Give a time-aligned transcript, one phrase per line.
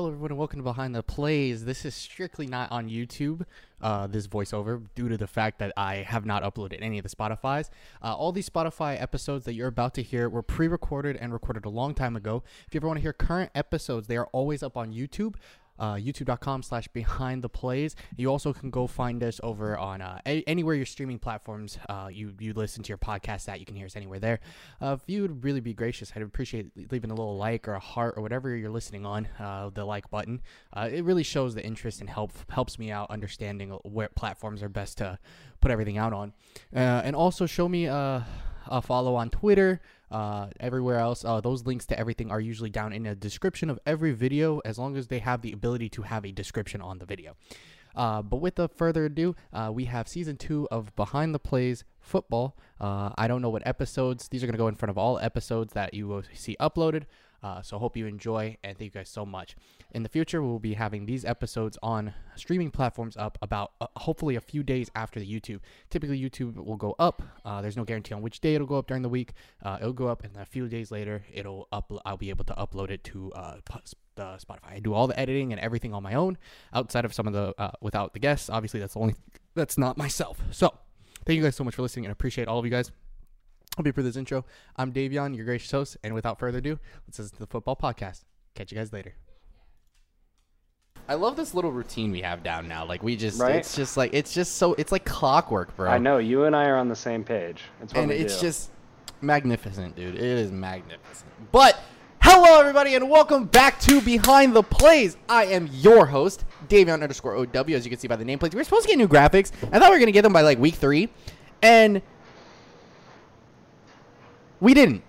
[0.00, 1.66] Hello, everyone, and welcome to Behind the Plays.
[1.66, 3.44] This is strictly not on YouTube,
[3.82, 7.14] uh, this voiceover, due to the fact that I have not uploaded any of the
[7.14, 7.70] Spotify's.
[8.02, 11.66] Uh, all these Spotify episodes that you're about to hear were pre recorded and recorded
[11.66, 12.42] a long time ago.
[12.66, 15.34] If you ever want to hear current episodes, they are always up on YouTube
[15.80, 17.96] uh, youtube.com slash behind the plays.
[18.16, 22.08] You also can go find us over on uh, a- anywhere your streaming platforms uh,
[22.12, 24.40] you you listen to your podcast at you can hear us anywhere there.
[24.80, 27.80] Uh, if you would really be gracious i'd appreciate leaving a little like or a
[27.80, 30.40] heart or whatever you're listening on uh, the like button.
[30.72, 34.68] Uh, it really shows the interest and help helps me out understanding where platforms are
[34.68, 35.18] best to
[35.60, 36.32] put everything out on.
[36.72, 38.26] And also show me a
[38.82, 41.24] follow on twitter uh, everywhere else.
[41.24, 44.78] Uh, those links to everything are usually down in the description of every video, as
[44.78, 47.36] long as they have the ability to have a description on the video.
[47.94, 52.56] Uh, but without further ado, uh, we have season two of Behind the Plays Football.
[52.80, 55.18] Uh, I don't know what episodes, these are going to go in front of all
[55.18, 57.04] episodes that you will see uploaded.
[57.42, 59.56] Uh, so hope you enjoy and thank you guys so much.
[59.92, 64.36] In the future, we'll be having these episodes on streaming platforms up about uh, hopefully
[64.36, 65.60] a few days after the YouTube.
[65.88, 67.22] Typically, YouTube will go up.
[67.44, 69.32] Uh, there's no guarantee on which day it'll go up during the week.
[69.62, 71.92] Uh, it'll go up, and a few days later, it'll up.
[72.04, 73.56] I'll be able to upload it to uh,
[74.16, 74.76] the Spotify.
[74.76, 76.38] I do all the editing and everything on my own,
[76.72, 78.48] outside of some of the uh, without the guests.
[78.48, 79.14] Obviously, that's the only
[79.54, 80.40] that's not myself.
[80.50, 80.72] So,
[81.24, 82.90] thank you guys so much for listening, and appreciate all of you guys.
[83.76, 84.44] Hope be for this intro.
[84.76, 88.24] I'm Davion, your gracious host, and without further ado, let's listen to the football podcast.
[88.54, 89.14] Catch you guys later.
[91.08, 92.84] I love this little routine we have down now.
[92.84, 93.54] Like we just, Right?
[93.56, 95.88] it's just like it's just so it's like clockwork, bro.
[95.88, 97.62] I know you and I are on the same page.
[97.80, 98.46] It's what and we it's do.
[98.48, 98.70] just
[99.20, 100.16] magnificent, dude.
[100.16, 101.30] It is magnificent.
[101.52, 101.78] But
[102.22, 105.16] hello, everybody, and welcome back to Behind the Plays.
[105.28, 107.46] I am your host, Davion underscore OW.
[107.68, 109.52] As you can see by the nameplate, we were supposed to get new graphics.
[109.72, 111.08] I thought we were gonna get them by like week three,
[111.62, 112.02] and
[114.60, 115.02] we didn't.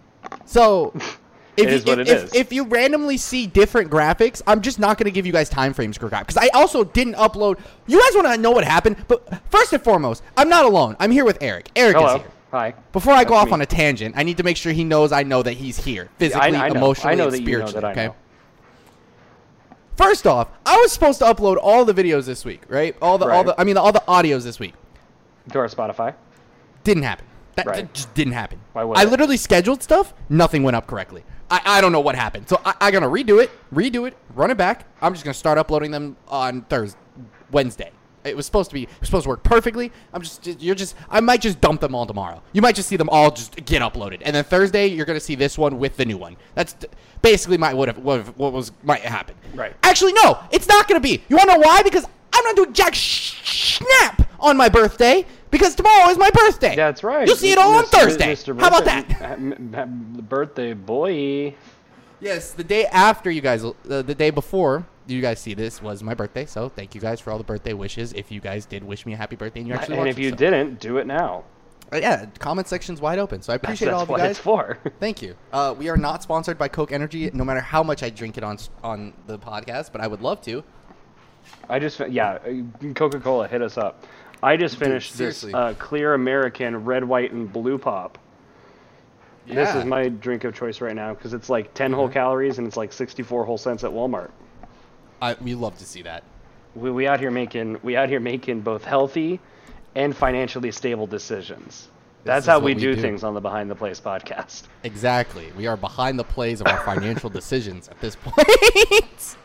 [0.46, 0.94] So.
[1.58, 5.12] If you, if, if, if you randomly see different graphics, I'm just not going to
[5.12, 6.28] give you guys time frames for graphics.
[6.28, 7.60] Because I also didn't upload.
[7.88, 8.96] You guys want to know what happened?
[9.10, 10.96] But first and foremost, I'm not alone.
[10.98, 11.70] I'm here with Eric.
[11.76, 12.32] Eric is here.
[12.52, 12.74] Hi.
[12.92, 13.54] Before I go off me.
[13.54, 16.10] on a tangent, I need to make sure he knows I know that he's here,
[16.18, 16.76] physically, I, I know.
[16.76, 17.82] emotionally, I know and that you know spiritually.
[17.82, 18.06] that I okay.
[18.08, 18.16] know.
[19.96, 22.96] First off, I was supposed to upload all the videos this week, right?
[23.02, 24.74] All the, all the, I mean, all the audios this week.
[25.52, 26.16] To our Spotify.
[26.84, 27.26] Didn't happen.
[27.56, 27.94] That Right.
[27.94, 28.60] just didn't happen.
[28.74, 29.10] Why would I it?
[29.10, 30.14] literally scheduled stuff.
[30.30, 31.24] Nothing went up correctly.
[31.50, 32.48] I, I don't know what happened.
[32.48, 34.86] So I, I'm gonna redo it, redo it, run it back.
[35.02, 36.98] I'm just gonna start uploading them on Thursday,
[37.52, 37.92] Wednesday.
[38.24, 39.92] It was supposed to be supposed to work perfectly.
[40.14, 42.42] I'm just you're just I might just dump them all tomorrow.
[42.54, 45.36] You might just see them all just get uploaded, and then Thursday you're gonna see
[45.36, 46.38] this one with the new one.
[46.56, 46.76] That's
[47.22, 49.36] basically my what if, what, if, what was might happen.
[49.56, 49.74] Right.
[49.84, 51.22] Actually, no, it's not gonna be.
[51.30, 51.82] You wanna know why?
[51.84, 56.76] Because I'm not doing jack sh- snap on my birthday because tomorrow is my birthday.
[56.76, 57.28] That's right.
[57.28, 58.34] You'll see it all on Thursday.
[58.34, 58.58] Mr.
[58.60, 59.22] How about that?
[59.22, 61.56] M- m- The birthday boy.
[62.20, 66.04] Yes, the day after you guys, uh, the day before you guys see this was
[66.04, 66.46] my birthday.
[66.46, 68.14] So thank you guys for all the birthday wishes.
[68.14, 70.30] If you guys did wish me a happy birthday and you actually And if you
[70.30, 71.44] it, so- didn't, do it now.
[71.94, 73.42] Uh, yeah, comment section's wide open.
[73.42, 74.32] So I appreciate that's all of you guys.
[74.32, 74.78] it's for.
[75.02, 75.36] Thank you.
[75.52, 78.46] Uh, we are not sponsored by Coke Energy, no matter how much I drink it
[78.46, 80.64] on on the podcast, but I would love to.
[81.68, 82.38] I just yeah,
[82.96, 84.06] Coca Cola hit us up.
[84.42, 88.18] I just finished this uh, clear American red, white, and blue pop.
[89.46, 92.66] This is my drink of choice right now because it's like 10 whole calories and
[92.68, 94.32] it's like 64 whole cents at Walmart.
[95.22, 96.24] I, we love to see that.
[96.76, 99.40] We, we out here making we out here making both healthy
[99.96, 101.90] and financially stable decisions.
[102.24, 103.02] That's how we, we do, do.
[103.02, 104.64] things on the Behind the Plays podcast.
[104.84, 105.52] Exactly.
[105.58, 109.36] We are behind the plays of our financial decisions at this point.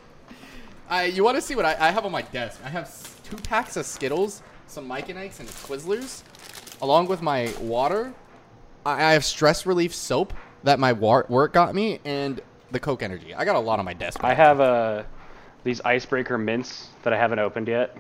[0.88, 2.60] I, you want to see what I, I have on my desk?
[2.64, 6.22] I have two packs of Skittles, some Mike and Ike's, and Twizzlers,
[6.82, 8.12] along with my water.
[8.84, 13.02] I, I have stress relief soap that my war- work got me, and the Coke
[13.02, 13.34] Energy.
[13.34, 14.22] I got a lot on my desk.
[14.22, 15.02] I have uh,
[15.66, 17.94] these icebreaker mints that I haven't opened yet.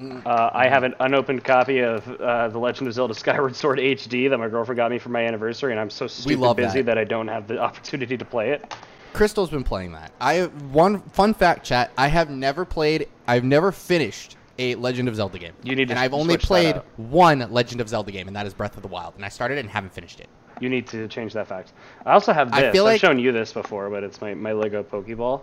[0.00, 0.24] Mm.
[0.24, 4.30] Uh, I have an unopened copy of uh, The Legend of Zelda Skyward Sword HD
[4.30, 6.86] that my girlfriend got me for my anniversary, and I'm so stupid busy that.
[6.86, 6.98] that.
[6.98, 8.74] I don't have the opportunity to play it.
[9.12, 10.12] Crystal's been playing that.
[10.20, 11.90] I one fun fact, chat.
[11.98, 13.08] I have never played.
[13.26, 15.52] I've never finished a Legend of Zelda game.
[15.62, 18.54] You need to and I've only played one Legend of Zelda game, and that is
[18.54, 19.14] Breath of the Wild.
[19.16, 20.28] And I started it and haven't finished it.
[20.60, 21.72] You need to change that fact.
[22.06, 22.72] I also have I this.
[22.72, 25.42] feel I've shown you this before, but it's my, my Lego Pokeball.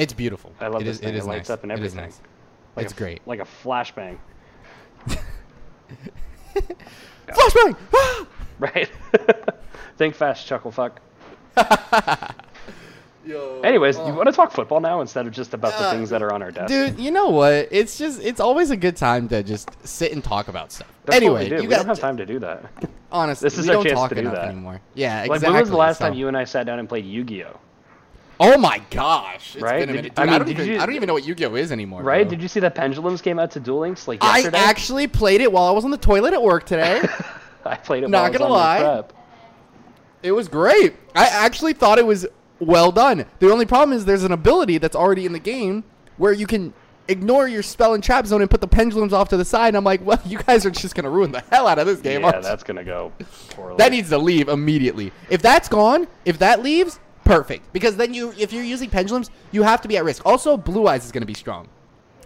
[0.00, 0.52] It's beautiful.
[0.60, 1.10] I love it this is, thing.
[1.10, 1.54] It is It lights nice.
[1.54, 2.00] up and It is everything.
[2.04, 2.20] nice.
[2.76, 3.20] Like it's a, great.
[3.26, 4.18] Like a flashbang.
[7.28, 7.76] Flashbang!
[8.58, 8.90] Right?
[9.96, 11.00] Think fast, chuckle fuck.
[13.26, 14.06] Yo, Anyways, oh.
[14.06, 16.30] you want to talk football now instead of just about the Uh, things that are
[16.30, 16.68] on our desk?
[16.68, 17.68] Dude, you know what?
[17.70, 20.92] It's just it's always a good time to just sit and talk about stuff.
[21.06, 21.54] That's anyway, we do.
[21.56, 22.64] you we got don't have time to do that.
[23.10, 24.48] honestly, this is we our don't chance talk to do enough that.
[24.48, 24.80] anymore.
[24.94, 25.38] Yeah, exactly.
[25.38, 27.58] Like, when was the last so- time you and I sat down and played Yu-Gi-Oh?
[28.42, 29.54] Oh my gosh!
[29.54, 29.80] It's Right?
[29.80, 30.14] been a minute.
[30.14, 32.02] Dude, I I, don't even, you- I don't even know what Yu-Gi-Oh is anymore.
[32.02, 32.22] Right?
[32.22, 32.30] bro.
[32.30, 34.56] Did you see that Pendulums came out to Duel Links like yesterday?
[34.58, 37.02] I actually played it while I was on the toilet at work today.
[37.66, 38.08] I played it.
[38.08, 39.04] Not while I was gonna lie.
[40.22, 40.94] it was great.
[41.14, 42.26] I actually thought it was
[42.58, 43.26] well done.
[43.40, 45.84] The only problem is there's an ability that's already in the game
[46.16, 46.72] where you can
[47.08, 49.68] ignore your spell and trap zone and put the pendulums off to the side.
[49.68, 52.00] And I'm like, well, you guys are just gonna ruin the hell out of this
[52.00, 52.22] game.
[52.22, 53.12] Yeah, that's gonna go
[53.50, 53.76] poorly.
[53.76, 55.12] That needs to leave immediately.
[55.28, 56.98] If that's gone, if that leaves,
[57.30, 57.72] perfect.
[57.72, 60.24] Because then you, if you're using pendulums, you have to be at risk.
[60.26, 61.68] Also, Blue Eyes is going to be strong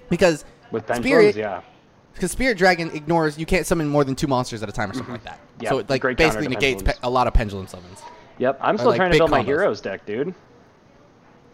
[0.08, 1.06] because with pendulums.
[1.06, 1.62] Spirit, yeah.
[2.14, 4.94] because Spirit Dragon ignores you can't summon more than two monsters at a time or
[4.94, 5.38] something like that.
[5.38, 5.62] Mm-hmm.
[5.62, 8.02] Yeah, so it like great basically negates pe- a lot of pendulum summons.
[8.38, 8.58] Yep.
[8.60, 10.34] I'm still like trying to build my heroes deck, dude.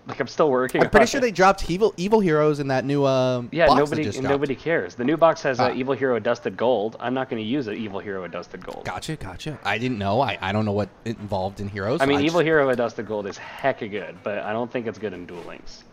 [0.07, 0.83] Like I'm still working.
[0.83, 1.23] I'm pretty sure it.
[1.23, 4.95] they dropped evil evil heroes in that new um Yeah, nobody nobody cares.
[4.95, 5.69] The new box has Ah.
[5.69, 6.97] a evil hero dusted gold.
[6.99, 8.85] I'm not going to use an evil hero dusted gold.
[8.85, 9.59] Gotcha, gotcha.
[9.65, 10.21] I didn't know.
[10.21, 12.01] I, I don't know what it involved in heroes.
[12.01, 14.99] I mean, evil just- hero dusted gold is hecka good, but I don't think it's
[14.99, 15.85] good in Duel Links.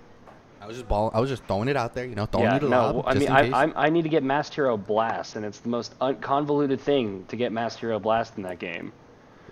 [0.59, 1.11] I was just ball.
[1.13, 2.05] I was just throwing it out there.
[2.05, 2.69] You know, throwing yeah, it no.
[2.91, 3.63] lob, I mean, I.
[3.63, 7.35] I'm, I need to get Masked Hero Blast, and it's the most convoluted thing to
[7.35, 8.91] get Masked Hero Blast in that game.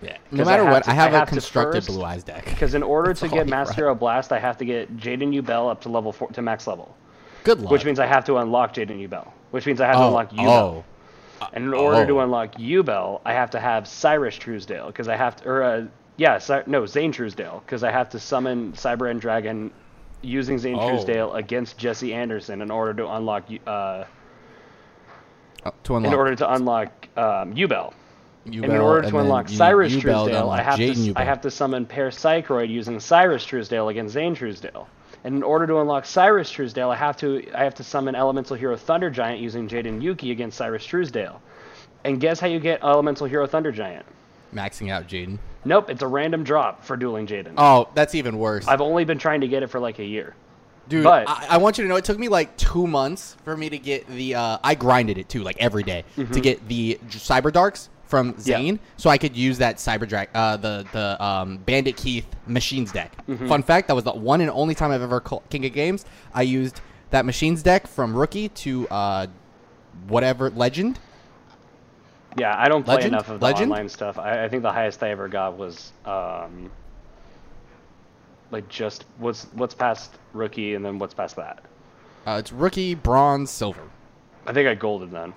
[0.06, 0.18] Yeah.
[0.32, 2.04] No I matter have what, to- I have I a have to constructed first- blue
[2.04, 2.46] eyes deck.
[2.46, 3.74] Because in order That's to get Master.
[3.76, 6.96] Hero Blast, I have to get Jaden Yubel up to level four to max level,
[7.44, 7.72] Good luck.
[7.72, 10.32] which means I have to unlock Jaden Yubel, which means I have to oh, unlock
[10.32, 10.48] Yubel.
[10.48, 10.84] oh,
[11.54, 12.24] And in order to oh.
[12.24, 15.86] unlock Yubel, I have to have Cyrus Truesdale because I have to, or uh,
[16.18, 19.72] yeah, Cy- no Zane Truesdale because I have to summon Cyber End Dragon
[20.22, 20.90] using Zane Oh.
[20.90, 24.04] Truesdale against Jesse Anderson in order to unlock uh,
[25.66, 26.14] Oh, to unlock.
[26.14, 27.92] in order to unlock um, Yubel.
[28.46, 32.10] And in order to unlock Cyrus Truesdale, I have to I have to summon Pair
[32.10, 34.88] Cycroid using Cyrus Truesdale against Zane Truesdale.
[35.24, 38.56] And in order to unlock Cyrus Truesdale, I have to I have to summon Elemental
[38.56, 41.42] Hero Thunder Giant using Jaden Yuki against Cyrus Truesdale.
[42.04, 44.06] And guess how you get Elemental Hero Thunder Giant?
[44.54, 45.38] maxing out Jaden.
[45.66, 47.54] Nope, it's a random drop for dueling Jaden.
[47.58, 48.68] Oh, that's even worse.
[48.68, 50.34] I've only been trying to get it for like a year.
[50.88, 53.58] Dude, but- I, I want you to know it took me like two months for
[53.58, 54.36] me to get the.
[54.36, 58.30] Uh, I grinded it too, like every day, to get the Cyber Darks from.
[58.38, 58.58] Yeah.
[58.58, 62.92] Zane, so I could use that Cyber Drag, uh, the the um, Bandit Keith Machines
[62.92, 63.16] deck.
[63.28, 63.48] Mm-hmm.
[63.48, 66.06] Fun fact: that was the one and only time I've ever call, King of Games.
[66.34, 66.82] I used
[67.12, 69.28] that Machines deck from Rookie to uh,
[70.08, 71.00] whatever Legend.
[72.38, 73.14] Yeah, I don't play Legend?
[73.14, 73.72] enough of the Legend?
[73.72, 74.20] online stuff.
[74.20, 76.70] I, I think the highest I ever got was um,
[78.52, 81.64] like just what's what's past rookie and then what's past that.
[82.26, 83.84] Uh, it's Rookie, Bronze, Silver.
[84.48, 85.34] I think I golded then.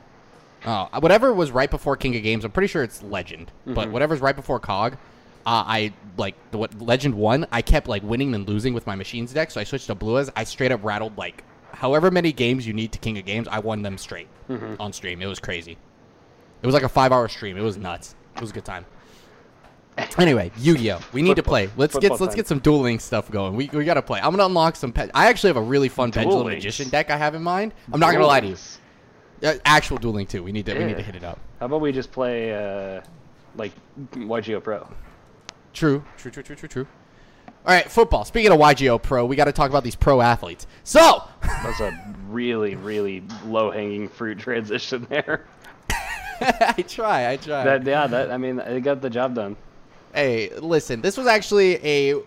[0.67, 2.45] Oh, whatever was right before King of Games.
[2.45, 3.75] I'm pretty sure it's Legend, Mm-hmm.
[3.75, 4.95] but whatever's right before Cog,
[5.47, 7.47] uh, I like the what Legend one.
[7.53, 10.19] I kept like winning and losing with my machines deck, so I switched to Blue
[10.19, 13.47] as I straight up rattled like however many games you need to King of Games.
[13.49, 14.81] I won them straight Mm-hmm.
[14.81, 15.21] on stream.
[15.23, 15.77] It was crazy.
[16.63, 17.57] It was like a five hour stream.
[17.57, 18.15] It was nuts.
[18.35, 18.85] It was a good time.
[20.17, 21.01] Anyway, Yu-Gi-Oh.
[21.13, 21.69] We need to play.
[21.77, 23.57] Let's get football let's get some dueling stuff going.
[23.57, 24.21] We, we gotta play.
[24.21, 24.93] I'm gonna unlock some.
[24.93, 26.47] Pe- I actually have a really fun Pendulum.
[26.47, 27.75] Magician deck I have in mind.
[27.93, 28.57] I'm not gonna lie to you.
[29.43, 30.43] Uh, actual dueling too.
[30.43, 31.39] We need to we need to hit it up.
[31.61, 33.03] How about we just play uh,
[33.57, 33.73] like
[34.13, 34.89] YGO Pro?
[35.73, 36.87] True, true, true, true, true, true.
[37.67, 38.25] All right, football.
[38.25, 40.67] Speaking of YGO Pro, we got to talk about these pro athletes.
[40.85, 45.47] So, That's a really really low hanging fruit transition there.
[46.41, 47.65] I try, I try.
[47.65, 49.57] That yeah, that I mean it got the job done.
[50.15, 52.23] hey, listen, this was actually a.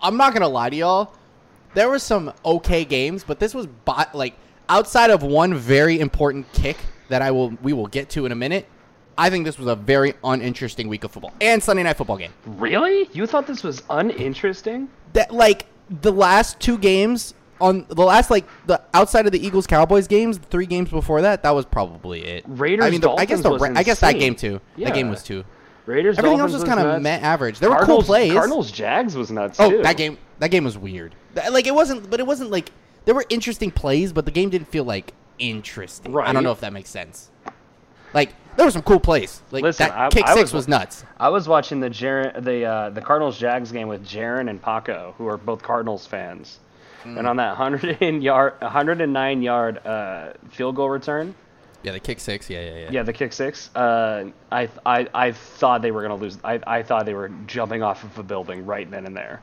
[0.00, 1.14] I'm not gonna lie to y'all.
[1.74, 4.34] There were some okay games, but this was bot like
[4.72, 8.36] outside of one very important kick that I will we will get to in a
[8.36, 8.66] minute.
[9.18, 12.32] I think this was a very uninteresting week of football and Sunday night football game.
[12.46, 13.08] Really?
[13.12, 14.88] You thought this was uninteresting?
[15.12, 19.66] that like the last two games on the last like the outside of the Eagles
[19.66, 22.44] Cowboys games, the three games before that, that was probably it.
[22.46, 24.60] Raiders I mean, the, I guess the Dolphins was I guess that game too.
[24.78, 25.44] That game was too.
[25.84, 26.16] Raiders.
[26.18, 27.58] Everything else Dolphins was kind of meh average.
[27.58, 28.32] There were Cardinals, cool plays.
[28.32, 29.82] Cardinals Jags was nuts oh, too.
[29.82, 31.14] that game that game was weird.
[31.50, 32.70] Like it wasn't, but it wasn't like
[33.04, 36.12] there were interesting plays, but the game didn't feel like interesting.
[36.12, 36.28] Right.
[36.28, 37.30] I don't know if that makes sense.
[38.14, 39.40] Like there were some cool plays.
[39.50, 41.04] Like Listen, that I- kick I six was- was nuts.
[41.18, 45.14] I was watching the Jaren, the uh, the Cardinals Jags game with Jaron and Paco,
[45.18, 46.58] who are both Cardinals fans.
[47.02, 47.18] Hmm.
[47.18, 51.34] And on that 100 and yard, 109 yard uh, field goal return,
[51.82, 52.48] Yeah, the kick six.
[52.48, 52.88] Yeah, yeah, yeah.
[52.92, 53.74] yeah, the kick six.
[53.74, 56.38] Uh, I, I I thought they were gonna lose.
[56.44, 59.40] I, I thought they were jumping off of a building right then and there.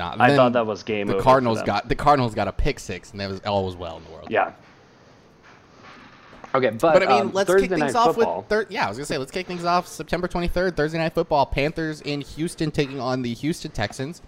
[0.00, 3.20] I thought that was game the Cardinals got the Cardinals got a pick six, and
[3.20, 4.28] that was all was well in the world.
[4.30, 4.52] Yeah.
[6.52, 8.86] Okay, but, But I mean, um, let's Thursday kick things off football, with thir- yeah.
[8.86, 11.46] I was gonna say let's kick things off September 23rd, Thursday night football.
[11.46, 14.20] Panthers in Houston taking on the Houston Texans.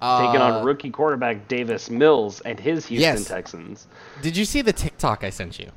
[0.00, 3.24] taking Uh, on rookie quarterback Davis Mills and his Houston Yes.
[3.28, 3.86] Texans.
[4.20, 5.70] Did you see the TikTok I sent you?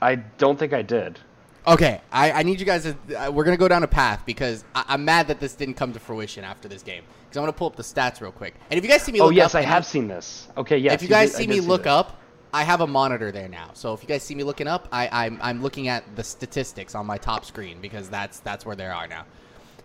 [0.00, 1.20] I don't think I did.
[1.66, 2.96] Okay, I, I need you guys to.
[3.26, 5.92] Uh, we're gonna go down a path because I, I'm mad that this didn't come
[5.92, 7.02] to fruition after this game.
[7.24, 8.54] Because I'm gonna pull up the stats real quick.
[8.70, 10.46] And if you guys see me, Oh yes, up I have seen this.
[10.56, 10.94] Okay, yes.
[10.94, 11.90] if you guys did- see me look this.
[11.92, 12.20] up,
[12.54, 13.70] I have a monitor there now.
[13.74, 16.94] So if you guys see me looking up, I, I'm I'm looking at the statistics
[16.94, 19.24] on my top screen because that's that's where they are now.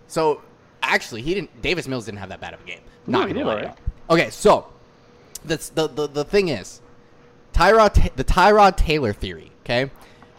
[0.08, 0.42] So
[0.84, 1.62] actually, he didn't.
[1.64, 2.82] Davis Mills didn't have that bad of a game.
[3.08, 3.56] No, Not gonna lie.
[3.56, 3.78] alright.
[4.12, 4.68] Okay, so
[5.46, 6.80] that's the, the the thing is,
[7.54, 9.52] Tyrod the Tyrod Taylor theory.
[9.64, 9.90] Okay,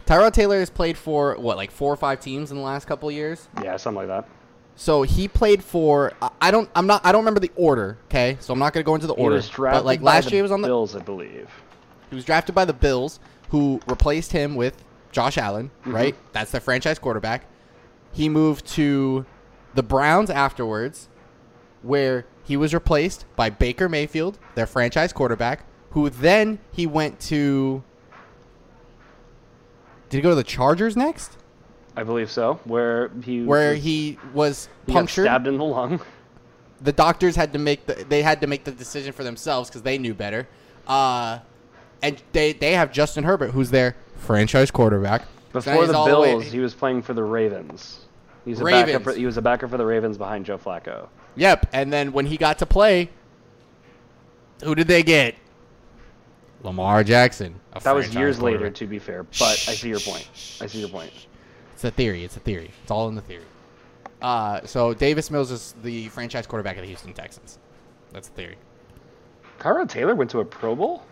[0.07, 3.09] Tyrod Taylor has played for what like four or five teams in the last couple
[3.09, 3.49] of years.
[3.63, 4.29] Yeah, something like that.
[4.75, 7.99] So he played for I- don't I'm not I don't remember the order.
[8.07, 9.37] Okay, so I'm not gonna go into the He order.
[9.37, 11.51] was drafted but like by last the year, he was on the Bills, I believe.
[12.11, 14.83] he was drafted by the Bills, who replaced him with
[15.13, 15.95] Josh Allen, Mm-hmm.
[15.95, 16.15] right?
[16.33, 17.45] That's their franchise quarterback.
[18.13, 19.25] He moved to
[19.75, 21.09] the Browns afterwards,
[21.83, 27.85] where he was replaced by Baker Mayfield, their franchise quarterback, who then he went to.
[30.13, 31.39] Did he go to the Chargers next?
[31.97, 32.61] I believe so.
[32.65, 35.25] Where he Where was- he was he punctured.
[35.25, 36.03] stabbed in the lung.
[36.83, 39.81] the doctors had to make the they had to make the decision for themselves because
[39.81, 40.47] they knew better.
[40.87, 41.39] Uh,
[42.03, 45.23] and they they have Justin Herbert, who's their franchise quarterback.
[45.51, 48.01] Before the Bills, he was playing for the Ravens.
[48.45, 48.87] He's a backup.
[48.89, 49.05] Ravens.
[49.05, 51.09] For, he was a backer for the Ravens behind Joe Flacco.
[51.37, 51.71] Yep.
[51.73, 53.09] And then when he got to play,
[54.63, 55.37] who did they get?
[56.63, 57.59] Lamar Jackson.
[57.83, 59.25] That was years later, to be fair.
[59.25, 60.29] But I see your point.
[60.61, 61.13] I see your point.
[61.75, 62.25] It's a theory.
[62.25, 62.71] It's a theory.
[62.83, 63.45] It's all in the theory.
[64.21, 67.59] Uh, so Davis Mills is the franchise quarterback of the Houston Texans.
[68.13, 68.57] That's the theory.
[69.59, 71.03] Tyrod Taylor went to a Pro Bowl.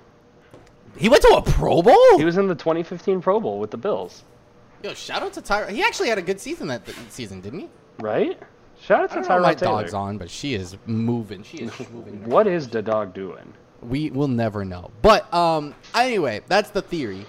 [0.97, 2.19] He went to a Pro Bowl.
[2.19, 4.25] He was in the 2015 Pro Bowl with the Bills,
[4.83, 5.69] Yo, shout out to Tyra.
[5.69, 7.69] He actually had a good season that th- season, didn't he?
[7.99, 8.39] right?
[8.81, 11.43] Shout out to don't know my dog's on, but she is moving.
[11.43, 12.25] She is moving.
[12.25, 13.53] What is the dog doing?
[13.83, 14.91] We will never know.
[15.03, 17.25] But um, anyway, that's the theory.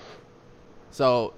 [0.91, 1.34] So,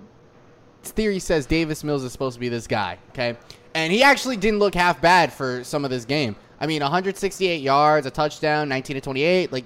[0.84, 2.98] theory says Davis Mills is supposed to be this guy.
[3.10, 3.38] Okay,
[3.75, 6.36] and he actually didn't look half bad for some of this game.
[6.60, 9.65] I mean, 168 yards, a touchdown, 19 to 28, like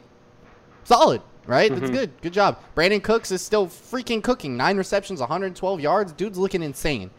[0.84, 1.74] solid, right?
[1.74, 2.12] That's good.
[2.22, 2.60] Good job.
[2.75, 4.58] Brandin Cooks is still freaking cooking.
[4.58, 6.12] Nine receptions, 112 yards.
[6.13, 7.12] Dude's looking insane.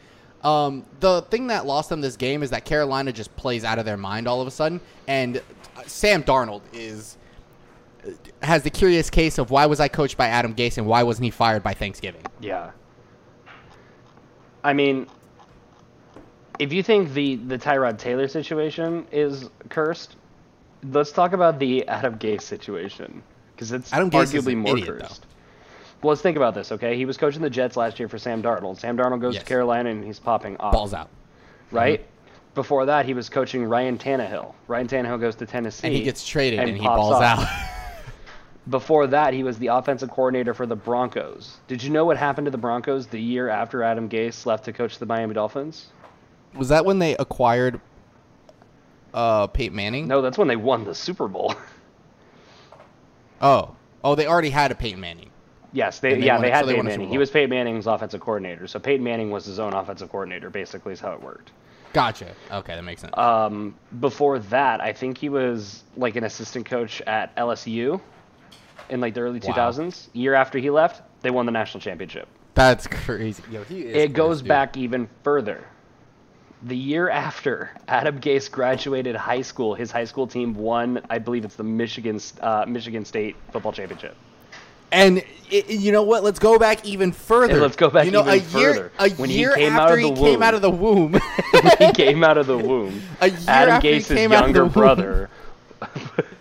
[0.42, 3.84] Um, the thing that lost them this game is that Carolina just plays out of
[3.84, 5.38] their mind all of a sudden, and
[5.76, 7.16] uh, Sam Darnold is
[8.42, 11.24] has the curious case of why was I coached by Adam Gase and why wasn't
[11.24, 12.22] he fired by Thanksgiving?
[12.40, 12.70] Yeah.
[14.64, 15.06] I mean,
[16.58, 20.16] if you think the the Tyrod Taylor situation is cursed,
[20.82, 23.22] let's talk about the Adam Gase situation
[23.54, 25.26] because it's Adam Gase arguably more idiot, cursed.
[26.02, 26.96] Well, let's think about this, okay?
[26.96, 28.78] He was coaching the Jets last year for Sam Darnold.
[28.78, 29.42] Sam Darnold goes Yes.
[29.42, 30.72] to Carolina and he's popping off.
[30.72, 31.08] Balls out.
[31.72, 32.00] right?
[32.00, 32.12] Mm-hmm.
[32.54, 34.54] Before that, he was coaching Ryan Tannehill.
[34.68, 37.40] Ryan Tannehill goes to Tennessee, And he gets traded and, he pops balls off.
[37.40, 37.48] out.
[38.68, 41.56] Before that, he was the offensive coordinator for the Broncos.
[41.68, 44.72] Did you know what happened to the Broncos the year after Adam Gase left to
[44.72, 45.86] coach the Miami Dolphins?
[46.54, 47.80] was that when they acquired
[49.14, 50.08] uh Peyton Manning?
[50.08, 51.54] No, that's when they won the Super Bowl.
[53.40, 53.76] Oh.
[54.02, 55.30] Oh, they already had a Peyton Manning.
[55.72, 57.08] yes, they they yeah won- they had so they Peyton Manning.
[57.08, 60.50] He was Peyton Manning's offensive coordinator, so Peyton Manning was his own offensive coordinator.
[60.50, 61.52] Basically, is how it worked.
[61.92, 62.34] Gotcha.
[62.50, 63.16] Okay, that makes sense.
[63.16, 68.00] Um, before that, I think he was like an assistant coach at LSU
[68.90, 69.54] in like the early Wow.
[69.54, 70.08] 2000s.
[70.12, 72.28] Year after he left, they won the national championship.
[72.54, 73.42] That's crazy.
[73.50, 74.48] Yo, he is it goes dude.
[74.48, 75.64] back even further.
[76.64, 81.44] The year after Adam Gase graduated high school, his high school team won, I believe
[81.44, 84.16] it's the Michigan uh, Michigan State football championship.
[84.90, 86.24] And i you know what?
[86.24, 87.52] Let's go back even further.
[87.52, 88.92] And let's go back you know, even a year, further.
[88.98, 90.42] A When he year came out after of he the came womb.
[90.42, 91.20] out of the womb,
[91.78, 93.02] he came out of the womb.
[93.20, 94.72] A year Adam after he Gase's came out of the younger womb.
[94.72, 95.30] brother.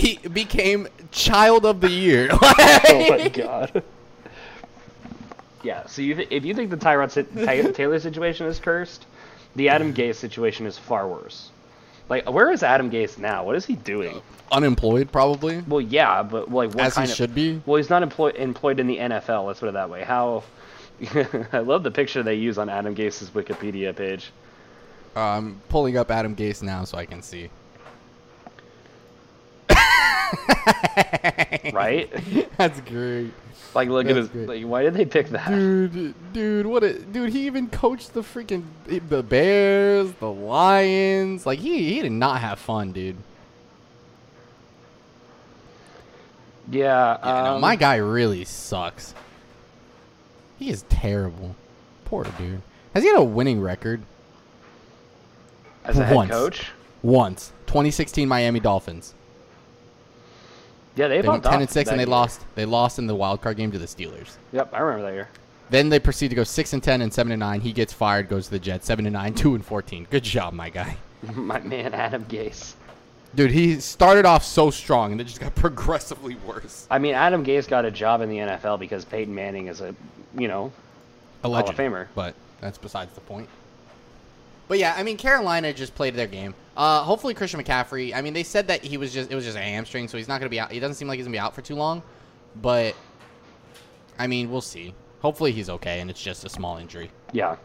[0.00, 2.28] be, became child of the year.
[2.32, 3.82] oh my god.
[5.62, 9.06] Yeah, so you th- if you think the Tyrod si- Ty- Taylor situation is cursed,
[9.56, 11.50] the Adam Gase situation is far worse.
[12.08, 13.44] Like, where is Adam Gase now?
[13.44, 14.22] What is he doing?
[14.50, 15.62] Unemployed, probably.
[15.68, 17.16] Well, yeah, but like, what As he kind of?
[17.16, 17.60] should be.
[17.66, 19.46] Well, he's not employed employed in the NFL.
[19.46, 20.04] Let's put it that way.
[20.04, 20.42] How?
[21.52, 24.30] I love the picture they use on Adam Gase's Wikipedia page.
[25.14, 27.50] Uh, I'm pulling up Adam Gase now so I can see.
[31.72, 32.10] Right?
[32.56, 33.32] That's great.
[33.74, 34.34] Like, look at his.
[34.34, 35.48] Like, why did they pick that?
[35.48, 37.30] Dude, dude, what a dude!
[37.30, 41.44] He even coached the freaking the Bears, the Lions.
[41.44, 43.16] Like he he did not have fun, dude.
[46.70, 49.14] Yeah, Yeah, no, um, my guy really sucks.
[50.58, 51.54] He is terrible.
[52.04, 52.62] Poor dude.
[52.94, 54.02] Has he had a winning record?
[55.88, 56.30] as a head once.
[56.30, 56.70] coach.
[57.02, 57.52] Once.
[57.66, 59.14] 2016 Miami Dolphins.
[60.98, 62.10] Yeah, they, They went 10 and 6 and they year.
[62.10, 62.44] lost.
[62.56, 64.36] They lost in the wild card game to the Steelers.
[64.52, 65.28] Yep, I remember that year.
[65.70, 67.60] Then they proceed to go six and ten and seven and nine.
[67.60, 68.86] He gets fired, goes to the Jets.
[68.86, 70.06] Seven and nine, two and fourteen.
[70.10, 70.96] Good job, my guy.
[71.34, 72.74] My man, Adam Gase.
[73.34, 76.86] Dude, he started off so strong and it just got progressively worse.
[76.90, 79.94] I mean, Adam Gase got a job in the NFL because Peyton Manning is a,
[80.36, 80.72] you know,
[81.44, 82.06] A Hall of Famer.
[82.14, 83.48] but that's besides the point.
[84.68, 86.54] But yeah, I mean, Carolina just played their game.
[86.76, 88.14] Uh, hopefully, Christian McCaffrey.
[88.14, 90.28] I mean, they said that he was just it was just a hamstring, so he's
[90.28, 90.70] not gonna be out.
[90.70, 92.02] He doesn't seem like he's gonna be out for too long.
[92.56, 92.94] But
[94.18, 94.94] I mean, we'll see.
[95.20, 97.10] Hopefully, he's okay and it's just a small injury.
[97.32, 97.56] yeah.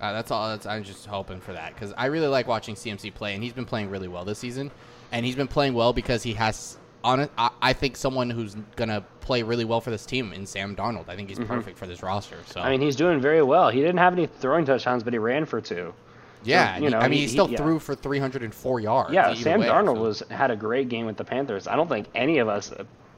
[0.00, 0.48] Uh, that's all.
[0.48, 3.52] That's, I'm just hoping for that because I really like watching CMC play, and he's
[3.52, 4.70] been playing really well this season.
[5.12, 7.28] And he's been playing well because he has on.
[7.38, 11.08] I, I think someone who's gonna play really well for this team in Sam Darnold.
[11.08, 12.38] I think he's perfect for this roster.
[12.46, 12.66] So Mm-hmm.
[12.66, 13.70] I mean, he's doing very well.
[13.70, 15.94] He didn't have any throwing touchdowns, but he ran for two.
[16.42, 17.58] yeah, you know, I mean, he- he, still he- yeah.
[17.58, 19.12] threw for 304 yards.
[19.14, 21.66] Yeah, Sam way, Darnold so- was had a great game with the Panthers.
[21.68, 22.72] I don't think any of us,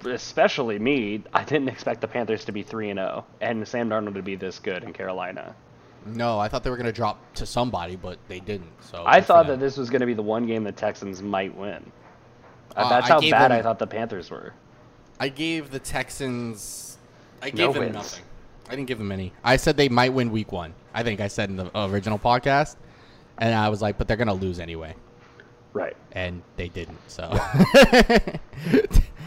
[0.05, 4.15] especially me, I didn't expect the Panthers to be three and zero, and Sam Darnold
[4.15, 5.55] to be this good in Carolina.
[6.07, 8.71] No, I thought they were gonna drop to somebody, but they didn't.
[8.81, 11.53] So I thought that this was going to be the one game the Texans might
[11.57, 11.85] win.
[12.77, 14.53] Uh, Uh, That's how gave bad them- I thought the Panthers were.
[15.19, 16.99] I gave the Texans.
[17.43, 17.95] I No gave them wins.
[17.95, 18.25] nothing.
[18.69, 19.33] I didn't give them any.
[19.45, 20.75] I said they might win week one.
[20.93, 22.77] I think I said in the original podcast,
[23.39, 24.95] and I was like, but they're gonna lose anyway,
[25.73, 25.97] Right.
[26.13, 26.99] and they didn't.
[27.07, 27.31] So,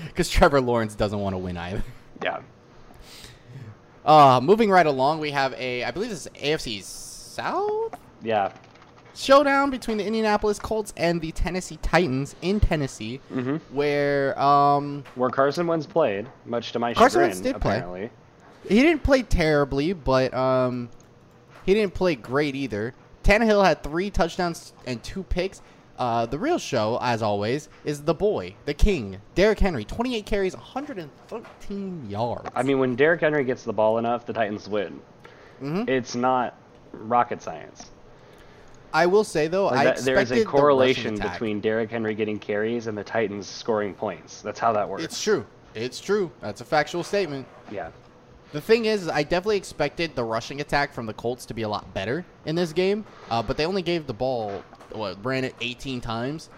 [0.07, 1.83] because Trevor Lawrence doesn't want to win either.
[2.21, 2.39] Yeah.
[4.05, 8.51] Uh, moving right along, we have a, I believe this is AFC South Yeah.
[9.19, 15.29] Showdown between the Indianapolis Colts and the Tennessee Titans in Tennessee, hmm where um, Where
[15.29, 18.09] Carson Wentz played, much to my Carson chagrin, Wentz did play.
[18.67, 20.89] He didn't play terribly, but um,
[21.65, 22.93] he didn't play great either.
[23.23, 25.61] Tannehill had three touchdowns and two picks.
[25.97, 29.83] Uh, the real show, as always, is the boy, the king, Derrick Henry.
[29.83, 32.49] 28 carries, 113 yards.
[32.55, 35.01] I mean, when Derrick Henry gets the ball enough, the Titans win.
[35.61, 35.89] Mhm.
[35.89, 36.55] It's not
[36.93, 37.91] rocket science.
[38.93, 42.39] I will say though, Like I that- there is a correlation between Derrick Henry getting
[42.39, 44.41] carries and the Titans scoring points.
[44.41, 45.03] That's how that works.
[45.03, 45.45] It's true.
[45.75, 46.31] It's true.
[46.41, 47.45] That's a factual statement.
[47.71, 47.89] Yeah.
[48.51, 51.69] The thing is, I definitely expected the rushing attack from the Colts to be a
[51.69, 55.53] lot better in this game, uh, but they only gave the ball, what, ran it
[55.61, 56.49] 18 times,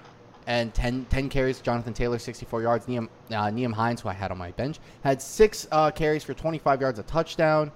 [0.48, 1.60] and 10, 10 carries.
[1.60, 2.86] Jonathan Taylor, 64 yards.
[2.86, 6.34] Liam, uh, Nyheim Hines, who I had on my bench, had six uh, carries for
[6.34, 7.72] 25 yards, a touchdown.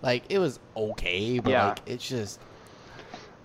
[0.00, 1.68] Like it was okay, but Yeah.
[1.68, 2.40] like it's just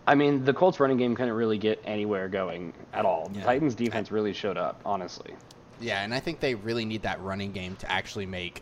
[0.07, 3.27] I mean, the Colts running game couldn't really get anywhere going at all.
[3.29, 3.45] The Yeah.
[3.45, 5.33] Titans defense really showed up, honestly.
[5.79, 6.03] yeah.
[6.03, 8.61] And I think they really need that running game to actually make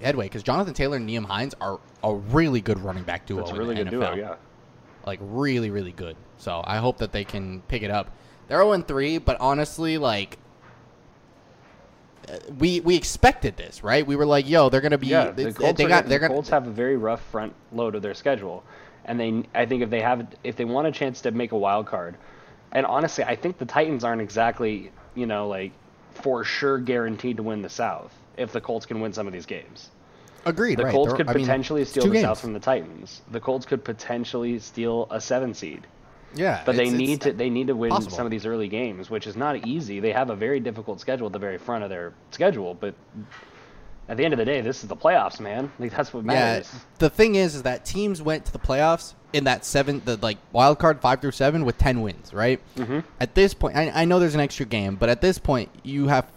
[0.00, 3.38] headway because Jonathan Taylor and Nyheim Hines are a really good running back duo.
[3.40, 4.16] That's a in really the good duo, NFL.
[4.16, 4.34] yeah.
[5.06, 6.16] like really really good.
[6.38, 8.10] So I hope that they can pick it up.
[8.46, 10.38] They're 0 3, but honestly, like
[12.30, 14.06] uh, we we expected this, right?
[14.06, 15.08] We were like, yo, they're gonna be.
[15.08, 16.04] Yeah, the Colts, they are, got.
[16.04, 16.32] the They're gonna.
[16.34, 18.64] Colts have a very rough front load of their schedule,
[19.08, 21.56] and they I think if they have if they want a chance to make a
[21.58, 22.16] wild card,
[22.70, 25.72] and honestly, I think the Titans aren't exactly you know like
[26.12, 29.46] for sure guaranteed to win the South if the Colts can win some of these
[29.46, 29.90] games.
[30.44, 30.78] agreed.
[30.78, 30.92] The right.
[30.92, 32.22] Colts They're- could I mean, potentially it's steal the games.
[32.24, 33.22] South from the Titans.
[33.32, 35.86] The Colts could potentially steal a seven seed.
[36.34, 38.14] Yeah, But they need to they need to win possible.
[38.14, 39.98] some of these early games, which is not easy.
[39.98, 42.94] They have a very difficult schedule at the very front of their schedule, but
[44.08, 45.70] at the end of the day, this is the playoffs, man.
[45.78, 46.70] Like that's what matters.
[46.72, 50.16] Yeah, the thing is, is that teams went to the playoffs in that seven, the
[50.16, 52.60] like wild card five through seven with ten wins, right?
[52.76, 53.04] Mhm.
[53.20, 56.08] At this point, I, I know there's an extra game, but at this point, you
[56.08, 56.30] have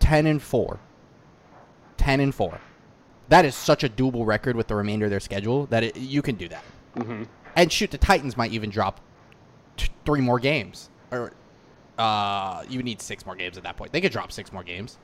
[0.00, 0.80] ten and four.
[1.96, 2.60] Ten and four.
[3.28, 6.20] That is such a doable record with the remainder of their schedule that it, you
[6.22, 6.64] can do that.
[6.96, 7.22] hmm
[7.56, 9.00] And shoot, the Titans might even drop
[9.76, 11.32] t- three more games, or
[11.98, 13.92] uh, you need six more games at that point.
[13.92, 14.98] They could drop six more games.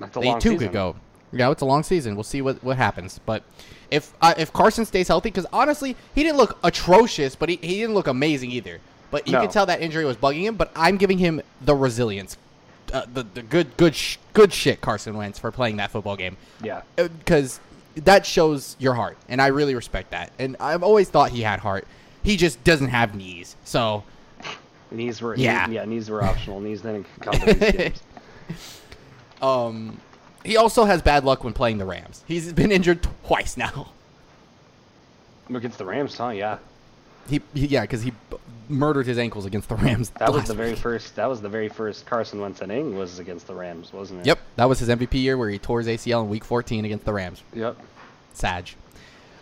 [0.00, 0.68] That's a They long too season.
[0.68, 0.96] could go.
[1.34, 2.14] Yeah, it's a long season.
[2.14, 3.18] We'll see what, what happens.
[3.26, 3.42] But
[3.90, 7.80] if uh, if Carson stays healthy, because honestly, he didn't look atrocious, but he, he
[7.80, 8.80] didn't look amazing either.
[9.10, 9.40] But you No.
[9.42, 10.56] can tell that injury was bugging him.
[10.56, 12.36] But I'm giving him the resilience,
[12.92, 16.36] uh, the the good good sh- good shit Carson Wentz for playing that football game
[16.62, 16.82] Yeah.
[16.96, 17.60] because
[17.96, 20.32] that shows your heart, and I really respect that.
[20.38, 21.86] And I've always thought he had heart.
[22.24, 23.54] He just doesn't have knees.
[23.64, 24.02] So
[24.90, 25.68] Knees were Yeah.
[25.68, 26.60] yeah knees were optional.
[26.60, 28.02] knees didn't come to these games.
[29.42, 30.00] um,
[30.44, 32.22] he also has bad luck when playing the Rams.
[32.26, 33.88] He's been injured twice now.
[35.52, 36.28] Against the Rams, huh?
[36.28, 36.58] Yeah.
[37.28, 38.36] He, he yeah, because he b-
[38.68, 40.10] murdered his ankles against the Rams.
[40.18, 40.78] That was the very week.
[40.78, 41.16] first.
[41.16, 44.26] That was the very first Carson Wentz inning was against the Rams, wasn't it?
[44.26, 47.04] Yep, that was his MVP year where he tore his ACL in Week 14 against
[47.04, 47.42] the Rams.
[47.54, 47.76] Yep.
[48.34, 48.70] Sag.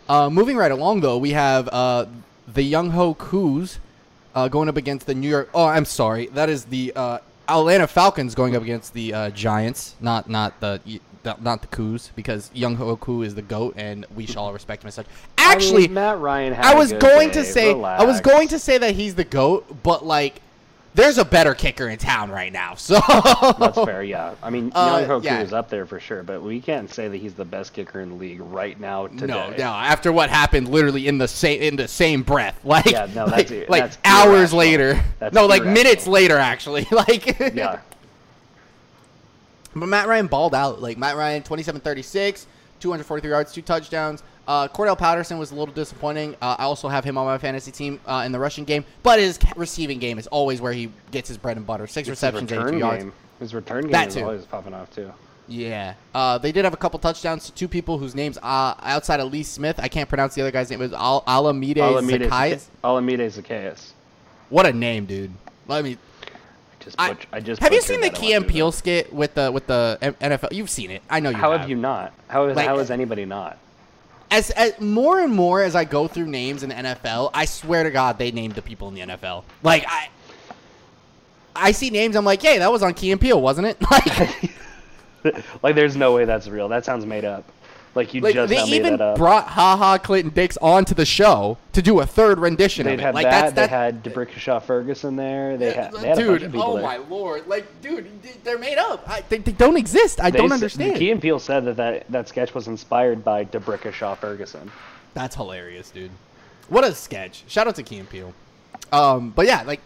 [0.08, 2.06] Uh, moving right along, though, we have uh,
[2.46, 3.78] the Younghoe Koos
[4.34, 5.48] uh, going up against the New York.
[5.54, 9.96] Oh, I'm sorry, that is the uh, Atlanta Falcons going up against the uh, Giants,
[10.00, 10.80] not not the
[11.22, 14.82] the, not the Koos because Younghoe Koo is the goat, and we should all respect
[14.82, 15.06] him as such.
[15.38, 16.54] I mean, Actually, Matt Ryan.
[16.54, 17.48] I was going to day.
[17.48, 20.40] say I was going to say that he's the goat, but like,
[20.94, 22.74] there's a better kicker in town right now.
[22.74, 23.00] So
[23.58, 24.34] That's fair, yeah.
[24.42, 25.40] I mean, Uh, Younghoe Koo yeah.
[25.40, 28.10] is up there for sure, but we can't say that he's the best kicker in
[28.10, 29.26] the league right now today.
[29.26, 29.64] No, no.
[29.72, 33.48] After what happened, literally in the same in the same breath, like Yeah, no, like,
[33.48, 35.02] that's- like that's hours later.
[35.18, 36.86] That's no, like minutes later, actually.
[36.92, 37.80] Like Yeah.
[39.74, 40.82] But Matt Ryan balled out.
[40.82, 42.44] Like Matt Ryan, 27-36,
[42.80, 44.22] 243 yards, two touchdowns.
[44.48, 46.34] Uh, Cordarrelle Patterson was a little disappointing.
[46.42, 49.18] Uh, I also have him on my fantasy team uh, in the rushing game, but
[49.20, 51.86] his receiving game is always where he gets his bread and butter.
[51.86, 53.04] Six It's his receptions, return 82 yards.
[53.04, 53.12] game.
[53.38, 54.22] His return game That is too.
[54.22, 55.12] always popping off too.
[55.48, 55.94] Yeah.
[56.14, 59.30] Uh, they did have a couple touchdowns to two people whose names uh, outside of
[59.32, 59.78] Lee Smith.
[59.80, 60.80] I can't pronounce the other guy's name.
[60.80, 62.66] It was Al- Olamide Olamide Zaccheaus.
[62.82, 63.92] Olamide Zaccheaus.
[64.50, 65.32] What a name, dude.
[65.68, 65.98] Let me.
[66.22, 68.08] I just, butch- I just have you seen the.
[68.08, 70.52] I Key and Peele skit with the with the NFL?
[70.52, 71.02] You've seen it.
[71.08, 71.42] I know you have.
[71.42, 71.60] How have.
[71.62, 72.12] have you not?
[72.28, 73.56] How is Like- how is anybody not?
[74.32, 77.84] As, as more and more as I go through names in the NFL, I swear
[77.84, 79.44] to God, they named the people in the NFL.
[79.62, 80.08] Like I,
[81.54, 82.16] I see names.
[82.16, 83.76] I'm like, hey, that was on Key and Peele, wasn't it?
[85.24, 86.68] Like, like, there's no way that's real.
[86.68, 87.44] That sounds made up.
[87.94, 89.18] Like you like just they now made even that up.
[89.18, 93.00] brought Ha Ha Clinton Dix onto the show to do a third rendition They'd of
[93.00, 93.02] it.
[93.02, 93.54] had like that.
[93.54, 95.58] that's they had D'Brickashaw Ferguson there.
[95.58, 96.26] They had, they had dude.
[96.26, 96.82] a bunch of people oh there.
[96.82, 97.46] my lord!
[97.46, 98.08] Like, dude,
[98.44, 99.06] they're made up.
[99.06, 100.20] I, they, they don't exist.
[100.20, 100.96] I They don't understand.
[100.96, 104.70] Key and Peele said that, that that sketch was inspired by D'Brickashaw Ferguson.
[105.12, 106.10] That's hilarious, dude.
[106.68, 107.44] What a sketch.
[107.46, 108.32] Shout out to Key and Peele.
[108.90, 109.80] Um, but yeah, like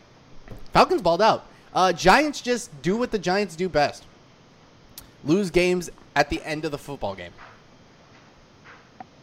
[0.73, 1.45] Falcons balled out.
[1.75, 4.05] Uh, Giants just do what the Giants do best.
[5.25, 7.33] Lose games at the end of the football game.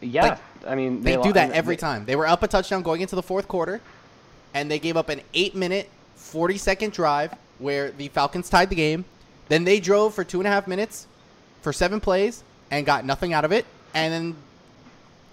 [0.04, 2.04] Yeah, Like, I mean They, do lo- that every they- time.
[2.04, 3.80] They were up a touchdown going into the fourth quarter,
[4.52, 9.04] and they gave up an eight-minute, forty-second drive where the Falcons tied the game.
[9.48, 11.06] Then they drove for two and a half minutes
[11.62, 13.64] for seven plays and got nothing out of it,
[13.94, 14.36] and then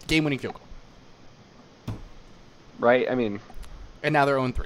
[0.07, 1.95] game-winning field goal.
[2.79, 3.09] Right?
[3.09, 3.39] I mean,
[4.03, 4.65] And now they're 0-3.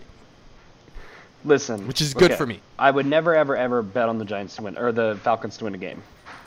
[1.43, 2.61] listen, Which is good okay, for me.
[2.79, 5.65] I would never, ever, ever bet on the Giants to win or the Falcons to
[5.65, 6.01] win a game.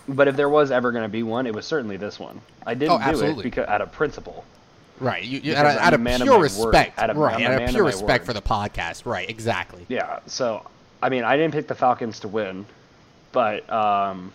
[0.09, 2.41] But if there was ever going to be one, it was certainly this one.
[2.67, 4.45] I didn't Oh, do it because out of principle.
[5.01, 5.23] Right.
[5.23, 6.43] You, you, out of, out of man of pure word.
[6.43, 6.99] respect.
[6.99, 7.45] Out of- right.
[7.45, 9.07] Out of of pure respect for the podcast.
[9.07, 9.29] Right.
[9.29, 9.85] Exactly.
[9.89, 10.21] Yeah.
[10.27, 10.67] So,
[11.03, 12.65] I mean, I didn't pick the Falcons to win,
[13.33, 14.33] but um,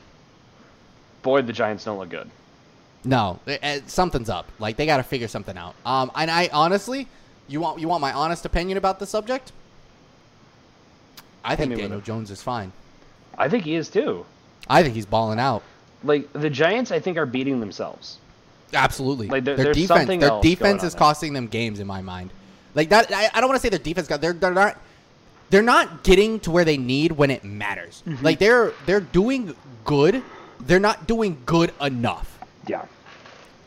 [1.24, 2.30] boy, the Giants don't look good.
[3.04, 4.48] No, eh, eh, something's up.
[4.60, 5.76] Like they got to figure something out.
[5.86, 7.08] Um, and I honestly,
[7.50, 9.52] you want you want my honest opinion about the subject?
[11.44, 12.00] I think Daniel.
[12.00, 12.72] Jones is fine.
[13.38, 14.26] I think he is too.
[14.70, 15.64] I think he's balling out.
[16.04, 18.18] Like the Giants, I think are beating themselves.
[18.74, 19.28] Absolutely.
[19.28, 22.32] Like, there- their there's defense, something their defense is costing them games in my mind.
[22.76, 24.20] Like that, I, I don't want to say their defense got.
[24.22, 24.80] They're they're not.
[25.50, 28.02] They're not getting to where they need when it matters.
[28.08, 28.26] Mm-hmm.
[28.26, 30.24] Like they're they're doing good.
[30.62, 32.40] They're not doing good enough.
[32.66, 32.86] Yeah.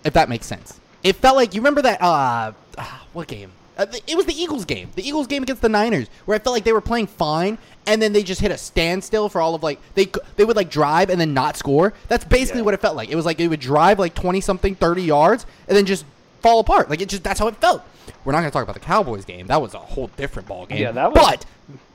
[0.05, 0.81] if that makes sense.
[1.05, 3.53] It felt like you remember that uh, ah, what game?
[3.79, 4.89] Uh, it was the Eagles game.
[4.95, 8.01] The Eagles game against the Niners, where I felt like they were playing fine, and
[8.01, 11.11] then they just hit a standstill for all of like they they would like drive
[11.11, 11.93] and then not score.
[12.09, 12.65] That's basically Yeah.
[12.67, 13.11] what it felt like.
[13.11, 16.05] It was like they would drive like twenty something, thirty yards, and then just
[16.41, 16.89] fall apart.
[16.89, 17.83] Like it just that's how it felt.
[18.25, 19.47] We're not gonna talk about the Cowboys game.
[19.49, 20.79] That was a whole different ball game.
[20.79, 21.47] Yeah, that was- But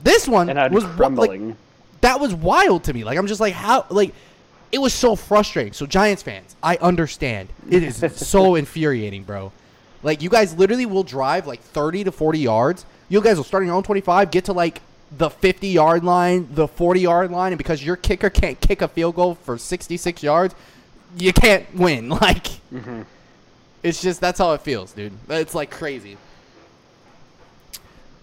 [0.04, 1.42] this one And was wa- like,
[2.02, 3.04] that was wild to me.
[3.04, 4.14] Like I'm just like how like
[4.72, 5.74] it was so frustrating.
[5.74, 7.50] So Giants fans, I understand.
[7.70, 9.52] It is so infuriating, bro.
[10.04, 12.86] Like you guys literally will drive like 30 to 40 yards.
[13.10, 14.82] You guys will start on your own 25, get to like
[15.16, 18.88] the 50 yard line, the 40 yard line, and because your kicker can't kick a
[18.88, 20.56] field goal for 66 yards,
[21.18, 22.10] you can't win.
[22.22, 22.48] Like
[23.84, 25.14] it's just that's how it feels, dude.
[25.30, 26.18] It's like crazy.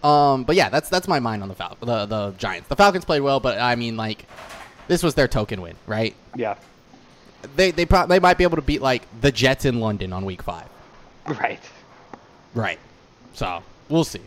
[0.03, 2.69] Um, but yeah, that's that's my mind on the Fal- the the Giants.
[2.69, 4.25] The Falcons played well, but I mean, like,
[4.87, 6.15] this was their token win, right?
[6.35, 6.55] Yeah.
[7.55, 10.23] They they pro- they might be able to beat like the Jets in London on
[10.25, 10.67] Week Five,
[11.29, 11.59] Right.
[12.55, 12.79] right?
[13.33, 14.21] So we'll see.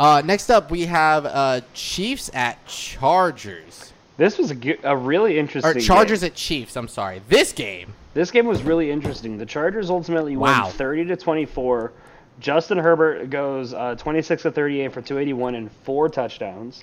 [0.00, 5.76] Uh, next up, we have uh, Chiefs at Chargers This was a really interesting.
[5.76, 6.26] or Chargers game.
[6.30, 6.76] at Chiefs.
[6.76, 7.22] I'm sorry.
[7.28, 9.38] This game, This game was really interesting.
[9.38, 10.64] The Chargers ultimately Wow.
[10.64, 11.92] won 30 to 24.
[12.40, 16.82] Justin Herbert goes uh, 26 to 38 for 281 and four touchdowns.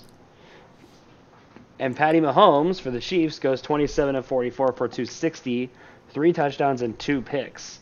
[1.79, 5.69] And Patty Mahomes for the Chiefs goes 27 to 44 for 260,
[6.11, 7.79] three touchdowns and two picks.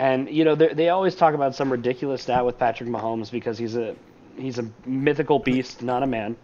[0.00, 3.58] And you know they they always talk about some ridiculous stat with Patrick Mahomes because
[3.58, 3.94] he's a
[4.38, 6.36] he's a mythical beast, not a man.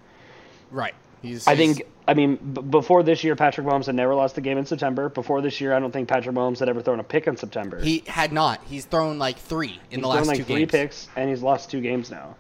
[0.71, 0.95] right?
[1.23, 1.47] He's.
[1.47, 4.59] I think, I mean, b- before this year, Patrick Mahomes had never lost a game
[4.59, 5.09] in September.
[5.09, 7.81] Before this year, I don't think Patrick Mahomes had ever thrown a pick in September.
[7.81, 8.61] he had not.
[8.65, 10.71] He's thrown like three in he's the thrown last like two three games.
[10.73, 12.37] picks, and he's lost two games now.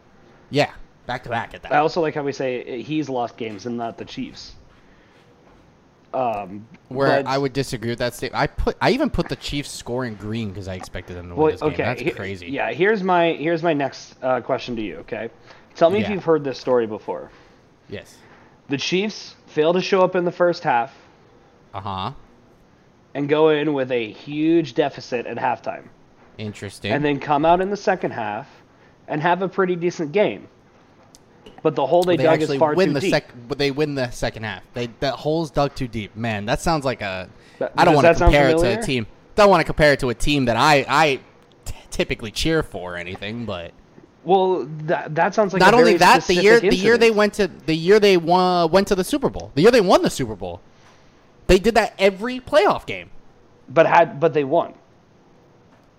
[0.51, 0.71] Yeah,
[1.07, 1.73] back to back at that.
[1.73, 4.53] I also like how we say he's lost games and not the Chiefs.
[6.17, 8.41] Um, Where but- I would disagree with that statement.
[8.43, 11.43] I put I even put the Chiefs scoring green because I expected them to win
[11.43, 11.71] Well, this game.
[11.73, 12.47] okay, That's he- crazy.
[12.51, 14.97] Yeah, here's my here's my next uh, question to you.
[14.99, 15.29] Okay,
[15.75, 17.31] tell me if you've heard this story before.
[17.89, 18.17] Yes.
[18.69, 20.93] The Chiefs fail to show up in the first half
[21.75, 22.13] Uh huh.
[23.15, 25.85] and go in with a huge deficit at halftime,
[26.39, 26.93] Interesting.
[26.93, 28.49] and then come out in the second half
[29.07, 30.49] and have a pretty decent game.
[31.67, 33.11] But the hole they, they dug is far win too the deep.
[33.11, 34.63] sec, but they win the second half.
[34.73, 36.15] They that hole's dug too deep.
[36.15, 37.29] Man, that sounds like a.
[37.59, 39.09] That- I don't want to compare it to a team.
[39.35, 41.21] Don't want to compare it to a team that I I
[41.65, 43.73] t- typically cheer for or anything, but
[44.23, 47.11] Well, that that sounds like not a only that, the year specific the year they
[47.11, 49.51] went to the year they won, went to the Super Bowl.
[49.57, 50.61] The year they won the Super Bowl,
[51.49, 53.11] they did that every playoff game.
[53.69, 54.75] but had but they won.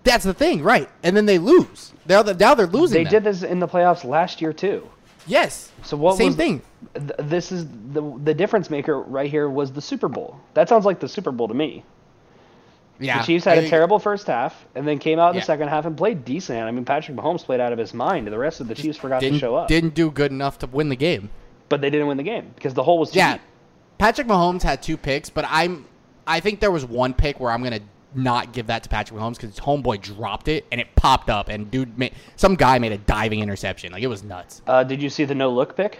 [0.02, 0.88] That's the thing, right?
[1.02, 1.92] And then they lose.
[2.06, 2.94] Now, the, now they're losing.
[2.94, 3.22] They them.
[3.22, 4.88] did this in the playoffs last year too.
[5.28, 5.70] Yes.
[5.82, 6.62] So what Same thing.
[6.94, 10.36] Th- this is the the difference maker right here was the Super Bowl.
[10.54, 11.84] That sounds like the Super Bowl to me.
[13.00, 13.18] Yeah.
[13.20, 15.40] The Chiefs had I a terrible first half and then came out in Yeah.
[15.42, 16.58] the second half and played decent.
[16.60, 18.26] I mean, Patrick Mahomes played out of his mind.
[18.26, 20.66] The rest of the Chiefs forgot Didn't to show up, didn't do good enough to
[20.66, 21.30] win the game.
[21.68, 23.34] but they didn't win the game because the hole was too Yeah.
[23.34, 23.42] deep.
[23.98, 25.84] Patrick Mahomes had two picks, but I'm
[26.26, 27.80] I think there was one pick where I'm gonna
[28.14, 31.48] not give that to Patrick Mahomes because his homeboy dropped it and it popped up
[31.48, 34.62] and dude made some guy made a diving interception like it was nuts.
[34.66, 35.98] Uh, did you see the no look pick?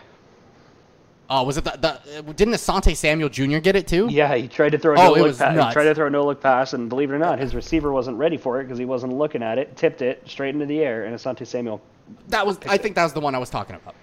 [1.31, 3.59] Oh, was it the, the didn't Asante Samuel Jr.
[3.59, 4.09] get it too?
[4.11, 5.67] Yeah, he tried to throw a Oh, no it look pass.
[5.67, 7.93] He tried to throw a no look pass, and believe it or not, his receiver
[7.93, 9.77] wasn't ready for it because he wasn't looking at it.
[9.77, 11.83] Tipped it straight into the air, and Asante Samuel.
[12.29, 13.95] That was I think that was the one I was talking about.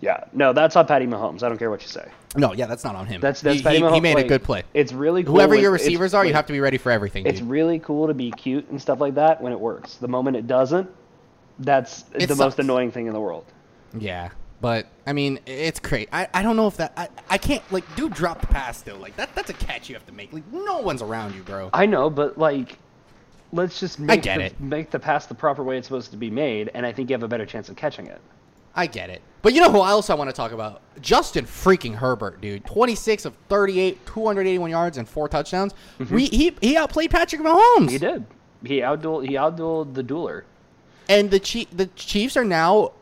[0.00, 1.42] Yeah, no, that's on Patty Mahomes.
[1.42, 2.06] I don't care what you say.
[2.36, 3.20] No, yeah, that's not on him.
[3.20, 3.94] That's that's he, Patty he, Mahomes.
[3.94, 4.62] he made like, a good play.
[4.74, 5.34] It's really cool.
[5.34, 7.26] Whoever your receivers are, you have to be ready for everything.
[7.26, 7.48] It's dude.
[7.48, 9.96] really cool to be cute and stuff like that when it works.
[9.96, 10.90] The moment it doesn't,
[11.58, 12.38] that's It the sucks.
[12.38, 13.46] most annoying thing in the world.
[13.98, 14.30] Yeah,
[14.60, 16.10] but I mean, it's great.
[16.12, 18.96] I, I don't know if that I, I can't like dude drop the pass still
[18.96, 19.34] like that.
[19.34, 20.32] That's a catch you have to make.
[20.32, 21.70] Like no one's around you, bro.
[21.72, 22.78] I know, but like,
[23.52, 24.60] let's just make get the, it.
[24.60, 27.14] make the pass the proper way it's supposed to be made, and I think you
[27.14, 28.20] have a better chance of catching it.
[28.76, 29.22] I get it.
[29.42, 30.82] But you know who else I want to talk about?
[31.00, 32.64] Justin freaking Herbert, dude.
[32.66, 35.72] 26 of 38, 281 yards and four touchdowns.
[36.10, 37.60] We he he outplayed Patrick Mahomes.
[37.76, 37.88] Mm-hmm.
[37.88, 38.26] He did.
[38.64, 39.28] He outdueled.
[39.28, 40.42] He outdueled the dueler.
[41.08, 42.92] And the Chief, the Chiefs are now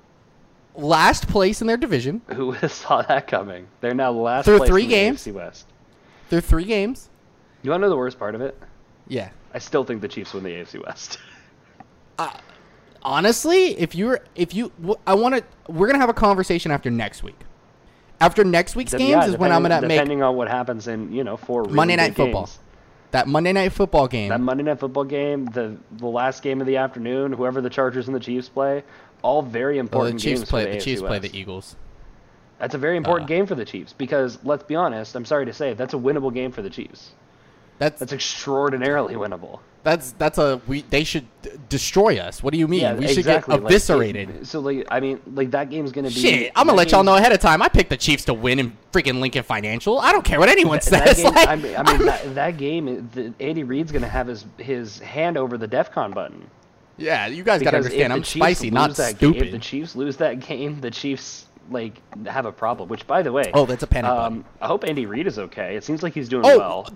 [0.74, 3.68] last place in their division Who saw that coming?
[3.80, 5.22] They're now last Through place three in the games?
[5.24, 5.66] AFC West.
[6.28, 7.08] through 3 games.
[7.62, 8.60] You want to know the worst part of it?
[9.08, 9.30] Yeah.
[9.54, 11.18] I still think the Chiefs win the AFC West.
[13.04, 14.72] Honestly, if you're if you
[15.06, 17.38] I want to we're going to have a conversation after next week.
[18.20, 20.88] After next week's games Yeah, is when I'm going to make depending on what happens
[20.88, 22.42] in you know four really Monday Night Football.
[22.46, 22.58] games.
[23.10, 24.28] that Monday Night Football game.
[24.30, 28.06] That Monday Night Football game, the the last game of the afternoon, whoever the Chargers
[28.06, 28.82] and the Chiefs play,
[29.22, 31.76] all very Well, the important Chiefs games play for the, the Chiefs play the Eagles.
[32.58, 35.44] That's a very important Uh, game for the Chiefs because let's be honest, I'm sorry
[35.46, 37.10] to say, that's a winnable game for the Chiefs.
[37.78, 39.58] That's That's extraordinarily winnable.
[39.84, 41.26] That's that's a we they should
[41.68, 42.42] destroy us.
[42.42, 42.80] What do you mean?
[42.80, 43.56] Yeah, we should exactly.
[43.56, 44.30] get eviscerated.
[44.30, 46.14] it- so like, I mean, like that game's gonna be.
[46.14, 47.62] Shit, I'm gonna that let y'all know ahead of time.
[47.62, 49.98] I picked the Chiefs to win in freaking Lincoln Financial.
[49.98, 51.16] I don't care what anyone That says.
[51.22, 54.44] game, like, I mean, I mean that, that game, the, Andy Reid's gonna have his
[54.58, 56.48] his hand over the DefCon button.
[56.96, 58.12] yeah, you guys gotta understand.
[58.12, 59.58] I'm Chiefs spicy, not that Game, if the.
[59.58, 62.88] Chiefs lose that game, the Chiefs like have a problem.
[62.88, 64.38] Which, by the way, Oh, that's a panic button.
[64.38, 65.76] um, I hope Andy Reid is okay.
[65.76, 66.88] It seems like he's doing Oh, well.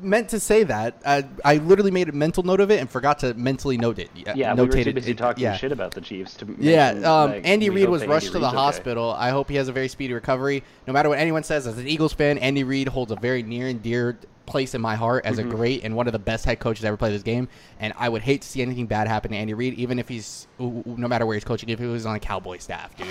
[0.00, 1.00] Meant to say that.
[1.04, 4.10] Uh, I literally made a mental note of it and forgot to mentally note it.
[4.14, 5.56] Yeah, Yeah, we were too busy it- talking yeah.
[5.56, 6.34] shit about the Chiefs.
[6.36, 8.56] To Yeah, mention, um, like, Andy Reid was rushed Andy to the okay.
[8.56, 9.14] hospital.
[9.16, 10.62] I hope he has a very speedy recovery.
[10.86, 13.68] No matter what anyone says, as an Eagles fan, Andy Reid holds a very near
[13.68, 15.50] and dear place in my heart as Mm-hmm.
[15.50, 17.48] a great and one of the best head coaches ever played this game.
[17.80, 20.46] And I would hate to see anything bad happen to Andy Reid, even if he's
[20.58, 23.06] no matter where he's coaching, if he was on a Cowboy staff, dude.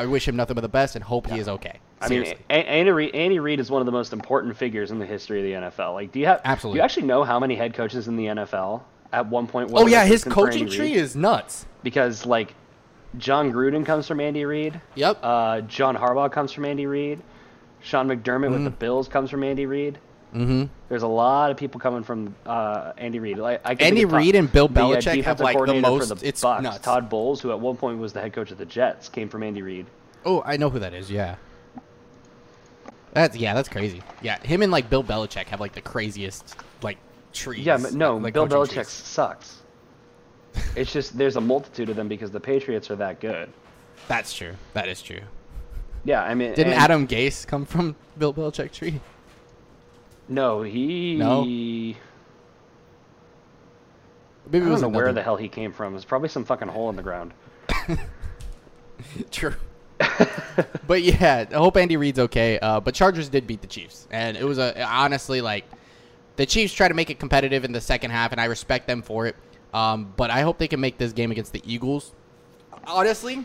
[0.00, 1.78] I wish him nothing but the best and hope he is okay.
[2.00, 5.04] I mean, Andy Reid, Andy Reid is one of the most important figures in the
[5.04, 5.92] history of the NFL.
[5.92, 6.78] Like, do you have Absolutely.
[6.78, 8.80] Do you actually know how many head coaches in the NFL
[9.12, 9.70] at one point?
[9.74, 11.66] oh yeah, his coaching tree is nuts.
[11.82, 12.54] because like
[13.18, 14.80] Jon Gruden comes from Andy Reid.
[14.94, 15.18] Yep.
[15.22, 17.20] Uh, John Harbaugh comes from Andy Reid.
[17.82, 19.98] Sean McDermott with the Bills comes from Andy Reid.
[20.34, 20.64] Mm-hmm.
[20.88, 23.38] There's a lot of people coming from uh, Andy Reid.
[23.38, 26.40] Like, I Andy Reid and Bill the, Belichick have, defensive like, the most- the it's
[26.40, 26.78] Bucks, nuts.
[26.78, 29.42] Todd Bowles, who at one point was the head coach of the Jets, came from
[29.42, 29.86] Andy Reid.
[30.24, 31.10] Oh, I know who that is.
[31.10, 31.36] Yeah.
[33.12, 34.02] That's yeah, that's crazy.
[34.22, 36.98] Yeah, him and like Bill Belichick have like the craziest like
[37.32, 37.66] trees.
[37.66, 38.88] Yeah, but no, like, Bill Belichick trees.
[38.88, 39.56] sucks.
[40.76, 43.48] it's just there's a multitude of them because the Patriots are that good.
[44.06, 44.54] That's true.
[44.74, 45.20] That is true.
[46.04, 49.00] Yeah, I mean, Didn't Adam Gase come from Bill Belichick tree?
[50.30, 51.16] No, he.
[51.16, 51.42] No?
[51.42, 51.96] I
[54.50, 55.94] Maybe it don't know where the hell he came from.
[55.96, 57.34] It's probably some fucking hole in the ground.
[59.30, 59.54] True.
[60.86, 62.58] but yeah, I hope Andy Reid's okay.
[62.60, 65.64] Uh, but Chargers did beat the Chiefs, and it was a honestly like
[66.36, 69.02] the Chiefs try to make it competitive in the second half, and I respect them
[69.02, 69.36] for it.
[69.74, 72.12] Um, but I hope they can make this game against the Eagles.
[72.86, 73.44] Honestly,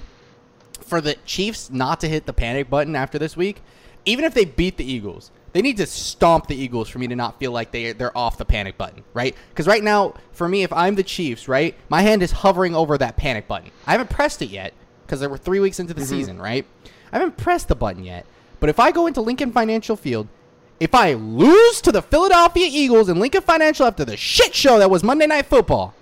[0.81, 3.61] for the Chiefs not to hit the panic button after this week,
[4.05, 7.15] even if they beat the Eagles, they need to stomp the Eagles for me to
[7.15, 9.33] not feel like they they're off the panic button, right?
[9.51, 12.97] Because right now, for me, if I'm the Chiefs, right, my hand is hovering over
[12.97, 13.71] that panic button.
[13.87, 14.73] I haven't pressed it yet
[15.05, 16.09] because there were three weeks into the mm-hmm.
[16.09, 16.65] season, right?
[17.13, 18.25] I haven't pressed the button yet.
[18.59, 20.27] But if I go into Lincoln Financial Field,
[20.81, 24.89] if I lose to the Philadelphia Eagles in Lincoln Financial after the shit show that
[24.89, 25.93] was Monday Night Football,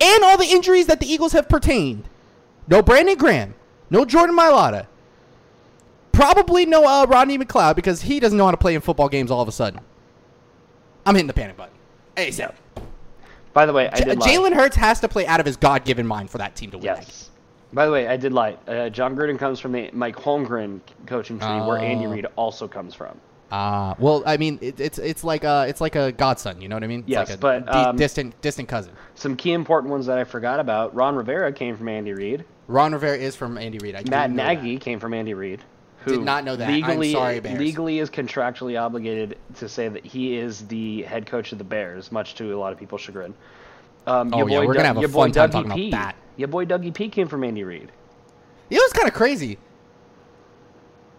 [0.00, 2.04] and all the injuries that the Eagles have pertained,
[2.68, 3.56] no Brandon Graham,
[3.90, 4.86] no Jordan Mailata,
[6.16, 9.30] probably no uh, Rodney McLeod because he doesn't know how to play in football games
[9.30, 9.80] all of a sudden.
[11.04, 11.74] I'm hitting the panic button.
[12.16, 12.52] Hey, so.
[13.52, 16.30] By the way, I J- Jalen Hurts has to play out of his God-given mind
[16.30, 16.86] for that team to win.
[16.86, 17.30] Yes.
[17.72, 18.56] By the way, I did lie.
[18.66, 22.10] Uh, Jon Gruden comes from the Mike Holmgren coaching tree, where Andy oh.
[22.10, 23.20] Reid also comes from.
[23.50, 26.60] Uh, well, I mean, it, it's it's like a it's like a godson.
[26.60, 27.00] You know what I mean?
[27.00, 28.92] It's yes, like but um, distant distant cousin.
[29.14, 30.94] Some key important ones that I forgot about.
[30.94, 32.44] Ron Rivera came from Andy Reid.
[32.66, 33.94] Ron Rivera is from Andy Reid.
[33.94, 35.62] I Matt Nagy came from Andy Reid.
[36.06, 36.70] Who did not know that.
[36.70, 41.50] Legally, I'm sorry, legally is contractually obligated to say that he is the head coach
[41.50, 43.34] of the Bears, much to a lot of people's chagrin.
[44.06, 46.16] Um, oh yeah, we're gonna have a fun time talking P, about that.
[46.36, 47.90] Your boy Dougie P came from Andy Reid.
[48.70, 49.58] It was kind of crazy.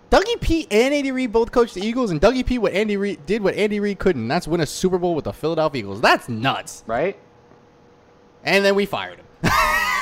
[0.10, 3.26] Dougie P and Andy Reid both coached the Eagles, and Dougie P what Andy Reid
[3.26, 4.30] did what Andy Reid couldn't.
[4.30, 6.00] That's win a Super Bowl with the Philadelphia Eagles.
[6.00, 7.20] That's nuts, right?
[8.46, 9.26] And then we fired him.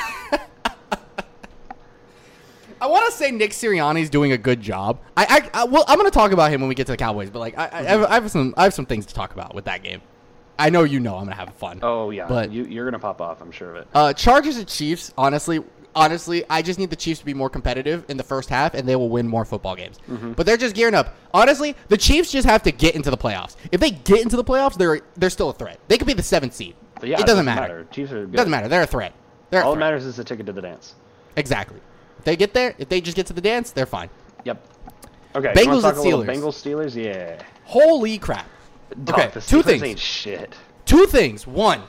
[2.86, 5.00] I want to say Nick Sirianni's doing a good job.
[5.16, 6.96] I, I, I well, I'm going to talk about him when we get to the
[6.96, 9.32] Cowboys, but like, I, I, have, I, have, some, I have some things to talk
[9.32, 10.02] about with that game.
[10.56, 11.80] I know you know I'm going to have fun.
[11.82, 13.42] Oh yeah, but you, are going to pop off.
[13.42, 13.88] I'm sure of it.
[13.92, 15.12] Uh, Chargers and Chiefs.
[15.18, 15.64] Honestly,
[15.96, 18.88] honestly, I just need the Chiefs to be more competitive in the first half, and
[18.88, 19.98] they will win more football games.
[20.08, 20.32] Mm-hmm.
[20.32, 21.16] But they're just gearing up.
[21.34, 23.56] Honestly, the Chiefs just have to get into the playoffs.
[23.72, 25.80] If they get into the playoffs, they're they're still a threat.
[25.88, 26.76] They could be the seventh seed.
[27.02, 27.60] Yeah, it doesn't, doesn't matter.
[27.62, 27.86] matter.
[27.90, 28.34] Chiefs are good.
[28.34, 28.68] It doesn't matter.
[28.68, 29.12] They're a threat.
[29.50, 30.94] They're all that matters is the ticket to the dance.
[31.36, 31.80] Exactly.
[32.26, 34.10] They get there, if they just get to the dance, they're fine.
[34.44, 34.60] Yep.
[35.36, 35.52] Okay.
[35.52, 36.26] Bengals and Steelers.
[36.26, 36.96] Bengals Steelers.
[36.96, 37.40] Yeah.
[37.62, 38.48] Holy crap.
[39.08, 39.30] Okay.
[39.42, 40.00] two things.
[40.00, 40.52] shit.
[40.86, 41.46] Two things.
[41.46, 41.82] One.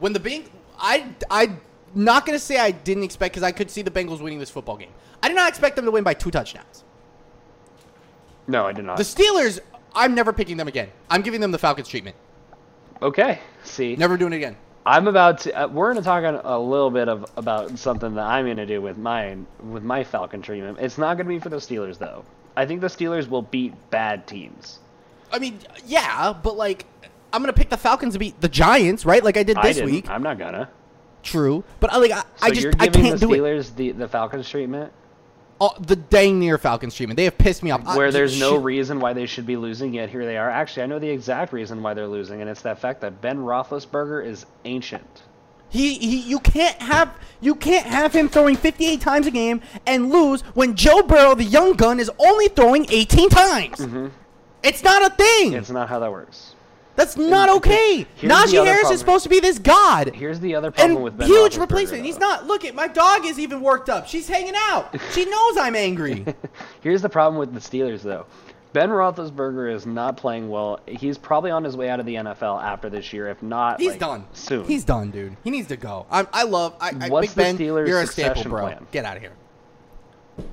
[0.00, 0.48] When the Beng,
[0.78, 1.50] I I
[1.94, 4.48] not going to say I didn't expect because I could see the Bengals winning this
[4.48, 4.92] football game.
[5.22, 6.82] I did not expect them to win by two touchdowns.
[8.46, 8.96] No, I did not.
[8.96, 9.60] The Steelers,
[9.94, 10.88] I'm never picking them again.
[11.10, 12.16] I'm giving them the Falcons treatment.
[13.02, 13.40] Okay.
[13.62, 13.94] See.
[13.94, 14.56] Never doing it again.
[14.84, 15.52] I'm about to.
[15.52, 18.66] Uh, we're going to talk a little bit of about something that I'm going to
[18.66, 20.78] do with mine with my Falcon treatment.
[20.80, 22.24] It's not going to be for the Steelers though.
[22.56, 24.80] I think the Steelers will beat bad teams.
[25.32, 26.84] I mean, yeah, but like,
[27.32, 29.22] I'm going to pick the Falcons to beat the Giants, right?
[29.22, 30.10] Like I did this I week.
[30.10, 30.68] I'm not gonna.
[31.22, 33.68] True, but I like I, so I just you're I giving can't the do Steelers
[33.68, 33.76] it.
[33.76, 34.92] the the Falcons treatment.
[35.64, 37.16] Oh, the dang near Falcons treatment.
[37.16, 37.84] They have pissed me off.
[37.96, 40.50] Where I, there's no reason why they should be losing, yet here they are.
[40.50, 43.38] Actually, I know the exact reason why they're losing, and it's that fact that Ben
[43.38, 45.22] Roethlisberger is ancient.
[45.68, 50.10] He, he you can't have you can't have him throwing 58 times a game and
[50.10, 53.78] lose when Joe Burrow, the young gun, is only throwing 18 times.
[53.78, 54.08] Mm-hmm.
[54.64, 55.52] It's not a thing.
[55.52, 56.51] It's not how that works.
[56.94, 58.06] That's not okay.
[58.20, 58.92] Najee Harris problem.
[58.92, 60.14] is supposed to be this god.
[60.14, 62.04] Here's the other problem and with Ben huge replacement.
[62.04, 62.46] He's not.
[62.46, 64.06] Look at my dog is even worked up.
[64.06, 64.94] She's hanging out.
[65.12, 66.24] She knows I'm angry.
[66.80, 68.26] Here's the problem with the Steelers though.
[68.72, 70.80] Ben Roethlisberger is not playing well.
[70.86, 73.78] He's probably on his way out of the NFL after this year, if not.
[73.80, 74.64] He's like, done soon.
[74.64, 75.36] He's done, dude.
[75.44, 76.06] He needs to go.
[76.10, 76.74] I, I love.
[76.80, 78.62] I, I What's Big the Ben, Steelers' you're a staple, bro.
[78.62, 78.86] plan?
[78.90, 79.32] Get out of here.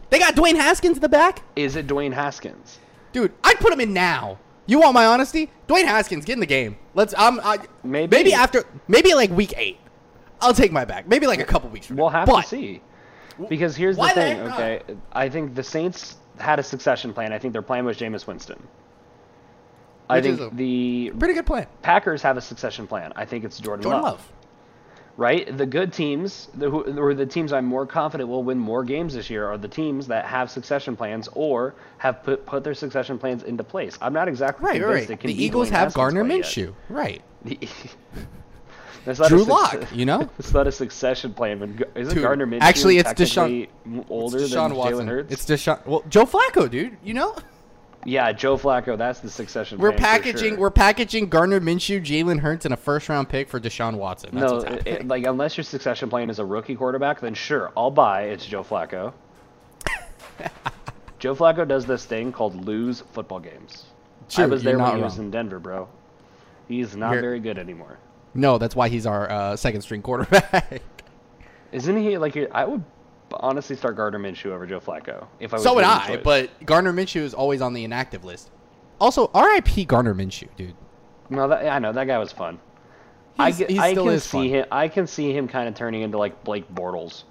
[0.09, 1.41] They got Dwayne Haskins in the back.
[1.55, 2.79] Is it Dwayne Haskins?
[3.13, 4.37] Dude, I'd put him in now.
[4.69, 5.49] You want my honesty?
[5.67, 6.77] Dwayne Haskins, get in the game.
[6.93, 7.15] Let's.
[7.15, 7.41] Um.
[7.43, 8.15] I, maybe.
[8.15, 8.65] Maybe after.
[8.87, 9.79] Maybe like week eight.
[10.41, 11.07] I'll take my back.
[11.07, 11.87] Maybe like a couple weeks.
[11.87, 12.19] From we'll now.
[12.19, 12.81] have but, to see.
[13.49, 14.39] Because here's the thing.
[14.41, 17.33] Okay, I think the Saints had a succession plan.
[17.33, 18.61] I think their plan was Jameis Winston.
[20.07, 21.65] I think the pretty good plan.
[21.81, 23.11] Packers have a succession plan.
[23.15, 24.19] I think it's Jordan, Jordan Love.
[24.19, 24.31] Love
[25.19, 25.57] right?
[25.57, 29.29] The good teams, the, or the teams I'm more confident will win more games this
[29.29, 33.43] year, are the teams that have succession plans or have put, put their succession plans
[33.43, 33.97] into place.
[34.01, 34.79] I'm not exactly right.
[34.79, 35.19] Convinced right.
[35.19, 37.21] the Eagles have Gardner Minshew, right?
[39.03, 40.29] That's not Drew Lock, you know.
[40.39, 41.59] it's not a succession plan.
[41.59, 43.67] But isn't dude, Gardner Minshew actually it's Deshaun
[44.09, 44.99] older it's Deshaun than Watson.
[44.99, 45.33] Jalen Hurts?
[45.33, 45.85] It's Deshaun.
[45.85, 46.97] Well, Joe Flacco, dude.
[47.03, 47.35] You know.
[48.05, 48.97] Yeah, Joe Flacco.
[48.97, 49.77] That's the succession.
[49.77, 50.51] We're packaging.
[50.51, 50.57] Sure.
[50.57, 54.29] We're packaging Gardner Minshew, Jalen Hurts, and a first round pick for Deshaun Watson.
[54.33, 57.91] That's no, it, like unless your succession plan is a rookie quarterback, then sure, I'll
[57.91, 58.23] buy.
[58.23, 59.13] It's Joe Flacco.
[61.19, 63.85] Joe Flacco does this thing called lose football games.
[64.29, 65.01] True, I was there when he wrong.
[65.01, 65.89] was in Denver, bro.
[66.67, 67.97] He's not you're, very good anymore.
[68.33, 70.81] No, that's why he's our uh, second string quarterback.
[71.71, 72.37] Isn't he like?
[72.53, 72.83] I would
[73.33, 75.27] honestly start Gardner Minshew over Joe Flacco.
[75.39, 76.21] If I was So would I, choice.
[76.23, 78.49] but Gardner Minshew is always on the inactive list.
[78.99, 79.85] Also, R.I.P.
[79.85, 80.75] Gardner Minshew, dude.
[81.29, 82.59] no, that, I know that guy was fun.
[83.37, 84.45] I, He's- I can see fun.
[84.49, 84.65] him.
[84.71, 87.23] I can see him kind of turning into like Blake Bortles,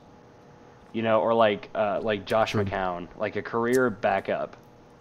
[0.95, 4.57] you know, or like uh, like Josh McCown, like a career backup.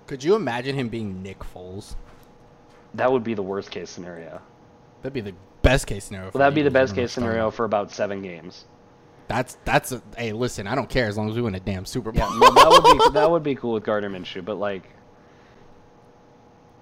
[0.08, 1.96] Could you imagine him being Nick Foles?
[2.94, 4.42] That would be the worst case scenario.
[5.02, 6.32] That'd be the best case scenario.
[6.32, 7.64] for Well, that'd be the best I don't know case what you're talking scenario for
[7.66, 8.66] about seven games.
[9.28, 11.86] That's that's a, hey, listen, I don't care as long as we win a damn
[11.86, 12.22] Super Bowl.
[12.30, 14.84] Yeah, no, that would be that would be cool with Gardner Minshew, but like,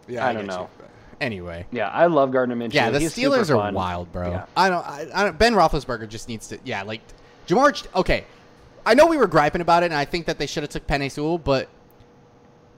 [0.08, 0.58] Yeah, I don't get you.
[0.60, 0.70] know.
[1.22, 2.74] Anyway, yeah, I love Gardner Minshew.
[2.74, 4.30] yeah, the He's Steelers are wild, bro.
[4.32, 4.46] Yeah.
[4.56, 5.38] I don't, I, I don't.
[5.40, 6.60] Ben Roethlisberger just needs to.
[6.66, 7.02] Yeah, like
[7.48, 7.88] Ja'Marr.
[7.96, 8.26] Okay,
[8.86, 10.86] I know we were griping about it, and I think that they should have took
[10.86, 11.70] Penei Sewell, but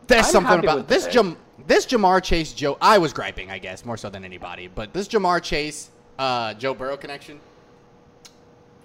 [0.06, 1.08] there's I'm something about this.
[1.08, 1.36] Jam.
[1.66, 2.78] This Ja'Marr Chase Joe.
[2.80, 4.68] I was griping, I guess, more so than anybody.
[4.74, 5.90] But this Ja'Marr Chase
[6.20, 7.42] uh, Joe Burrow connection,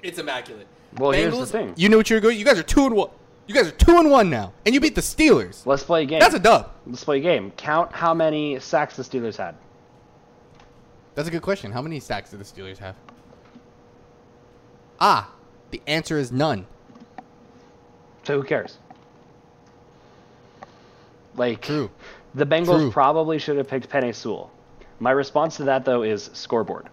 [0.03, 0.67] it's immaculate.
[0.99, 1.75] Well, here's the thing.
[1.77, 2.39] You knew what you were going.
[2.39, 3.11] You guys are two and one.
[3.47, 5.67] You guys are two and one now, and you beat the Steelers.
[5.67, 6.21] Let's play a game.
[6.21, 6.71] That's a dub.
[6.87, 7.51] Let's play a game.
[7.53, 9.57] Count how many sacks the Steelers had.
[11.15, 11.73] That's a good question.
[11.73, 12.95] How many sacks do the Steelers have?
[15.01, 15.33] Ah,
[15.71, 16.67] the answer is none.
[18.25, 18.79] So who cares?
[21.35, 21.91] Like True.
[22.35, 22.91] the Bengals True.
[22.93, 24.51] probably should have picked Penei Sewell.
[25.01, 26.89] My response to that though is scoreboard.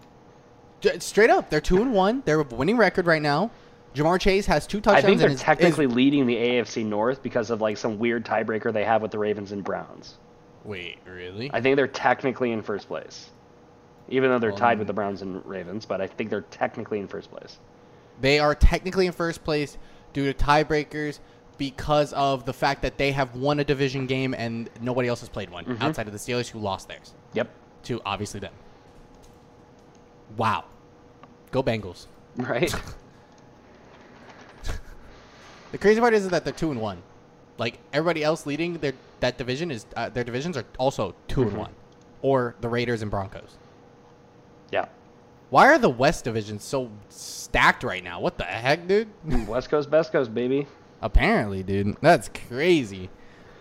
[0.80, 2.22] J- Straight up, they're two and one.
[2.24, 3.50] They're a winning record right now.
[3.94, 5.04] Ja'Marr Chase has two touchdowns.
[5.04, 7.98] I think they're and is- is- technically leading the AFC North because of like some
[7.98, 10.14] weird tiebreaker they have with the Ravens and Browns.
[10.64, 11.50] Wait, really?
[11.52, 13.30] I think they're technically in first place.
[14.08, 16.98] Even though they're Well, tied with the Browns and Ravens, but I think they're technically
[17.00, 17.58] in first place.
[18.20, 19.78] They are technically in first place
[20.12, 21.20] due to tiebreakers
[21.58, 25.28] because of the fact that they have won a division game and nobody else has
[25.28, 25.82] played one Mm-hmm.
[25.82, 27.48] outside of the Steelers who lost theirs Yep.
[27.84, 28.52] to obviously them.
[30.36, 30.64] Wow.
[31.50, 32.06] Go Bengals.
[32.36, 32.72] Right?
[35.72, 37.00] The crazy part is that they're two and one.
[37.56, 41.52] Like everybody else leading their that division is uh, their divisions are also 2 and
[41.52, 41.56] Mhm.
[41.58, 41.72] one,
[42.22, 43.56] or the Raiders and Broncos.
[44.72, 44.86] yeah.
[45.50, 48.20] Why are the West divisions so stacked right now?
[48.20, 49.08] What the heck, dude?
[49.48, 50.66] West Coast, Best Coast, baby.
[51.02, 53.10] Apparently, dude, that's crazy.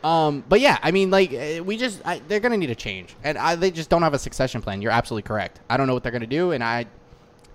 [0.03, 3.15] Um, but yeah, I mean, like eh, we just I, they're gonna need a change,
[3.23, 4.81] and I, they just don't have a succession plan.
[4.81, 5.59] You're absolutely correct.
[5.69, 6.85] I don't know what they're gonna do, and I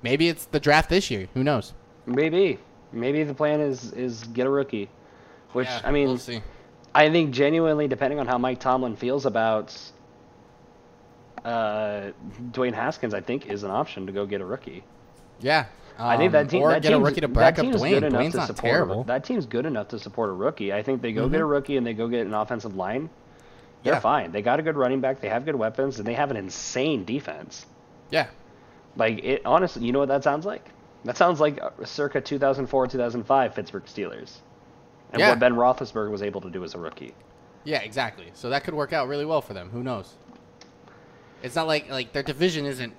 [0.03, 1.29] maybe it's the draft this year.
[1.35, 1.73] Who knows?
[2.07, 2.59] Maybe.
[2.93, 4.91] Maybe the plan is is get a rookie.
[5.53, 6.43] Which Yeah, I mean we'll see.
[6.95, 9.77] I think genuinely, depending on how Mike Tomlin feels about
[11.45, 12.13] uh,
[12.53, 14.85] Dwayne Haskins, I think is an option to go get a rookie.
[15.41, 15.67] Yeah,
[15.99, 17.91] I think that um, team, that team's- rookie to back team's Dwayne.
[17.91, 18.65] good enough Dwayne's to not support.
[18.73, 19.05] terrible.
[19.05, 20.73] That team's good enough to support a rookie.
[20.73, 21.51] I think they go get a Mhm.
[21.51, 23.11] rookie and they go get an offensive line.
[23.85, 24.01] They're Yeah.
[24.01, 24.33] fine.
[24.33, 25.21] They got a good running back.
[25.21, 27.67] They have good weapons, and they have an insane defense.
[28.11, 28.27] yeah,
[28.97, 30.69] Like it, honestly, you know what that sounds like?
[31.05, 34.39] That sounds like uh, circa 2004, 2005 Pittsburgh Steelers,
[35.13, 35.31] and Yeah.
[35.31, 37.15] what Ben Roethlisberger was able to do as a rookie.
[37.65, 38.31] yeah, exactly.
[38.35, 39.71] So that could work out really well for them.
[39.71, 40.15] Who knows?
[41.43, 42.95] It's not like like their division isn't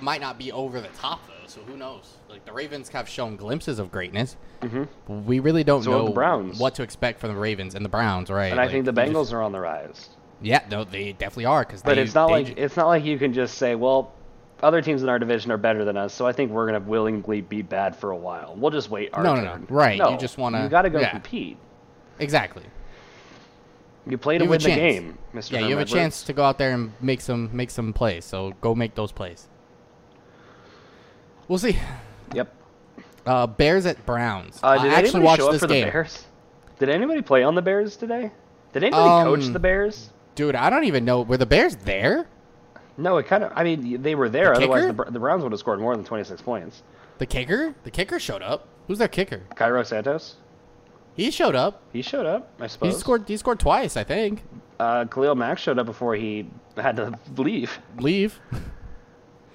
[0.00, 1.32] might not be over the top though.
[1.46, 2.16] So who knows?
[2.28, 4.36] Like the Ravens have shown glimpses of greatness.
[4.62, 5.26] Mm-hmm.
[5.26, 6.58] We really don't So know the Browns.
[6.58, 8.50] what to expect from the Ravens and the Browns, right?
[8.50, 10.08] And I Like, think the Bengals just- are on the rise.
[10.42, 11.82] yeah, no, they definitely are because.
[11.82, 14.12] But it's not they like ju- it's not like you can just say, well,
[14.62, 17.42] other teams in our division are better than us, so I think we're gonna willingly
[17.42, 18.54] be bad for a while.
[18.56, 19.66] We'll just wait our No, no, turn.
[19.68, 19.74] no.
[19.76, 21.10] Right, you just wanna- You got to go yeah.
[21.10, 21.58] compete.
[22.18, 22.64] exactly.
[24.08, 25.52] You play to a win the game, Mr.
[25.52, 28.24] Yeah, you have a chance to go out there and make some make some plays.
[28.24, 29.48] So go make those plays.
[31.48, 31.78] We'll see.
[32.34, 32.52] Yep.
[33.24, 34.58] Uh, Bears at Browns.
[34.62, 36.24] Uh, did I actually up this for game, the Bears?
[36.78, 38.30] Did anybody play on the Bears today?
[38.72, 40.10] Did anybody coach Um, the Bears?
[40.34, 40.54] dude.
[40.54, 42.26] I don't even know were the Bears there.
[42.98, 43.52] No, it kind of.
[43.54, 44.54] I mean, they were there.
[44.54, 46.82] The Otherwise, the, the Browns would have scored more than 26 points.
[47.18, 48.68] The kicker, the kicker showed up.
[48.86, 49.42] Who's their kicker?
[49.54, 50.36] Cairo Santos,
[51.14, 51.82] He showed up.
[51.92, 52.52] he showed up.
[52.60, 52.94] I suppose.
[52.94, 53.24] He scored.
[53.26, 54.42] He scored twice, I think.
[54.78, 57.78] Uh, Khalil Mack showed up before he had to leave.
[57.98, 58.38] Leave.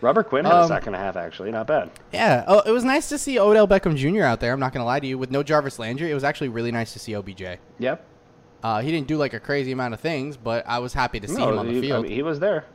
[0.02, 1.52] Robert Quinn had a Um, sack and a half, actually.
[1.52, 1.92] Not bad.
[2.12, 2.44] Yeah.
[2.48, 4.24] Oh, it was nice to see Odell Beckham Jr.
[4.24, 4.52] out there.
[4.54, 5.18] I'm not gonna lie to you.
[5.18, 7.60] With no Jarvis Landry, it was actually really nice to see OBJ.
[7.80, 8.04] Yep.
[8.64, 11.28] Uh, he didn't do like a crazy amount of things, but I was happy to
[11.28, 12.04] see No, him on the he, I field.
[12.04, 12.66] mean, he was there.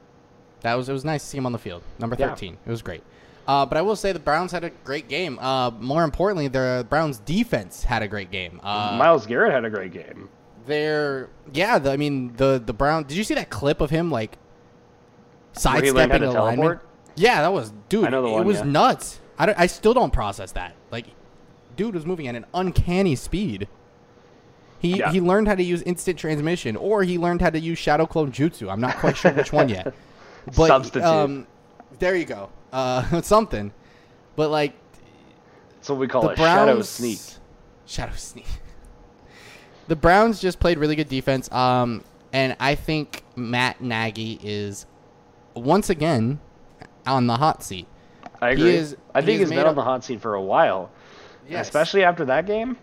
[0.62, 1.82] That was it was nice to see him on the field.
[1.98, 2.28] Number Yeah.
[2.30, 2.58] 13.
[2.66, 3.02] It was great.
[3.46, 5.38] Uh, but I will say the Browns had a great game.
[5.38, 8.60] Uh, more importantly, the Browns defense had a great game.
[8.64, 10.28] Uh, Myles Garrett had a great game.
[10.66, 11.78] they're yeah.
[11.78, 13.04] The, I mean the the Brown.
[13.04, 14.36] Did you see that clip of him like
[15.62, 16.80] Where he learned how sidestepping to a lineman?
[17.16, 18.04] Yeah, that was dude.
[18.04, 18.64] I know the it was yeah.
[18.64, 19.20] nuts.
[19.38, 20.74] I, I still don't process that.
[20.90, 21.06] Like,
[21.76, 23.68] dude was moving at an uncanny speed.
[24.78, 25.10] He Yeah.
[25.10, 28.32] he learned how to use instant transmission, or he learned how to use shadow clone
[28.32, 28.70] jutsu.
[28.70, 29.94] I'm not quite sure which one yet.
[30.56, 31.02] But Substitute.
[31.04, 31.46] um,
[31.98, 32.50] there you go.
[32.72, 33.72] Uh, something.
[34.36, 34.74] But like
[35.74, 37.18] That's what we call the a shadow sneak.
[37.84, 38.46] Shadow sneak.
[39.88, 41.50] The Browns just played really good defense.
[41.50, 44.86] Um, and I think Matt Nagy is
[45.54, 46.38] once again
[47.06, 47.86] on the hot seat.
[48.40, 48.74] I He agree.
[48.76, 50.90] is- I think he's been up- on the hot seat for a while,
[51.48, 51.66] Yes.
[51.66, 52.76] especially after that game.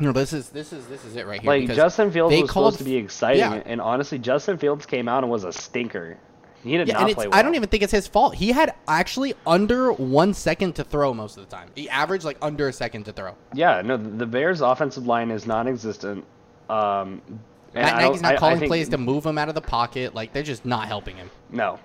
[0.00, 1.50] No, this is this is this is it right here.
[1.50, 3.62] Like Justin Fields was called supposed to be exciting, yeah.
[3.66, 6.16] and honestly, Justin Fields came out and was a stinker.
[6.62, 7.38] He did Yeah, not play well.
[7.38, 8.34] I don't even think it's his fault.
[8.34, 11.68] He had actually under one second to throw most of the time.
[11.74, 13.32] He averaged like under a second to throw.
[13.54, 16.24] Yeah, no, the Bears' offensive line is non-existent.
[16.68, 17.40] Um, and
[17.74, 19.60] Matt I Nagy's not I- I calling think- plays to move him out of the
[19.62, 20.14] pocket.
[20.14, 21.30] Like they're just not helping him.
[21.50, 21.78] No.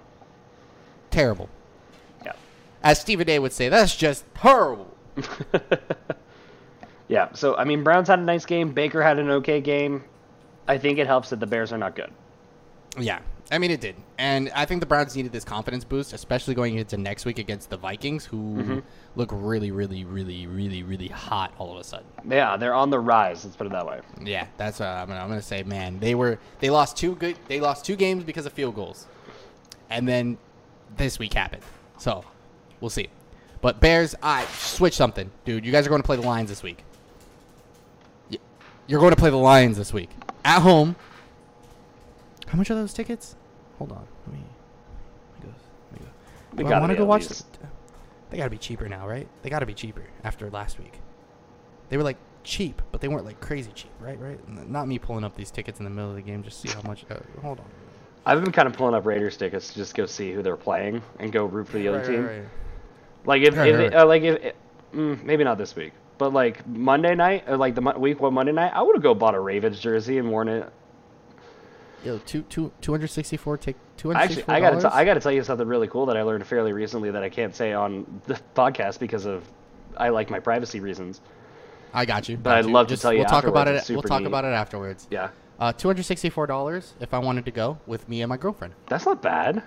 [1.11, 1.49] Terrible.
[2.83, 4.93] As Stephen A would say, that's just horrible.
[7.09, 7.31] Yeah.
[7.33, 8.71] So I mean, Browns had a nice game.
[8.71, 10.03] Baker had an okay game.
[10.67, 12.11] I think it helps that the Bears are not good.
[12.97, 13.19] Yeah,
[13.51, 16.77] I mean it did, and I think the Browns needed this confidence boost, especially going
[16.77, 18.79] into next week against the Vikings, who Mm-hmm.
[19.15, 22.05] look really, really, really, really, really hot all of a sudden.
[22.27, 23.43] Yeah, they're on the rise.
[23.43, 23.99] Let's put it that way.
[24.23, 25.61] Yeah, that's what I'm gonna, I'm gonna say.
[25.63, 29.07] Man, they were they lost two good they lost two games because of field goals,
[29.89, 30.37] and then
[30.97, 31.63] this week happened.
[31.97, 32.23] So
[32.83, 33.07] we'll see.
[33.61, 35.65] But Bears, I switch something, dude.
[35.65, 36.83] You guys are going to play the Lions this week.
[38.85, 40.09] You're going to play the Lions this week
[40.43, 40.97] at home.
[42.47, 43.35] How much are those tickets?
[43.77, 44.43] Hold on, let me.
[45.39, 45.55] Let me go.
[45.93, 46.11] Let me go.
[46.57, 47.27] We Do I want to go watch.
[47.29, 47.43] The,
[48.29, 49.27] they got to be cheaper now, right?
[49.41, 50.99] They got to be cheaper after last week.
[51.87, 54.19] They were like cheap, but they weren't like crazy cheap, right?
[54.19, 54.69] Right?
[54.69, 56.75] Not me pulling up these tickets in the middle of the game just to see
[56.75, 57.05] how much.
[57.09, 57.65] Uh, hold on.
[58.25, 61.01] I've been kind of pulling up Raiders tickets to just go see who they're playing
[61.19, 62.25] and go root for the other Right, team.
[62.25, 62.47] right, right.
[63.25, 64.53] Like if, if uh, like if
[64.93, 68.51] mm, maybe not this week, but like Monday night or like the week one Monday
[68.51, 70.71] night, I would have go bought a Ravens jersey and worn it.
[72.03, 75.05] Yo, two two two hundred sixty four take two hundred Actually, I gotta t- I
[75.05, 77.71] gotta tell you something really cool that I learned fairly recently that I can't say
[77.71, 79.43] on the podcast because of
[79.95, 81.21] I like my privacy reasons.
[81.93, 82.35] I got you.
[82.35, 82.71] But got I'd you.
[82.71, 83.85] love to tell you We'll talk about it.
[83.89, 84.27] We'll talk neat.
[84.27, 85.07] about it afterwards.
[85.11, 88.27] Yeah, Uh, two hundred sixty four dollars if I wanted to go with me and
[88.27, 88.73] my girlfriend.
[88.87, 89.63] that's not bad.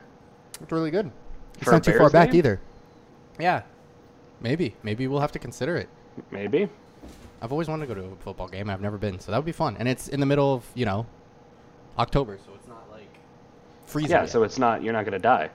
[0.61, 1.11] It's really good.
[1.54, 2.61] It's For a not too far back either.
[3.39, 3.62] Yeah,
[4.41, 5.89] maybe maybe we'll have to consider it.
[6.30, 6.68] Maybe.
[7.43, 8.70] I've always wanted to go to a football game.
[8.70, 9.76] I've never been, so that would be fun.
[9.78, 11.07] And it's in the middle of you know
[11.99, 13.09] October, so it's not like
[13.87, 14.12] freezing.
[14.12, 14.30] Yeah, yet.
[14.30, 15.51] so it's not you're not gonna die.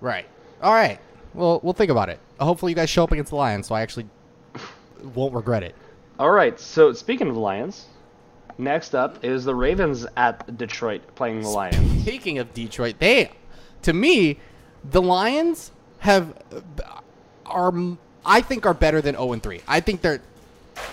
[0.00, 0.26] right.
[0.62, 1.00] All right.
[1.34, 2.20] Well, we'll think about it.
[2.38, 4.06] Hopefully, you guys show up against the Lions, so I actually
[5.14, 5.74] won't regret it.
[6.18, 6.60] All right.
[6.60, 7.86] So speaking of the Lions,
[8.58, 12.02] next up is the Ravens at Detroit playing the Lions.
[12.02, 13.30] Speaking of Detroit, they,
[13.82, 14.38] to me,
[14.84, 16.34] the Lions have
[17.46, 17.72] are
[18.24, 19.60] I think are better than 0 and 3.
[19.66, 20.20] I think they're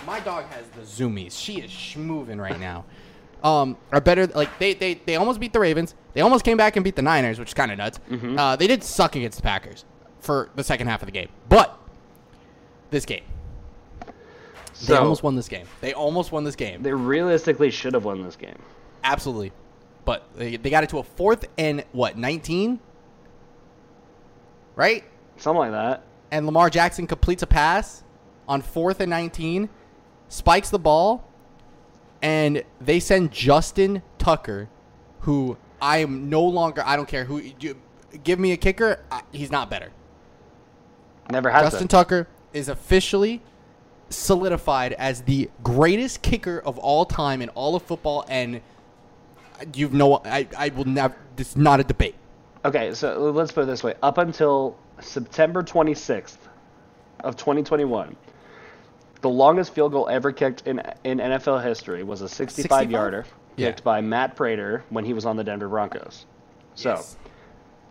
[0.06, 1.32] my dog has the zoomies.
[1.32, 2.84] She is schmoving right now.
[3.42, 5.94] Um, are better like they, they they almost beat the Ravens.
[6.12, 7.98] They almost came back and beat the Niners, which is kind of nuts.
[8.38, 9.84] Uh, they did suck against the Packers
[10.20, 11.78] for the second half of the game, but
[12.90, 13.22] this game
[14.86, 15.66] they almost won this game.
[15.80, 16.82] They almost won this game.
[16.82, 18.58] they realistically should have won this game.
[19.04, 19.52] Absolutely.
[20.04, 22.80] But they, they got it to a fourth and what, 19?
[24.76, 25.04] Right?
[25.36, 26.04] Something like that.
[26.30, 28.04] And Lamar Jackson completes a pass
[28.48, 29.68] on fourth and 19,
[30.28, 31.28] spikes the ball,
[32.22, 34.68] and they send Justin Tucker,
[35.20, 37.76] who I am no longer, I don't care who, you,
[38.22, 39.90] give me a kicker, I, he's not better.
[41.30, 41.88] Never has Justin been.
[41.88, 43.40] Tucker is officially
[44.08, 48.60] solidified as the greatest kicker of all time in all of football, and
[49.74, 51.14] you've no, I, I will never.
[51.36, 52.16] This is not a debate.
[52.64, 56.36] Okay, so let's put it this way: up until September 26th
[57.20, 58.16] of 2021,
[59.20, 63.38] the longest field goal ever kicked in in NFL history was a 65 yarder 65?
[63.56, 63.66] Yeah.
[63.68, 66.24] kicked by Matt Prater when he was on the Denver Broncos.
[66.74, 67.16] So Yes.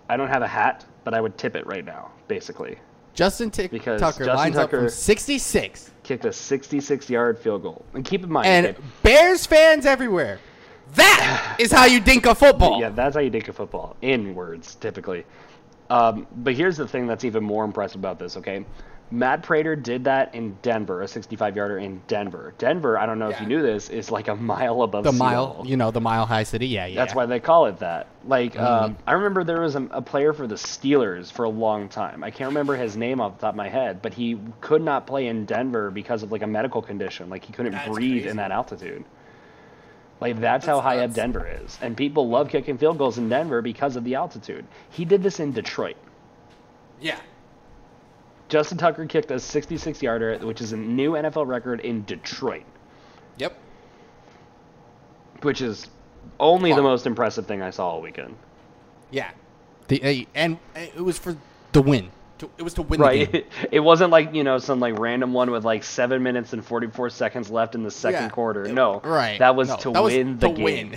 [0.10, 2.10] I don't have a hat, but I would tip it right now.
[2.28, 2.80] Basically,
[3.14, 7.86] Justin T- Because Tucker Justin lines up from 66, kicked a 66 yard field goal.
[7.93, 10.39] And keep in mind, and okay, Bears fans everywhere.
[10.95, 12.80] That is how you dink a football.
[12.82, 13.95] Yeah, that's how you dink a football.
[14.01, 15.26] In words, typically.
[15.90, 18.66] Um, but here's the thing that's even more impressive about this, okay?
[19.12, 22.54] Matt Prater did that in Denver, a 65 yarder in Denver.
[22.60, 25.18] Denver, I don't know if you knew this, is like a mile above the sea
[25.18, 25.66] mile, level.
[25.68, 26.68] you know, the mile high city.
[26.68, 26.94] Yeah, yeah.
[27.04, 28.06] That's why they call it that.
[28.24, 28.64] Like, Mm-hmm.
[28.84, 32.24] um, I remember there was a, a player for the Steelers for a long time.
[32.24, 35.08] I can't remember his name off the top of my head, but he could not
[35.08, 37.32] play in Denver because of like a medical condition.
[37.32, 38.30] Like he couldn't That's breathe crazy.
[38.30, 39.06] in that altitude.
[40.22, 41.13] Like that's, how high up.
[41.13, 44.65] Denver is, and people love kicking field goals in Denver because of the altitude.
[44.89, 45.95] He did this in Detroit.
[46.99, 47.20] Yeah.
[48.49, 52.63] Justin Tucker kicked a 66 yarder, which is a new NFL record in Detroit,
[53.38, 53.55] Yep.
[55.43, 55.88] which is
[56.39, 58.36] only the most impressive thing I saw all weekend.
[59.11, 59.32] Yeah.
[59.88, 61.38] The uh, and uh, it was for
[61.72, 62.09] the win.
[62.40, 63.30] To, it was to win the game.
[63.34, 63.48] Right.
[63.72, 66.88] It wasn't like you know some like random one with like seven minutes and forty
[66.88, 68.30] four seconds left in the second Yeah.
[68.30, 68.66] quarter.
[68.66, 69.00] It- No.
[69.02, 69.38] Right.
[69.40, 70.64] That was No, to that was win the to game.
[70.64, 70.96] win.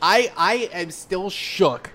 [0.00, 1.90] I I am still shook.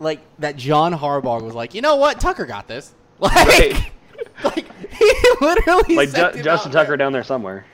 [0.00, 2.92] Like that John Harbaugh was like, you know what, Tucker got this.
[3.18, 3.92] Like, Right.
[4.44, 6.72] like he literally Like Ju- Justin out there.
[6.84, 7.64] Tucker down there somewhere.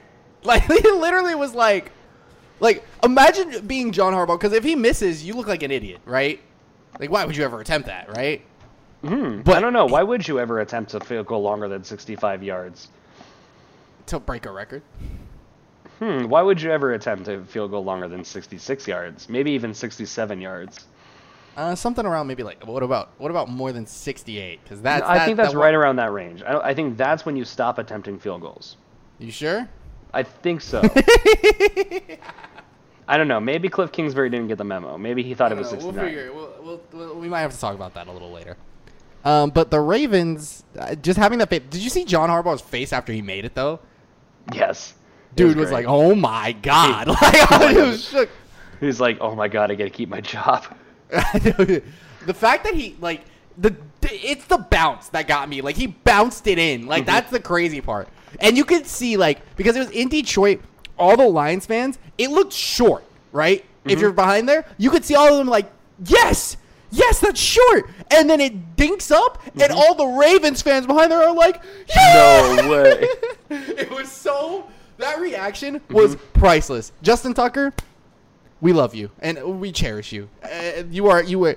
[0.45, 1.91] Like he literally was like,
[2.61, 6.41] like imagine being John Harbaugh because if he misses, you look like an idiot, right?
[7.01, 8.43] Like why would you ever attempt that, right?
[9.03, 9.41] Hmm.
[9.43, 9.87] But- I don't know.
[9.87, 12.89] Why would you ever attempt a field goal longer than sixty five yards?
[14.07, 14.83] To break a record.
[15.99, 16.25] Hmm.
[16.29, 19.29] Why would you ever attempt a field goal longer than sixty six yards?
[19.29, 20.87] Maybe even sixty seven yards.
[21.57, 24.61] Uh, something around maybe like what about what about more than sixty eight?
[24.65, 26.43] Because that's I that- think that's that right one- around that range.
[26.43, 28.77] I, I think that's when you stop attempting field goals.
[29.19, 29.69] You sure?
[30.15, 30.83] I think so.
[33.09, 33.41] I don't know.
[33.41, 34.97] Maybe Cliff Kingsbury didn't get the memo.
[34.97, 35.79] Maybe he thought it was know.
[35.81, 35.95] 69.
[35.95, 36.33] We'll figure.
[36.33, 38.57] We'll, we'll, we'll, we might have to talk about that a little later.
[39.25, 41.49] Um, but the Ravens, uh, just having that.
[41.49, 43.81] Did you see John Harbaugh's face after he made it though?
[44.53, 44.95] Yes.
[45.35, 45.85] Dude was, great.
[45.85, 48.29] like, "Oh my god!" Like I was shook.
[48.83, 50.65] He's like, oh my god, I gotta keep my job.
[51.09, 51.83] the
[52.35, 53.23] fact that he like
[53.57, 55.61] the it's the bounce that got me.
[55.61, 56.87] Like he bounced it in.
[56.87, 58.09] Like that's the crazy part.
[58.41, 60.63] And you could see like because it was in Detroit,
[60.99, 63.65] all the Lions fans, it looked short, right?
[63.85, 65.71] If you're behind there, you could see all of them like,
[66.05, 66.57] "Yes!
[66.93, 71.23] Yes, that's short." And then it dinks up and all the Ravens fans behind there
[71.23, 73.09] are like, "Yeah!" No way.
[73.51, 74.69] it was so
[74.99, 76.93] that reaction was priceless.
[77.03, 77.73] Justin Tucker,
[78.61, 80.29] we love you and we cherish you.
[80.43, 81.57] Uh, you are you were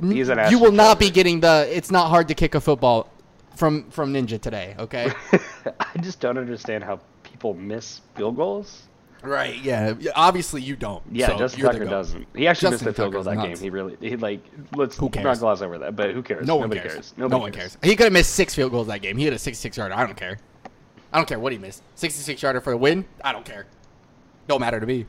[0.00, 3.10] He's an you will not be getting the it's not hard to kick a football
[3.56, 5.10] from from Ninja today, okay?
[5.80, 8.82] I just don't understand how people miss field goals.
[9.22, 9.94] Right, yeah.
[10.14, 11.02] Obviously you don't.
[11.10, 12.26] Yeah, so Justin Tucker doesn't.
[12.34, 13.60] He actually Justin missed a field goal that nuts.
[13.60, 13.64] game.
[13.64, 14.42] He really, he like,
[14.74, 15.24] let's Who cares?
[15.24, 15.96] not gloss over that.
[15.96, 16.46] But who cares?
[16.46, 17.12] No one Nobody cares.
[17.12, 17.14] cares.
[17.16, 17.76] No one cares.
[17.82, 19.16] He could have missed six field goals that game.
[19.16, 19.94] He had a 66 yarder.
[19.94, 20.38] I don't care.
[21.12, 21.82] I don't care what he missed.
[21.94, 23.04] 66 yarder for the win.
[23.24, 23.66] I don't care.
[24.48, 25.06] Don't matter to me.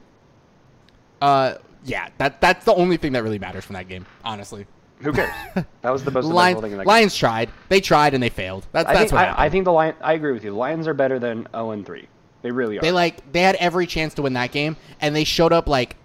[1.22, 4.66] Uh, yeah, that that's the only thing that really matters from that game, honestly.
[5.02, 5.32] Who cares?
[5.82, 6.88] That was the most Lions, thing in that game.
[6.88, 7.50] Lions tried.
[7.70, 8.66] They tried and they failed.
[8.72, 9.46] That's I that's think what I.
[9.46, 9.96] I think the Lion.
[10.02, 10.52] I agree with you.
[10.52, 12.08] The Lions are better than 0 and 3.
[12.48, 12.82] They really are.
[12.82, 15.98] they like they had every chance to win that game, and they showed up like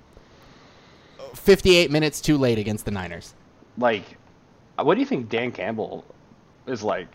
[1.34, 3.34] 58 minutes too late against the Niners.
[3.78, 4.03] like,
[4.76, 6.05] what do you think Dan Campbell
[6.66, 7.07] is like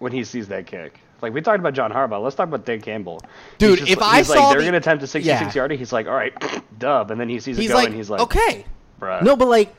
[0.00, 0.98] when he sees that kick?
[1.20, 2.20] Like we talked about John Harbaugh.
[2.20, 3.20] Let's talk about Dan Campbell.
[3.58, 5.60] Dude, just- if I saw like they're the- gonna attempt a 66 Yeah.
[5.60, 6.32] yarder, he's like, all right,
[6.80, 8.64] dub, and then he sees it He's go, like, and he's like, okay,
[9.00, 9.22] bruh.
[9.22, 9.72] no, but like.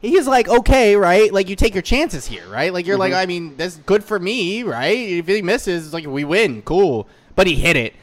[0.00, 1.32] He's like, okay, right?
[1.32, 2.72] Like, you take your chances here, right?
[2.72, 3.16] Like, you're like, Mhm.
[3.20, 4.96] I mean, that's good for me, right?
[4.96, 6.62] If he misses, it's like, we win.
[6.62, 7.08] Cool.
[7.34, 7.94] But he hit it.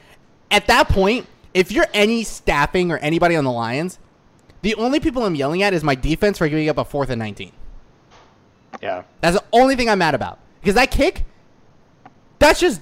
[0.52, 4.00] At that point, if you're any staffing or anybody on the Lions,
[4.62, 7.20] the only people I'm yelling at is my defense for giving up a fourth and
[7.20, 7.52] 19.
[8.82, 10.40] yeah, That's the only thing I'm mad about.
[10.62, 11.24] Because that kick,
[12.40, 12.82] that's just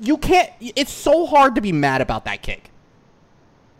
[0.00, 0.50] you can't.
[0.60, 2.70] It's so hard to be mad about that kick.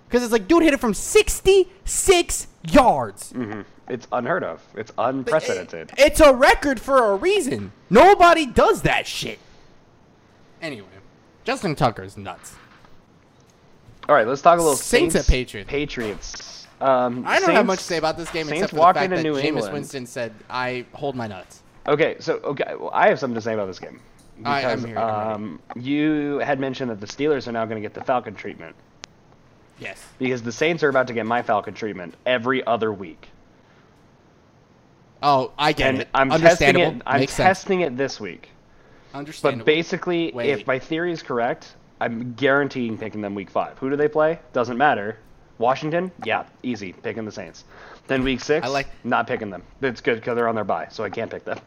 [0.06, 3.32] Because it's like, dude hit it from 66 yards.
[3.32, 3.60] Mm-hmm.
[3.88, 4.62] it's unheard of.
[4.74, 5.90] It's unprecedented.
[5.90, 7.72] It- it's a record for a reason.
[7.90, 9.38] Nobody does that shit.
[10.62, 10.86] Anyway,
[11.44, 12.54] Justin Tucker's nuts.
[14.08, 15.68] All right, let's talk a little Saints Saints, at Patriots.
[15.70, 16.66] Patriots.
[16.80, 19.10] Um, I don't have much to say about this game Saints except for the fact
[19.10, 19.72] that New Jameis England.
[19.72, 23.54] Winston said, "I hold my nuts." Okay, so okay, well, I have something to say
[23.54, 24.00] about this game.
[24.44, 27.94] I- Because I'm um, you had mentioned that the Steelers are now going to get
[27.94, 28.76] the Falcon treatment
[29.80, 30.00] Yes.
[30.18, 33.28] because the Saints are about to get my Falcon treatment every other week.
[35.22, 36.08] Oh, I get and it.
[36.14, 37.02] I'm testing it.
[37.04, 37.68] I'm Makes sense.
[37.68, 38.50] it this week.
[39.12, 39.64] Understandable.
[39.64, 40.50] But basically, Wait.
[40.50, 43.76] if my theory is correct, I'm guaranteeing picking them week five.
[43.78, 44.38] Who do they play?
[44.52, 45.18] Doesn't matter.
[45.58, 46.12] Washington?
[46.24, 46.92] Yeah, easy.
[46.92, 47.64] Picking the Saints.
[48.06, 49.62] Then week six, I like- not picking them.
[49.82, 51.58] It's good because they're on their bye, so I can't pick them.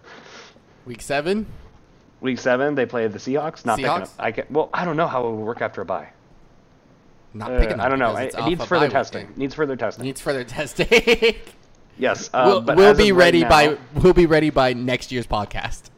[0.85, 1.45] Week seven.
[2.21, 3.65] Week seven, they play the Seahawks.
[3.65, 4.07] Not picking them.
[4.17, 6.07] I can, well, I don't know how it would work after a bye.
[7.33, 8.15] Not Uh, picking them I don't know.
[8.15, 9.31] It, it needs further testing.
[9.35, 10.05] Needs further testing.
[10.05, 10.87] Needs further testing.
[11.99, 12.29] yes.
[12.33, 15.11] Uh, we'll but we'll be of right ready now- by we'll be ready by next
[15.11, 15.90] year's podcast.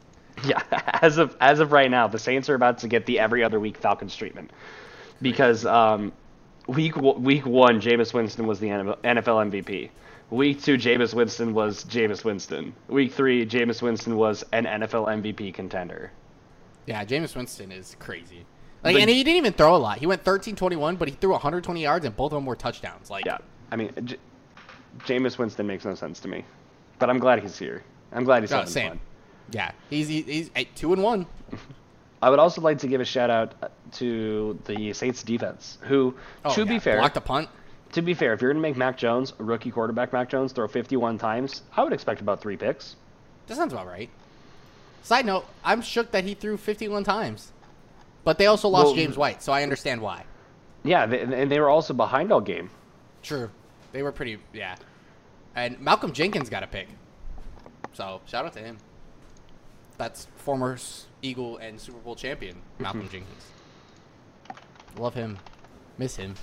[0.48, 0.62] Yeah,
[1.02, 3.60] as of as of right now, the Saints are about to get the every other
[3.60, 4.52] week Falcons treatment
[5.22, 6.12] because um,
[6.68, 9.90] week week one, Jameis Winston was the NFL MVP.
[10.30, 12.74] Week two, Jameis Winston was Jameis Winston.
[12.88, 16.12] Week three, Jameis Winston was an NFL MVP contender.
[16.88, 18.46] Yeah, Jameis Winston is crazy.
[18.84, 20.00] Like, and he didn't even throw a lot.
[20.00, 23.10] He went 13-21, but he threw 120 yards, and both of them were touchdowns.
[23.10, 23.38] Like, Yeah,
[23.72, 24.18] I mean, J-
[25.00, 26.44] Jameis Winston makes no sense to me,
[27.00, 27.84] but I'm glad he's here.
[28.12, 28.90] I'm glad he's Oh, having same.
[28.90, 29.00] fun.
[29.52, 31.26] Yeah, he's he's, he's eight, two and one.
[32.22, 33.54] I would also like to give a shout out
[33.94, 36.16] to the Saints defense, who,
[36.46, 37.50] Oh, to yeah, be fair, blocked a punt.
[37.92, 40.52] To be fair, if you're going to make Mac Jones, a rookie quarterback Mac Jones,
[40.54, 42.96] throw 51 times, I would expect about three picks.
[43.48, 44.10] That sounds about right.
[45.04, 47.52] Side note: I'm shook that he threw 51 times,
[48.24, 50.24] but they also lost Well- James White, so I understand why.
[50.86, 52.70] Yeah, they, and they were also behind all game.
[53.22, 53.50] True,
[53.92, 54.76] they were pretty yeah.
[55.56, 56.88] And Malcolm Jenkins got a pick,
[57.92, 58.78] so shout out to him.
[59.98, 60.78] That's former
[61.22, 63.46] Eagle and Super Bowl champion Malcolm Jenkins.
[64.98, 65.38] Love him,
[65.98, 66.36] miss him.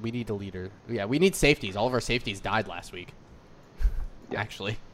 [0.00, 0.70] We need a leader.
[0.88, 1.76] Yeah, we need safeties.
[1.76, 3.12] All of our safeties died last week.
[4.34, 4.76] Actually.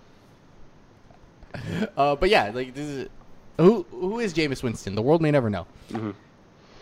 [1.97, 3.09] Uh, but yeah, like this is
[3.57, 4.95] who who is Jameis Winston?
[4.95, 5.67] The world may never know.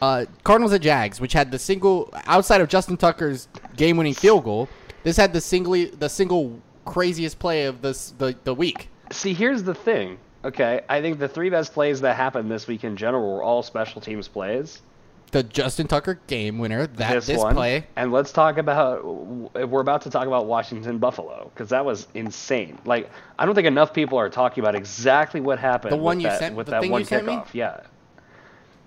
[0.02, 3.46] Uh, Cardinals at Jags, which had the single outside of Justin Tucker's
[3.76, 4.68] game-winning field goal,
[5.05, 8.88] this had the singly the single craziest play of this the the week.
[9.11, 10.18] See, here's the thing.
[10.44, 13.62] Okay, I think the three best plays that happened this week in general were all
[13.62, 14.82] special teams plays.
[15.30, 16.86] The Justin Tucker game winner.
[16.86, 17.86] That this, this, one, play.
[17.96, 19.05] and let's talk about.
[19.05, 22.78] We're about to talk about Washington Buffalo because that was insane.
[22.84, 25.92] Like, I don't think enough people are talking about exactly what happened.
[25.92, 27.32] The one with you that, sent- with the that thing one you sent me?
[27.32, 27.55] kickoff.
[27.55, 27.80] Yeah.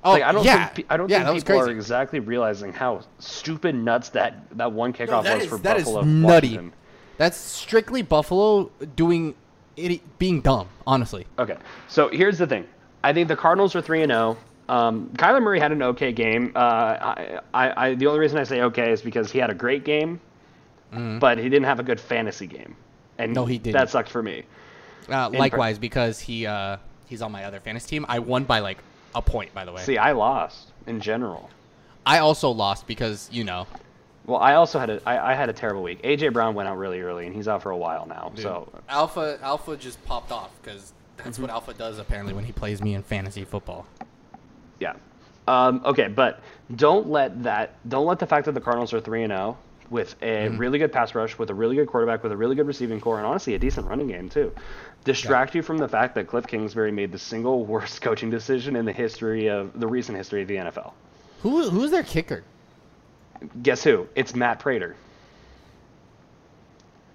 [0.03, 2.72] Oh like, I don't yeah, think I don't yeah, think was people are exactly realizing
[2.72, 6.03] how stupid nuts that that one kickoff that was is- for that is Buffalo.
[6.03, 6.49] nutty.
[6.49, 6.74] Washington.
[7.18, 9.36] That's strictly Buffalo doing it,
[10.18, 10.68] being dumb.
[10.86, 11.58] Honestly, Okay,
[11.88, 12.66] so here's the thing.
[13.04, 14.38] I think the Cardinals are three and zero.
[14.70, 16.52] Um, Kyler Murray had an okay game.
[16.56, 19.54] Uh, I, I, I, the only reason I say okay is because he had a
[19.54, 20.20] great game,
[20.92, 22.76] but he didn't have a good fantasy game,
[23.18, 23.34] and.
[23.34, 23.74] No, he didn't.
[23.80, 24.44] That sucked for me.
[25.10, 28.06] uh, likewise because he uh, he's on my other fantasy team.
[28.10, 28.80] I won by like
[29.16, 29.84] a point, by the way.
[29.84, 31.50] See, I lost in general.
[32.06, 33.68] I also lost because you know
[34.28, 36.04] Well, I also had a I, I had a terrible week.
[36.04, 38.32] AJ Brown went out really early, and he's out for a while now.
[38.36, 41.42] So Alpha Alpha just popped off because that's Mm-hmm.
[41.44, 43.88] what Alpha does apparently when he plays me in fantasy football.
[44.80, 44.94] Yeah.
[45.48, 46.42] Um, okay, but
[46.76, 49.58] don't let that don't let the fact that the Cardinals are three and zero
[49.90, 52.68] with a really good pass rush, with a really good quarterback, with a really good
[52.68, 54.52] receiving corps, and honestly a decent running game too,
[55.06, 58.84] distract you from the fact that Cliff Kingsbury made the single worst coaching decision in
[58.84, 60.92] the history of the recent history of the NFL.
[61.44, 62.44] Who who's their kicker?
[63.62, 64.08] Guess who?
[64.16, 64.96] It's Matt Prater,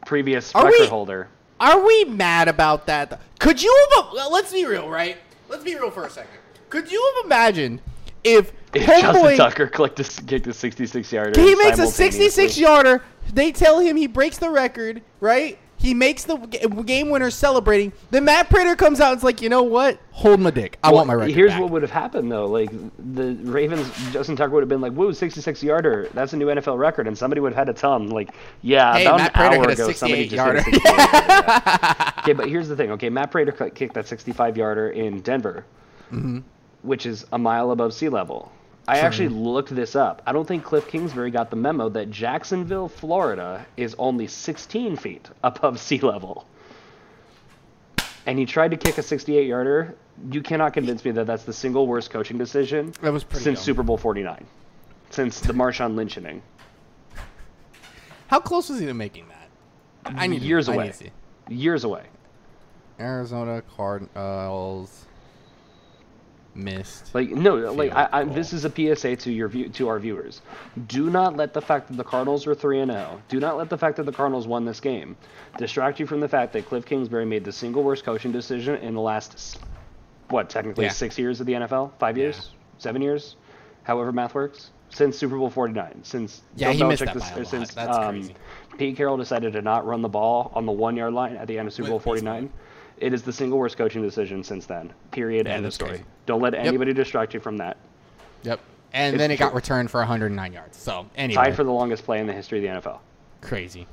[0.07, 1.29] previous Are record we- holder.
[1.61, 3.20] Are we mad about that?
[3.39, 4.07] Could you have?
[4.33, 5.16] Let's be real, right?
[5.49, 6.31] Let's be real for a second.
[6.70, 7.81] Could you have imagined
[8.25, 13.03] if If Justin Tucker clicked a, kicked a 66 yarder, he makes a 66 yarder,
[13.33, 15.59] they tell him he breaks the record, right?
[15.83, 17.93] He makes the game winner celebrating.
[18.11, 19.99] Then Matt Prater comes out and's like, you know what?
[20.12, 20.78] Hold my dick.
[20.83, 21.61] I Well, want my record Here's back.
[21.61, 22.47] what would have happened though.
[22.47, 22.70] Like
[23.14, 26.09] the Ravens, Justin Tucker would have been like, "Woo, 66 yarder!
[26.14, 28.30] That's a new NFL record." And somebody would have had a tell him, like,
[28.62, 30.83] "Yeah, Hey, about Matt an Prater hour ago, somebody 68 just hit a 68.
[30.85, 32.09] Yeah.
[32.22, 32.93] Okay, but here's the thing.
[32.93, 35.64] Okay, Matt Prater kicked that 65 yarder in Denver,
[36.12, 36.39] Mm-hmm.
[36.83, 38.53] which is a mile above sea level.
[38.89, 40.22] I actually looked this up.
[40.26, 45.28] I don't think Cliff Kingsbury got the memo that Jacksonville, Florida, is only 16 feet
[45.45, 46.47] above sea level.
[48.26, 49.95] And he tried to kick a 68 yarder.
[50.30, 53.57] You cannot convince me that that's the single worst coaching decision That was since dumb.
[53.57, 54.47] Super Bowl 49,
[55.11, 56.43] since the Marshawn Lynch inning.
[58.28, 59.49] How close was he to making that?
[60.16, 60.87] I need to- Years need away.
[60.89, 61.11] to see.
[61.49, 62.05] Years away.
[63.01, 65.07] Arizona Cardinals
[66.55, 67.14] missed.
[67.14, 70.42] Like no, like I, I, this is a PSA to your view, to our viewers.
[70.86, 73.20] Do not let the fact that the Cardinals are three and zero.
[73.28, 75.16] Do not let the fact that the Cardinals won this game
[75.59, 78.94] distract you from the fact that Cliff Kingsbury made the single worst coaching decision in
[78.94, 79.59] the last,
[80.28, 80.90] what technically Yeah.
[80.92, 83.36] six years of the NFL, five years, seven years,
[83.84, 84.70] however math works.
[84.94, 87.46] Since Super Bowl 49, since Yeah, Bill he missed that by a lot.
[87.46, 88.34] since That's um, crazy.
[88.76, 91.59] Pete Carroll decided to not run the ball on the one yard line at the
[91.59, 92.50] end of Super Bowl 49.
[92.98, 94.92] It is the single worst coaching decision since then.
[95.11, 95.46] Period.
[95.46, 95.90] Yeah, end of story.
[95.92, 96.05] crazy.
[96.27, 97.77] Don't let anybody distract you from that.
[98.43, 98.61] Yep.
[98.93, 100.77] And It's then it got returned for 109 yards.
[100.77, 102.99] So anyway, Tied for the longest play in the history of the NFL.
[103.41, 103.87] crazy.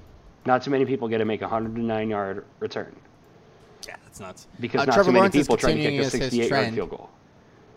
[0.45, 2.95] Not too many people get to make a 109 yard return
[3.87, 4.47] Yeah, that's nuts.
[4.59, 6.49] because Uh, not Trevor too many Lawrence people try to kick a his- his 68
[6.51, 7.09] yard field goal.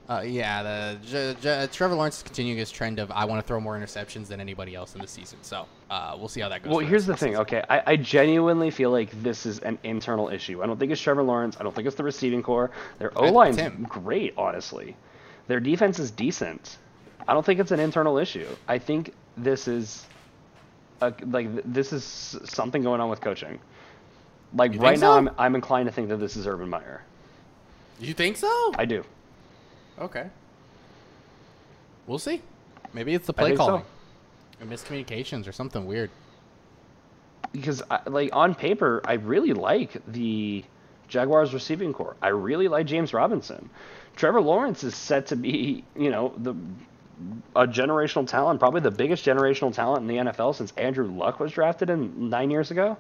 [0.09, 3.47] Uh, yeah, the J- J- Trevor Lawrence is continuing his trend of I want to
[3.47, 5.39] throw more interceptions than anybody else in the season.
[5.43, 6.71] So uh, we'll see how that goes.
[6.75, 7.31] Well, here's the thing.
[7.31, 7.43] season.
[7.43, 10.63] Okay, I, I genuinely feel like this is an internal issue.
[10.63, 11.57] I don't think it's Trevor Lawrence.
[11.59, 12.73] I don't think it's the receiving corps.
[12.99, 14.97] Their O line's great, honestly.
[15.47, 16.79] Their defense is decent.
[17.27, 18.49] I don't think it's an internal issue.
[18.67, 20.05] I think this is,
[21.01, 22.05] a, like this is
[22.45, 23.61] something going on with coaching.
[24.55, 25.13] Like You right think now.
[25.13, 27.03] I'm I'm inclined to think that this is Urban Meyer.
[28.01, 28.73] You think so?
[28.77, 29.05] I do.
[30.03, 30.27] Okay.
[32.07, 32.43] We'll see.
[32.93, 33.65] Maybe it's the play think so.
[33.65, 33.85] calling,
[34.61, 36.11] or miscommunications, or something weird.
[37.53, 40.65] because I, like on paper, I really like the
[41.09, 42.17] Jaguars receiving corps.
[42.21, 43.71] I really like James Robinson.
[44.17, 46.55] Trevor Lawrence is set to be, you know, the
[47.55, 51.53] a generational talent, probably the biggest generational talent in the NFL since Andrew Luck was
[51.53, 52.97] drafted in nine years ago.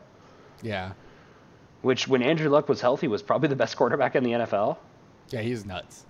[0.63, 0.93] Yeah.
[1.81, 4.77] which when Andrew Luck was healthy was probably the best quarterback in the NFL.
[5.31, 6.07] Yeah, he's nuts.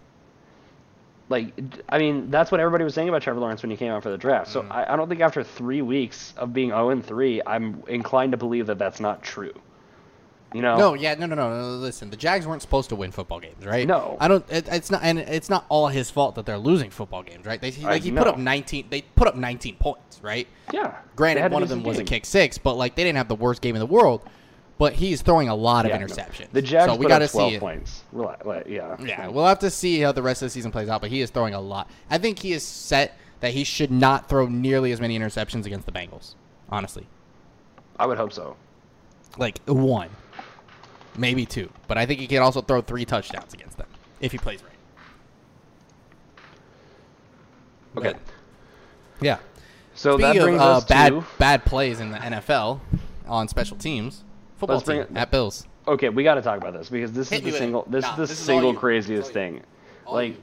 [1.32, 1.52] Like,
[1.88, 4.10] I mean, that's what everybody was saying about Trevor Lawrence when he came out for
[4.10, 4.50] the draft.
[4.50, 4.70] So Mm.
[4.70, 8.38] I, I don't think after three weeks of being 0 and 3, I'm inclined to
[8.38, 9.52] believe that that's not true.
[10.54, 10.76] You know?
[10.76, 11.68] No, yeah, no, no, no, no.
[11.76, 13.88] Listen, the Jags weren't supposed to win football games, right?
[13.88, 14.18] No.
[14.20, 14.44] I don't.
[14.50, 17.58] It, it's not, and it's not all his fault that they're losing football games, right?
[17.58, 18.20] They like he no.
[18.22, 18.88] put up 19.
[18.90, 20.46] They put up 19 points, right?
[20.70, 20.94] Yeah.
[21.16, 23.34] Granted, one of them decent was a kick six, but like they didn't have the
[23.34, 24.28] worst game in the world.
[24.78, 26.06] But he's throwing a lot Yeah, of no.
[26.06, 26.50] interceptions.
[26.52, 27.56] The Jags so we got to up 12 see.
[27.56, 27.60] it.
[27.60, 28.02] points.
[28.66, 28.96] Yeah.
[29.00, 31.00] Yeah, we'll have to see how the rest of the season plays out.
[31.00, 31.88] But he is throwing a lot.
[32.10, 35.86] I think he is set that he should not throw nearly as many interceptions against
[35.86, 36.34] the Bengals.
[36.68, 37.06] Honestly,
[37.98, 38.56] I would hope so.
[39.38, 40.08] like one,
[41.16, 41.70] maybe two.
[41.86, 43.88] But I think he can also throw three touchdowns against them
[44.20, 44.72] if he plays right.
[47.98, 48.12] Okay.
[48.12, 48.20] But-
[49.24, 49.38] yeah.
[49.94, 51.24] So Speaking that brings of uh, us bad to.
[51.38, 52.80] bad plays in the NFL
[53.26, 54.24] on special teams,
[54.62, 55.66] football Let's bring team it- at Bills.
[55.88, 57.84] Okay, we got to talk about this because this Hit is the single.
[57.90, 58.78] This Nah, is the this is all single you.
[58.78, 59.50] Craziest is all you.
[59.52, 59.62] thing.
[60.06, 60.42] All like, you.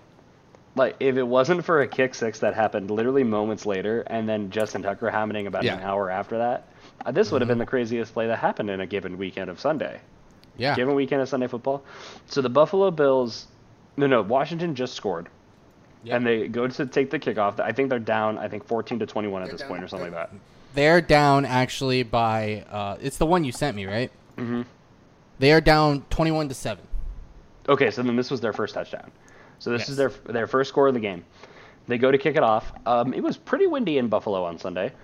[0.76, 4.50] like if it wasn't for a kick six that happened literally moments later, and then
[4.52, 5.76] Justin Tucker happening about Yeah.
[5.76, 5.84] Mm-hmm.
[5.84, 6.68] an hour after that,
[7.06, 9.62] uh, this would have been the craziest play that happened in a given weekend of
[9.62, 10.02] Sunday.
[10.58, 10.76] Yeah.
[10.76, 11.84] Given weekend of Sunday football.
[12.28, 13.48] So the Buffalo Bills,
[13.96, 15.30] no, no, Washington just scored,
[16.04, 16.18] Yep.
[16.18, 17.62] and they go to take the kickoff.
[17.62, 18.38] I think they're down.
[18.38, 20.38] I think 14 to 21 at They're this down- point or something like that.
[20.74, 24.12] They're down actually by uh, it's the one you sent me, right?
[24.38, 24.62] hmm
[25.40, 26.86] They are down twenty-one to seven.
[27.68, 29.12] Okay, so then this was their first touchdown.
[29.60, 29.90] So this Yes.
[29.90, 31.26] is their their first score of the game.
[31.88, 32.72] They go to kick it off.
[32.86, 34.96] Um, it was pretty windy in Buffalo on Sunday, to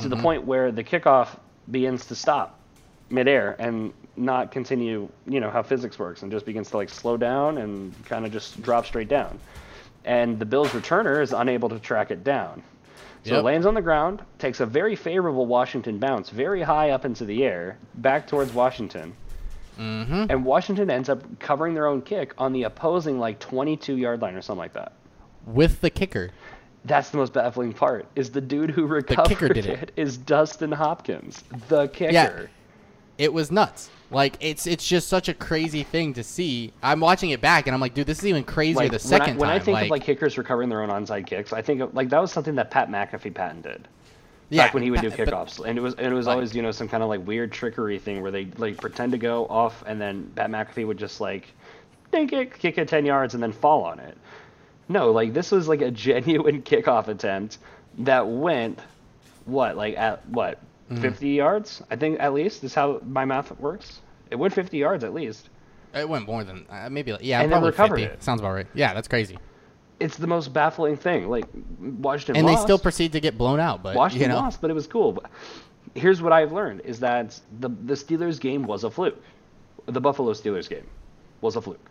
[0.00, 0.10] Mm-hmm.
[0.10, 1.28] the point where the kickoff
[1.70, 2.58] begins to stop
[3.08, 5.08] midair and not continue.
[5.26, 8.32] You know how physics works, and just begins to like slow down and kind of
[8.32, 9.38] just drop straight down.
[10.04, 12.62] And the Bills returner is unable to track it down.
[13.24, 13.40] So Yep.
[13.40, 17.24] it lands on the ground, takes a very favorable Washington bounce, very high up into
[17.24, 19.14] the air, back towards Washington.
[19.78, 20.26] Mm-hmm.
[20.30, 24.34] And Washington ends up covering their own kick on the opposing like 22 yard line
[24.34, 24.92] or something like that.
[25.46, 26.30] With the kicker.
[26.84, 28.06] That's the most baffling part.
[28.14, 29.92] Is the dude who recovered kicker did it.
[29.96, 32.12] is Dustin Hopkins, the kicker.
[32.12, 32.46] Yeah.
[33.16, 33.90] It was nuts.
[34.14, 36.72] Like it's it's just such a crazy thing to see.
[36.82, 39.20] I'm watching it back and I'm like, dude, this is even crazier Like, the when,
[39.20, 39.48] I, second when time.
[39.48, 41.94] When I think like, of like kickers recovering their own onside kicks, I think of,
[41.94, 43.88] like that was something that Pat McAfee patented.
[44.50, 46.26] yeah, back when he would do but- but- kickoffs, and it was and it was
[46.26, 49.12] like- always you know some kind of like weird trickery thing where they like pretend
[49.12, 51.48] to go off, and then Pat McAfee would just like
[52.12, 54.16] dink it, kick it ten yards, and then fall on it.
[54.88, 57.58] No, like this was like a genuine kickoff attempt
[57.98, 58.78] that went
[59.46, 60.58] what like at what
[60.90, 61.00] Mm-hmm.
[61.00, 61.82] 50 yards?
[61.90, 64.00] I think at least is how my math works.
[64.34, 65.48] It went 50 yards at least.
[65.94, 67.12] It went more than uh, maybe.
[67.12, 68.14] Like, yeah, And then probably recovered 50.
[68.14, 68.22] it.
[68.24, 68.66] Sounds about right.
[68.74, 69.38] Yeah, that's crazy.
[70.00, 71.28] It's the most baffling thing.
[71.28, 71.44] Like
[71.78, 72.62] Washington And lost.
[72.62, 73.80] they still proceed to get blown out.
[73.84, 75.12] But Washington you know, lost, but it was cool.
[75.12, 75.30] But
[75.94, 79.22] here's what I've learned: is that the the Steelers game was a fluke.
[79.86, 80.86] The Buffalo Steelers game
[81.42, 81.88] was a fluke.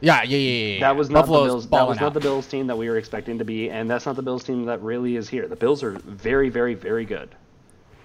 [0.00, 0.80] yeah, yeah, yeah, yeah.
[0.80, 1.70] That was not Buffalo's the Bills.
[1.70, 2.14] That was not out.
[2.14, 4.64] the Bills team that we were expecting to be, and that's not the Bills team
[4.66, 5.48] that really is here.
[5.48, 7.34] The Bills are very, very, very good.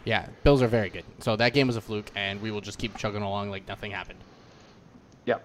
[0.06, 1.04] Yeah, Bills are very good.
[1.20, 3.92] So that game was a fluke, and we will just keep chugging along like nothing
[3.92, 4.20] happened.
[5.26, 5.44] Yep.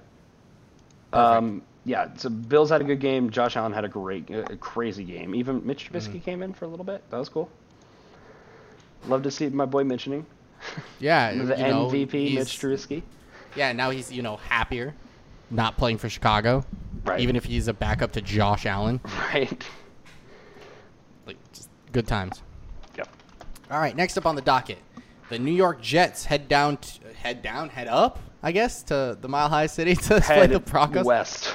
[1.13, 2.09] Um, yeah.
[2.17, 3.31] So Bills had a good game.
[3.31, 5.35] Josh Allen had a great, a crazy game.
[5.35, 6.19] Even Mitch Trubisky Mm-hmm.
[6.21, 7.03] came in for a little bit.
[7.11, 7.51] That was cool.
[9.07, 10.27] Love to see my boy mentioning
[11.01, 13.03] Yeah, the you know, MVP he's- Mitch Trubisky.
[13.55, 14.95] Yeah, now he's you know happier,
[15.51, 16.65] not playing for Chicago.
[17.05, 17.21] Right.
[17.21, 19.01] Even if he's a backup to Josh Allen,
[19.33, 19.65] Right.
[21.27, 22.43] like just good times.
[23.71, 24.79] All right, next up on the docket,
[25.29, 29.29] the New York Jets head down, t- head down, head up, I guess, to the
[29.29, 31.05] Mile High City to play the Broncos.
[31.05, 31.53] west.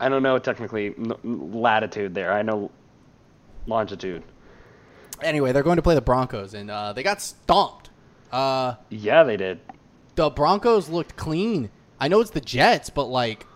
[0.00, 0.94] I don't know technically
[1.24, 2.32] latitude there.
[2.32, 2.70] I know
[3.66, 4.22] longitude.
[5.22, 7.90] Anyway, they're going to play the Broncos, and uh, they got stomped.
[8.32, 9.60] Uh, Yeah, they did.
[10.16, 11.70] the Broncos looked clean.
[12.00, 13.46] I know it's the Jets, but like,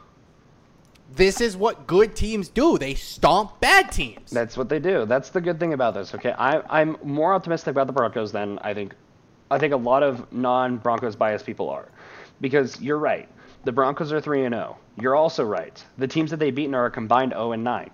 [1.16, 2.78] this is what good teams do.
[2.78, 4.30] They stomp bad teams.
[4.30, 5.06] That's what they do.
[5.06, 6.14] That's the good thing about this.
[6.14, 8.94] Okay, I, I'm more optimistic about the Broncos than I think.
[9.50, 11.88] I think a lot of non-Broncos biased people are,
[12.40, 13.28] because you're right.
[13.64, 14.78] The Broncos are three and zero.
[15.00, 15.82] You're also right.
[15.98, 17.90] The teams that they've beaten are a combined zero and nine.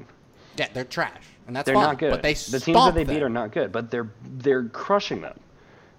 [0.58, 1.84] yeah, they're trash, and that's They're fine.
[1.84, 2.10] not good.
[2.10, 3.14] But they the teams that they them.
[3.14, 5.38] beat are not good, but they're they're crushing them.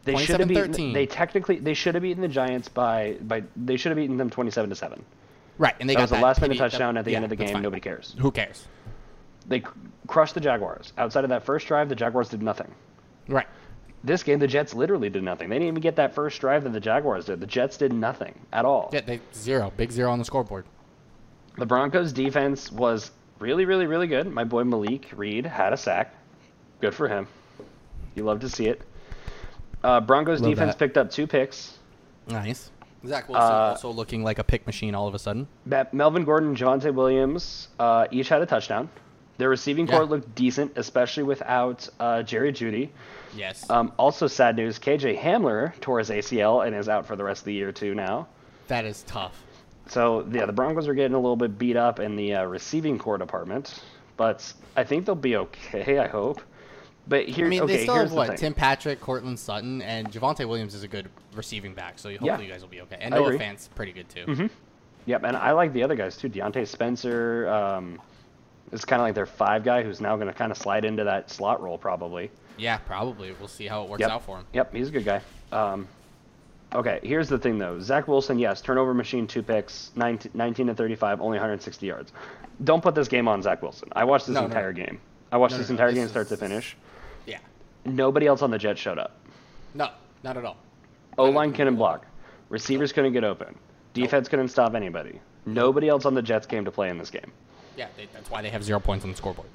[0.03, 0.71] They should have 27-13.
[0.71, 0.93] beaten.
[0.93, 4.29] They technically they should have beaten the Giants by by they should have beaten them
[4.29, 5.03] twenty seven to seven.
[5.57, 7.17] Right, and they That got was a that last minute that- touchdown at the yeah,
[7.17, 7.53] end of the game.
[7.53, 7.61] fine.
[7.61, 8.15] Nobody cares.
[8.19, 8.67] Who cares?
[9.47, 9.77] They cr-
[10.07, 10.93] crushed the Jaguars.
[10.97, 12.73] Outside of that first drive, the Jaguars did nothing.
[13.27, 13.47] Right.
[14.03, 15.49] This game, the Jets literally did nothing.
[15.49, 17.39] They didn't even get that first drive that the Jaguars did.
[17.39, 18.89] The Jets did nothing at all.
[18.93, 20.65] Yeah, they zero, big zero on the scoreboard.
[21.57, 24.31] The Broncos' defense was really, really, really good.
[24.31, 26.13] My boy Malik Reed had a sack.
[26.79, 27.27] Good for him.
[28.15, 28.81] You love to see it.
[29.83, 30.79] Uh, Broncos Love defense that.
[30.79, 31.77] picked up two picks.
[32.27, 32.69] Nice.
[33.07, 35.47] Zach Wilson Uh, also looking like a pick machine all of a sudden.
[35.93, 38.89] Melvin Gordon and Javonte Williams uh, each had a touchdown.
[39.37, 39.97] Their receiving Yeah.
[39.97, 42.89] corps looked decent, especially without uh, Jerry Jeudy.
[43.35, 43.69] Yes.
[43.69, 47.41] Um, also, sad news: KJ Hamler tore his ACL and is out for the rest
[47.41, 48.27] of the year too now.
[48.67, 49.43] that is tough.
[49.87, 52.97] So yeah, the Broncos are getting a little bit beat up in the uh, receiving
[52.97, 53.81] corps department,
[54.17, 55.99] but I think they'll be okay.
[55.99, 56.41] I hope.
[57.09, 58.35] But here, I mean, okay, they still have what.
[58.37, 61.97] Tim Patrick, Courtland Sutton, and Javonte Williams is a good receiving back.
[61.99, 62.39] So hopefully Yeah.
[62.41, 62.97] you guys will be okay.
[62.99, 63.37] And I Noah agree.
[63.37, 64.49] Fant's pretty good too.
[65.05, 66.27] Yep, and I like the other guys too.
[66.29, 68.01] Diontae Spencer um,
[68.73, 71.05] is kind of like their five guy who's now going to kind of slide into
[71.05, 72.29] that slot role probably.
[72.57, 73.33] Yeah, probably.
[73.39, 74.09] We'll see how it works Yep.
[74.11, 74.45] out for him.
[74.51, 75.21] Yep, he's a good guy.
[75.53, 75.87] Um,
[76.73, 77.79] okay, here's the thing though.
[77.79, 82.11] Zach Wilson, yes, turnover machine, two picks, 19, 19 to 35, only 160 yards.
[82.65, 83.87] Don't put this game on Zach Wilson.
[83.93, 84.83] I watched this No, entire no.
[84.85, 84.99] game.
[85.31, 86.75] I watched No, this entire this game start to finish.
[87.87, 89.15] Nobody else on the Jets showed up.
[89.73, 89.89] No,
[90.23, 90.57] not at all.
[91.17, 92.05] O line couldn't block.
[92.49, 93.57] Receivers couldn't get open.
[93.93, 95.19] Defense couldn't stop anybody.
[95.45, 97.31] Nobody else on the Jets came to play in this game.
[97.77, 99.47] Yeah, they, that's why they have zero points on the scoreboard.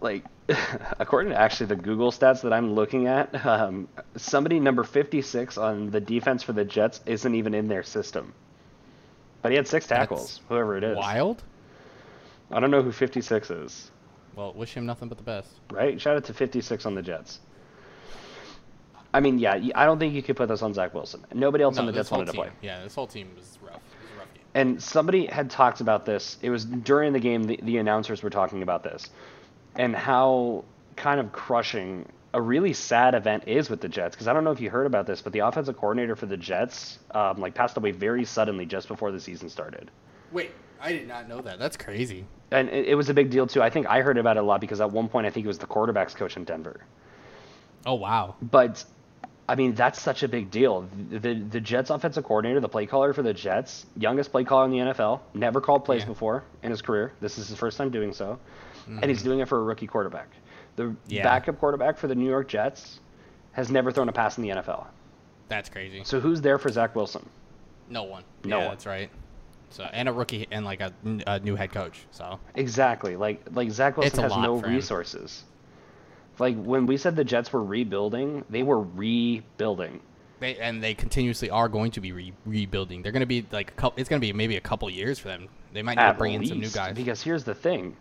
[0.00, 0.24] like
[0.98, 5.90] according to actually the Google stats that I'm looking at, um, somebody number 56 on
[5.90, 8.32] the defense for the Jets isn't even in their system.
[9.42, 10.96] But he had six tackles, whoever it is.
[10.96, 11.42] Wild.
[12.50, 13.90] I don't know who 56 is.
[14.40, 15.50] Well, wish him nothing but the best.
[15.70, 16.00] Right?
[16.00, 17.40] Shout out to 56 on the Jets.
[19.12, 21.26] I mean, yeah, I don't think you could put this on Zach Wilson.
[21.34, 22.48] Nobody else on the Jets whole wanted to play.
[22.62, 23.74] Yeah, this whole team was rough.
[23.74, 24.42] It was a rough game.
[24.54, 26.38] And somebody had talked about this.
[26.40, 29.10] It was during the game, the, the announcers were talking about this
[29.76, 30.64] and how
[30.96, 34.16] kind of crushing a really sad event is with the Jets.
[34.16, 36.38] Because I don't know if you heard about this, but the offensive coordinator for the
[36.38, 39.90] Jets um, like passed away very suddenly just before the season started.
[40.32, 41.58] Wait, I did not know that.
[41.58, 42.24] That's crazy.
[42.50, 43.62] And it, it was a big deal too.
[43.62, 45.48] I think I heard about it a lot because at one point I think it
[45.48, 46.80] was the quarterbacks coach in Denver.
[47.86, 48.36] Oh wow.
[48.42, 48.84] But
[49.48, 50.88] I mean, that's such a big deal.
[51.10, 54.70] The, the Jets offensive coordinator, the play caller for the Jets, youngest play caller in
[54.70, 56.06] the NFL, never called plays Yeah.
[56.08, 57.12] before in his career.
[57.20, 58.38] This is his first time doing so,
[58.86, 60.28] and he's doing it for a rookie quarterback.
[60.76, 60.94] The Mm-hmm.
[61.08, 61.24] Yeah.
[61.24, 63.00] backup quarterback for the New York Jets
[63.52, 64.86] has never thrown a pass in the NFL.
[65.48, 66.02] That's crazy.
[66.04, 67.28] So who's there for Zach Wilson?
[67.88, 68.22] No one.
[68.44, 68.74] No yeah, one.
[68.74, 69.10] that's right.
[69.70, 70.92] So and a rookie and like a,
[71.26, 72.04] a new head coach.
[72.10, 73.16] So Exactly.
[73.16, 75.44] Like like Zach Wilson has no resources.
[76.38, 80.00] Like when we said the Jets were rebuilding, they were rebuilding.
[80.40, 83.02] they and they continuously are going to be re- rebuilding.
[83.02, 84.00] They're going to be like a couple.
[84.00, 85.48] It's going to be maybe a couple years for them.
[85.72, 86.96] They might need to bring in some new guys.
[86.96, 87.96] Because here's the thing.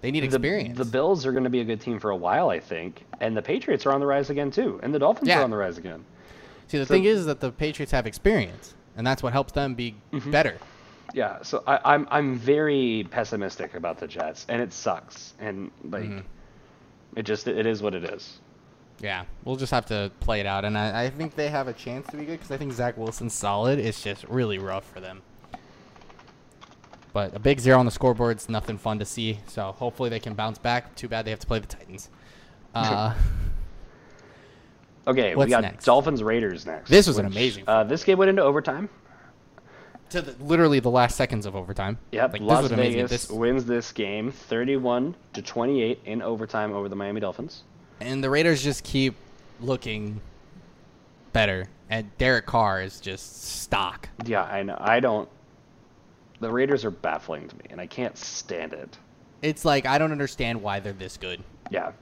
[0.00, 0.78] They need the, experience.
[0.78, 3.36] The Bills are going to be a good team for a while, I think, and
[3.36, 5.40] the Patriots are on the rise again too, and the Dolphins Yeah.
[5.40, 6.04] are on the rise again.
[6.68, 9.74] See, the so- thing is that the Patriots have experience, and that's what helps them
[9.74, 10.30] be Mm-hmm.
[10.30, 10.58] better.
[11.14, 16.04] Yeah, so I, I'm I'm very pessimistic about the Jets, and it sucks, and like
[16.04, 16.18] Mm-hmm.
[17.16, 18.38] it just it is what it is.
[19.00, 21.72] Yeah, we'll just have to play it out, and I, I think they have a
[21.72, 23.78] chance to be good because I think Zach Wilson's solid.
[23.78, 25.22] It's just really rough for them.
[27.12, 29.38] But a big zero on the scoreboard's nothing fun to see.
[29.46, 30.94] So hopefully they can bounce back.
[30.94, 32.10] Too bad they have to play the Titans.
[32.74, 33.14] Uh,
[35.06, 35.86] Okay, we got next?
[35.86, 36.90] Dolphins Raiders next.
[36.90, 38.90] This was an amazing Uh, this game went into overtime.
[40.10, 41.98] To the, literally the last seconds of overtime.
[42.12, 42.92] Yep, Like, this Las amazing.
[42.94, 47.62] Vegas This- wins this game, 31 to 28 in overtime over the Miami Dolphins.
[48.00, 49.14] and the Raiders just keep
[49.60, 50.20] looking
[51.32, 51.68] better.
[51.90, 54.08] And Derek Carr is just stock.
[54.26, 54.76] Yeah, I know.
[54.78, 55.28] I don't.
[56.40, 58.96] The Raiders are baffling to me, and I can't stand it.
[59.42, 61.42] It's like I don't understand why they're this good.
[61.70, 61.92] Yeah,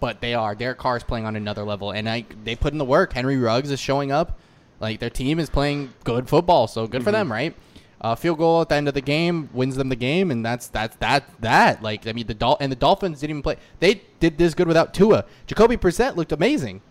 [0.00, 0.54] but they are.
[0.54, 3.12] Derek Carr is playing on another level, and I they put in the work.
[3.12, 4.38] Henry Ruggs is showing up.
[4.84, 7.54] Like their team is playing good football, so good for them, right?
[8.02, 10.66] Uh, field goal at the end of the game wins them the game, and that's
[10.66, 11.82] that's that that.
[11.82, 13.56] Like I mean, the Dol- and the Dolphins didn't even play.
[13.80, 15.24] They did this good without Tua.
[15.46, 16.82] Jacoby Brissett looked amazing.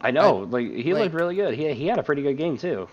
[0.00, 0.46] I know.
[0.48, 1.54] like he like- looked really good.
[1.54, 2.88] He he had a pretty good game too.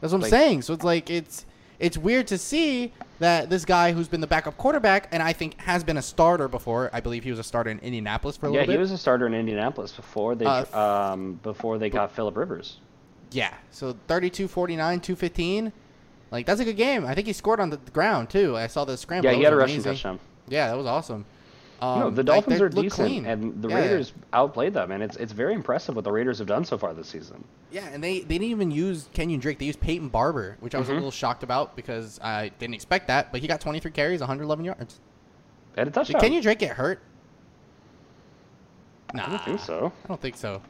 [0.00, 0.62] That's what I'm saying.
[0.62, 1.44] So it's like it's
[1.82, 5.60] it's weird to see that this guy who's been the backup quarterback and I think
[5.60, 6.88] has been a starter before.
[6.92, 8.72] I believe he was a starter in Indianapolis for a Yeah, little bit.
[8.72, 12.36] Yeah, he was a starter in Indianapolis before they Uh, um before they got Philip
[12.36, 12.78] Rivers.
[13.32, 13.52] Yeah.
[13.72, 15.72] So 32 49, 215.
[16.30, 17.04] Like, that's a good game.
[17.04, 18.56] I think he scored on the ground, too.
[18.56, 19.30] I saw the scramble.
[19.30, 20.18] Yeah, he had a was rushing touchdown.
[20.48, 21.26] Yeah, that was awesome.
[21.82, 23.26] Um, no, the Dolphins they are decent, clean.
[23.26, 23.82] and the Yeah, yeah.
[23.82, 26.94] Raiders outplayed them, and it's it's very impressive what the Raiders have done so far
[26.94, 27.42] this season.
[27.72, 29.58] Yeah, and they, they didn't even use Kenyan Drake.
[29.58, 30.92] They used Peyton Barber, which I was Mm-hmm.
[30.92, 33.32] a little shocked about because I didn't expect that.
[33.32, 35.00] But he got 23 carries, 111 yards.
[35.76, 36.20] And a Did touchdown.
[36.20, 37.02] Kenyan Drake get hurt?
[39.14, 39.26] Nah.
[39.26, 39.92] I don't think so.
[40.04, 40.62] I don't think so.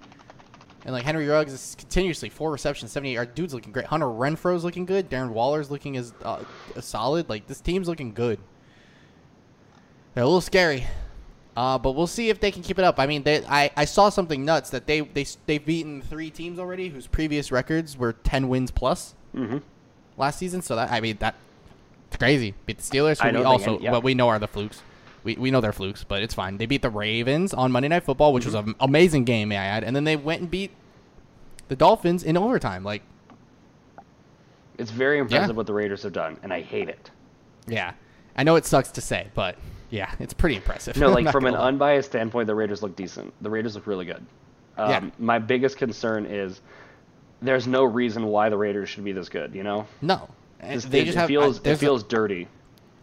[0.84, 3.86] And like Henry Ruggs is continuously four receptions, 78 yard dude's looking great.
[3.86, 5.10] Hunter Renfrow's looking good.
[5.10, 6.42] Darren Waller's looking as uh,
[6.80, 7.28] solid.
[7.28, 8.38] Like this team's looking good.
[10.14, 10.86] They're a little scary.
[11.56, 12.98] Uh, but we'll see if they can keep it up.
[12.98, 16.58] I mean, they, I, I saw something nuts that they they they've beaten three teams
[16.58, 19.58] already whose previous records were ten wins plus Mm-hmm.
[20.16, 20.62] last season.
[20.62, 21.34] So that I mean that
[22.08, 22.54] it's crazy.
[22.66, 23.92] Beat the Steelers, who I we also any- yeah.
[23.92, 24.80] what we know are the flukes.
[25.24, 26.56] We, we know they're flukes, but it's fine.
[26.56, 28.70] They beat the Ravens on Monday Night Football, which was Mm-hmm.
[28.70, 30.72] an amazing game, may I add, and then they went and beat
[31.68, 32.82] the Dolphins in overtime.
[32.82, 33.02] Like,
[34.78, 35.54] It's very impressive Yeah.
[35.56, 37.10] what the Raiders have done, and I hate it.
[37.68, 37.92] yeah,
[38.36, 39.56] I know it sucks to say, but
[39.92, 40.96] yeah, it's pretty impressive.
[40.96, 41.68] No, like from an lie.
[41.68, 43.32] unbiased standpoint, the Raiders look decent.
[43.42, 44.24] The Raiders look really good.
[44.78, 45.10] Um, Yeah.
[45.18, 46.60] My biggest concern is
[47.42, 49.54] there's no reason why the Raiders should be this good.
[49.54, 50.28] You know, no,
[50.60, 52.48] they it, just it have feels uh, it there's a- feels dirty.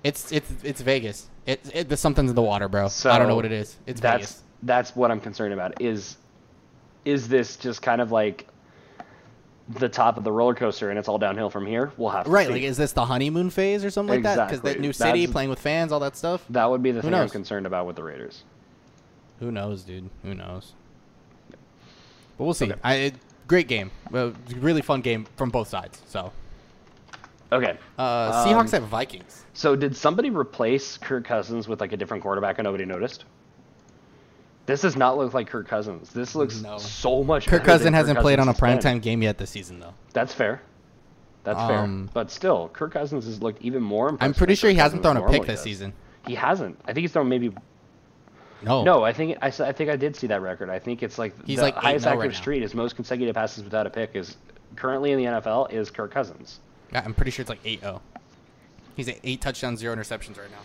[0.03, 1.27] It's it's it's Vegas.
[1.45, 2.87] It, it there's something's in the water, bro.
[2.87, 3.77] So I don't know what it is.
[3.85, 4.43] It's that's Vegas.
[4.63, 5.79] that's what I'm concerned about.
[5.81, 6.17] Is
[7.05, 8.47] is this just kind of like
[9.69, 11.91] the top of the roller coaster and it's all downhill from here?
[11.97, 12.53] We'll have to Right, see.
[12.53, 14.35] like is this the honeymoon phase or something like that?
[14.47, 14.73] Because Exactly.
[14.73, 16.43] that new city, That's- playing with fans, all that stuff.
[16.49, 18.43] that would be the Who thing I'm concerned about with the Raiders.
[19.39, 20.09] Who knows, dude?
[20.23, 20.73] Who knows?
[22.37, 22.65] But we'll see.
[22.71, 22.79] Okay.
[22.83, 23.15] I it,
[23.47, 26.01] great game, uh, really fun game from both sides.
[26.07, 26.31] So
[27.51, 27.77] Okay.
[27.97, 29.45] uh, Um, Seahawks at Vikings.
[29.53, 33.25] So did somebody replace Kirk Cousins with like a different quarterback and nobody noticed?
[34.69, 36.11] This does not look like Kirk Cousins.
[36.11, 36.77] This looks No.
[36.77, 37.47] so much.
[37.47, 38.99] Kirk better Cousin than hasn't played on a Cousins has been.
[38.99, 39.93] primetime game yet this season, though.
[40.13, 40.61] That's fair.
[41.43, 42.11] That's Um, fair.
[42.13, 44.29] But still, Kirk Cousins has looked even more impressive.
[44.29, 45.63] I'm pretty than sure he hasn't Cousins thrown a pick this does.
[45.63, 45.93] season.
[46.27, 46.79] He hasn't.
[46.85, 47.51] I think he's thrown maybe.
[48.61, 48.83] No.
[48.83, 50.69] No, I think I think I did see that record.
[50.69, 52.37] I think it's like He's the like highest active right now.
[52.37, 54.37] streak is most consecutive passes without a pick is
[54.75, 56.59] currently in the NFL is Kirk Cousins.
[56.91, 58.01] Yeah, I'm pretty sure it's like 8-0.
[58.95, 60.57] He's at eight touchdowns, zero interceptions right now.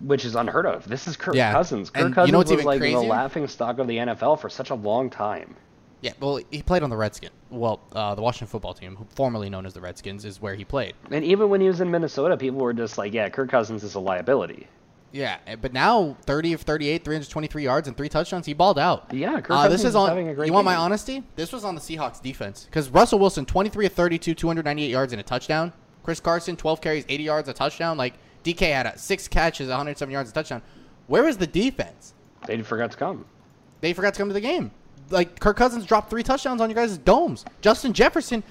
[0.00, 0.88] Which is unheard of.
[0.88, 1.90] This is Kirk Yeah, Cousins.
[1.90, 3.08] Kirk and you Cousins know was like the crazier?
[3.08, 5.56] laughing stock of the NFL for such a long time.
[6.00, 7.32] Yeah, well, he played on the Redskins.
[7.48, 10.92] Well, uh, the Washington football team, formerly known as the Redskins, is where he played.
[11.10, 13.94] And even when he was in Minnesota, people were just like, "Yeah, Kirk Cousins is
[13.94, 14.66] a liability."
[15.12, 18.44] Yeah, eh, but now 30 of 38, 323 yards and three touchdowns.
[18.46, 19.14] He balled out.
[19.14, 20.08] Yeah, Kirk Uh, Cousins this is on.
[20.08, 21.22] having a great you want my honesty?
[21.36, 25.20] This was on the Seahawks defense because Russell Wilson 23 of 32, 298 yards and
[25.20, 25.72] a touchdown.
[26.02, 27.96] Chris Carson 12 carries, 80 yards, a touchdown.
[27.96, 28.14] Like
[28.44, 30.62] DK had a, six catches, 107 yards, a touchdown.
[31.06, 32.14] Where was the defense?
[32.46, 33.24] They forgot to come.
[33.80, 34.70] They forgot to come to the game.
[35.10, 37.44] Like Kirk Cousins dropped three touchdowns on your guys' domes.
[37.60, 38.42] Justin Jefferson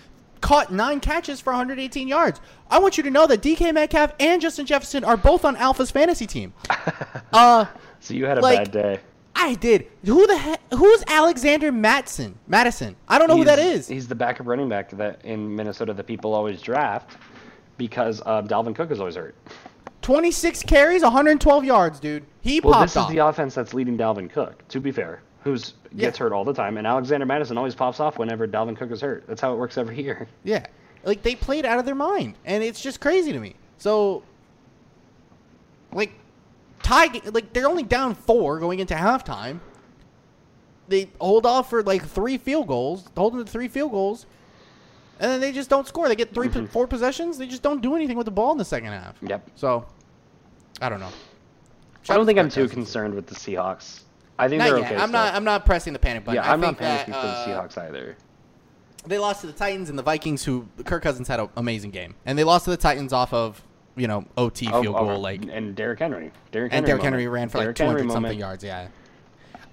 [0.41, 2.41] caught nine catches for 118 yards.
[2.69, 5.89] I want you to know that DK Metcalf and Justin Jefferson are both on Alpha's
[5.89, 6.53] fantasy team.
[7.33, 7.65] uh,
[8.01, 8.99] So you had a Like- bad day.
[9.35, 9.87] I did.
[10.05, 10.61] Who the heck?
[10.71, 12.37] Who's Alexander Mattison?
[12.47, 12.95] Mattison.
[13.07, 13.65] I don't know who that is.
[13.65, 13.87] He's- is.
[13.87, 17.17] He's the backup running back that in Minnesota that people always draft
[17.77, 19.33] because uh, Dalvin Cook is always hurt.
[20.03, 22.23] 26 carries, 112 yards, dude.
[22.41, 24.67] He Well, popped this is the offense that's leading Dalvin Cook.
[24.67, 26.23] To be fair, who's gets Yeah.
[26.25, 29.23] hurt all the time, and Alexander Mattison always pops off whenever Dalvin Cook is hurt.
[29.27, 30.27] That's how it works every year.
[30.43, 30.65] yeah.
[31.03, 33.55] Like they played out of their mind, and it's just crazy to me.
[33.77, 34.23] So,
[35.91, 36.11] like,
[36.81, 37.09] tie.
[37.31, 39.59] Like they're only down four going into halftime.
[40.87, 44.25] They hold off for like three field goals, hold them to three field goals,
[45.19, 46.07] and then they just don't score.
[46.07, 46.65] They get 3 Mm-hmm.
[46.67, 47.37] four possessions.
[47.37, 49.15] They just don't do anything with the ball in the second half.
[49.21, 49.49] Yep.
[49.55, 49.85] So,
[50.81, 51.09] I don't know.
[52.09, 54.01] I don't think I'm too concerned with the Seahawks.
[54.37, 54.85] I think Not they're yet.
[54.91, 54.95] okay.
[54.95, 55.11] I'm still.
[55.21, 55.33] not.
[55.35, 56.41] I'm not pressing the panic button.
[56.43, 58.17] yeah, I I'm not think that, panicking for the uh, Seahawks either.
[59.05, 62.15] They lost to the Titans and the Vikings, who Kirk Cousins had an amazing game,
[62.25, 63.61] and they lost to the Titans off of
[63.95, 66.31] you know OT Oh, field oh, goal, like and Derrick Henry.
[66.51, 67.13] Derrick Henry and Derrick moment.
[67.13, 68.39] Henry ran for Derrick like Henry 200 something moment.
[68.39, 68.63] yards.
[68.63, 68.87] Yeah,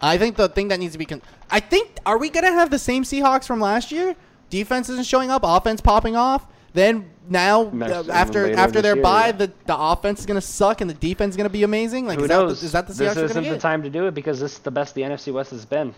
[0.01, 1.07] I think the thing that needs to be.
[1.07, 4.15] Con- I think are we gonna have the same Seahawks from last year?
[4.51, 6.47] Defense isn't showing up, offense popping off.
[6.73, 9.33] Then now uh, after later after this their year, bye, yeah.
[9.33, 12.07] the the offense is gonna suck and the defense is gonna be amazing.
[12.07, 12.61] Like Who is knows?
[12.61, 13.61] that the, is that the this Seahawks we're isn't gonna the get?
[13.61, 15.95] time to do it because this is the best the NFC West has been.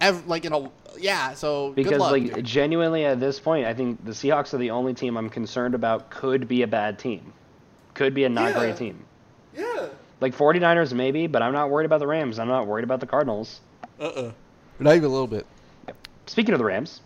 [0.00, 1.34] Ev- like in a yeah.
[1.34, 4.70] So good Because luck, like genuinely at this point, I think the Seahawks are the
[4.70, 7.32] only team I'm concerned about could be a bad team.
[7.94, 8.58] Could be a not Yeah.
[8.60, 9.04] great team.
[9.56, 9.88] yeah.
[10.20, 12.38] Like 49ers maybe, but I'm not worried about the Rams.
[12.38, 13.60] I'm not worried about the Cardinals.
[13.98, 14.32] Uh uh
[14.78, 15.46] Not even a little bit.
[16.26, 17.00] Speaking of the Rams,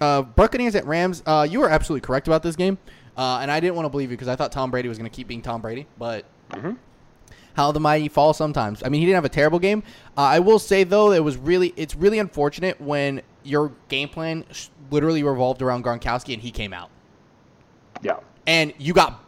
[0.00, 1.22] Uh, Buccaneers at Rams.
[1.24, 2.78] Uh, you were absolutely correct about this game,
[3.16, 5.08] uh, and I didn't want to believe you because I thought Tom Brady was going
[5.10, 5.86] to keep being Tom Brady.
[5.98, 6.76] But Mhm.
[7.54, 8.82] how the mighty fall sometimes.
[8.84, 9.82] I mean, he didn't have a terrible game.
[10.16, 14.44] Uh, I will say though, it was really it's really unfortunate when your game plan
[14.50, 16.90] sh- literally revolved around Gronkowski and he came out,
[18.02, 18.16] yeah.
[18.46, 19.20] and you got.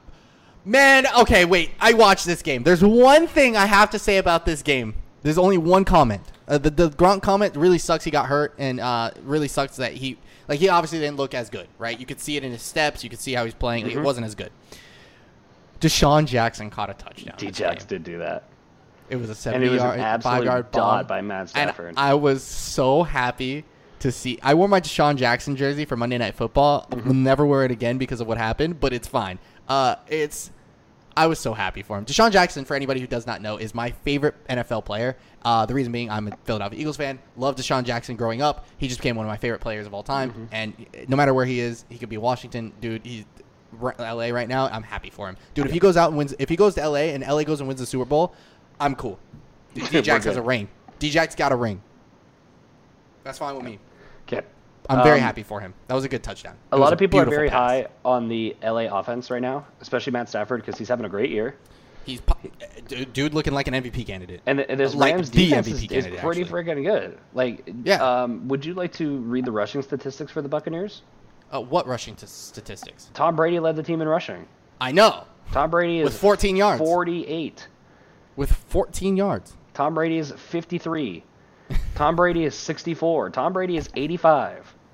[0.64, 1.70] Man, okay, wait.
[1.78, 2.64] I watched this game.
[2.64, 4.94] There's one thing I have to say about this game.
[5.22, 6.22] There's only one comment.
[6.48, 8.02] Uh, the the Gronk comment really sucks.
[8.04, 10.18] He got hurt, and uh, really sucks that he
[10.48, 11.98] like he obviously didn't look as good, right?
[11.98, 13.02] You could see it in his steps.
[13.04, 13.84] You could see how he's playing.
[13.84, 14.50] Like, it wasn't as good.
[15.80, 17.36] DeSean Jackson caught a touchdown.
[17.38, 17.88] in this D-Jax game.
[17.88, 18.44] did do that.
[19.08, 21.90] It was a And seventy-yard, five-yard dot bomb by Matt Stafford.
[21.90, 23.64] and I was so happy
[24.00, 24.38] to see.
[24.42, 26.86] I wore my DeSean Jackson jersey for Monday Night Football.
[26.90, 27.06] Mm-hmm.
[27.08, 29.38] Will never wear it again because of what happened, but it's fine.
[29.68, 30.50] Uh, it's
[31.16, 32.04] I was so happy for him.
[32.04, 35.16] DeSean Jackson, for anybody who does not know, is my favorite NFL player.
[35.46, 37.20] Uh, the reason being, I'm a Philadelphia Eagles fan.
[37.36, 38.66] Loved DeSean Jackson growing up.
[38.78, 40.30] He just became one of my favorite players of all time.
[40.30, 40.44] Mm-hmm.
[40.50, 43.06] And no matter where he is, he could be Washington, dude.
[43.06, 43.24] He's
[43.80, 44.66] LA right now.
[44.66, 45.66] I'm happy for him, dude.
[45.66, 47.68] If he goes out and wins, if he goes to LA and LA goes and
[47.68, 48.34] wins the Super Bowl,
[48.80, 49.20] I'm cool.
[49.74, 50.68] D Jax has a ring.
[50.98, 51.80] D Jax got a ring.
[53.22, 53.78] That's fine with me.
[54.26, 54.44] Okay.
[54.88, 55.74] I'm very Um, happy for him.
[55.88, 56.56] That was a good touchdown.
[56.72, 57.56] A It lot of people are very pass.
[57.70, 61.30] high on the LA offense right now, especially Matt Stafford because he's having a great
[61.30, 61.56] year.
[62.06, 62.22] He's
[62.86, 64.40] dude, dude looking like an MVP candidate.
[64.46, 67.18] And, and this Like Rams the defense MVP is, is pretty freaking good.
[67.34, 67.96] Like, Yeah.
[68.22, 71.02] Um, would you like to read the rushing statistics for the Buccaneers?
[71.50, 73.10] Uh, what rushing t- statistics?
[73.12, 74.46] Tom Brady led the team in rushing.
[74.80, 75.24] I know.
[75.50, 76.78] Tom Brady is With 14 yards.
[76.78, 77.66] 48.
[78.36, 79.56] With 14 yards.
[79.74, 81.24] Tom Brady is 53.
[81.96, 83.30] Tom Brady is 64.
[83.30, 84.74] Tom Brady is 85.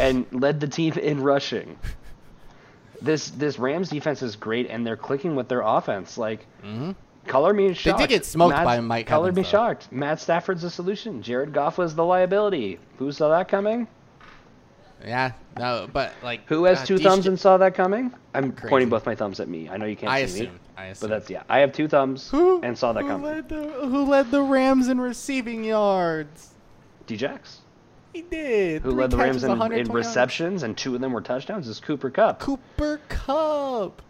[0.00, 1.78] And led the team in rushing.
[3.00, 6.16] This this Rams defense is great, and they're clicking with their offense.
[6.18, 6.92] Like, mm-hmm.
[7.26, 7.98] color me shocked.
[7.98, 9.48] They did get smoked Matt- by Mike Color Evans, me though.
[9.48, 9.92] shocked.
[9.92, 11.22] Matt Stafford's the solution.
[11.22, 12.78] Jared Goff was the liability.
[12.98, 13.86] Who saw that coming?
[15.04, 15.32] Yeah.
[15.58, 18.12] No, but like Who has uh, two thumbs and saw that coming?
[18.34, 18.68] I'm Crazy.
[18.68, 19.68] pointing both my thumbs at me.
[19.68, 20.54] I know you can't I see assume.
[20.54, 21.08] me, I assume.
[21.08, 21.42] but that's yeah.
[21.48, 23.26] I have two thumbs who and saw that who coming.
[23.26, 26.50] Led the, who led the Rams in receiving yards?
[27.06, 27.58] Djax.
[28.16, 28.80] He did.
[28.82, 30.06] Who Three led the Rams in, 120 in yards.
[30.08, 32.40] receptions, and two of them were touchdowns, is Cooper Kupp.
[32.40, 34.00] Cooper Kupp.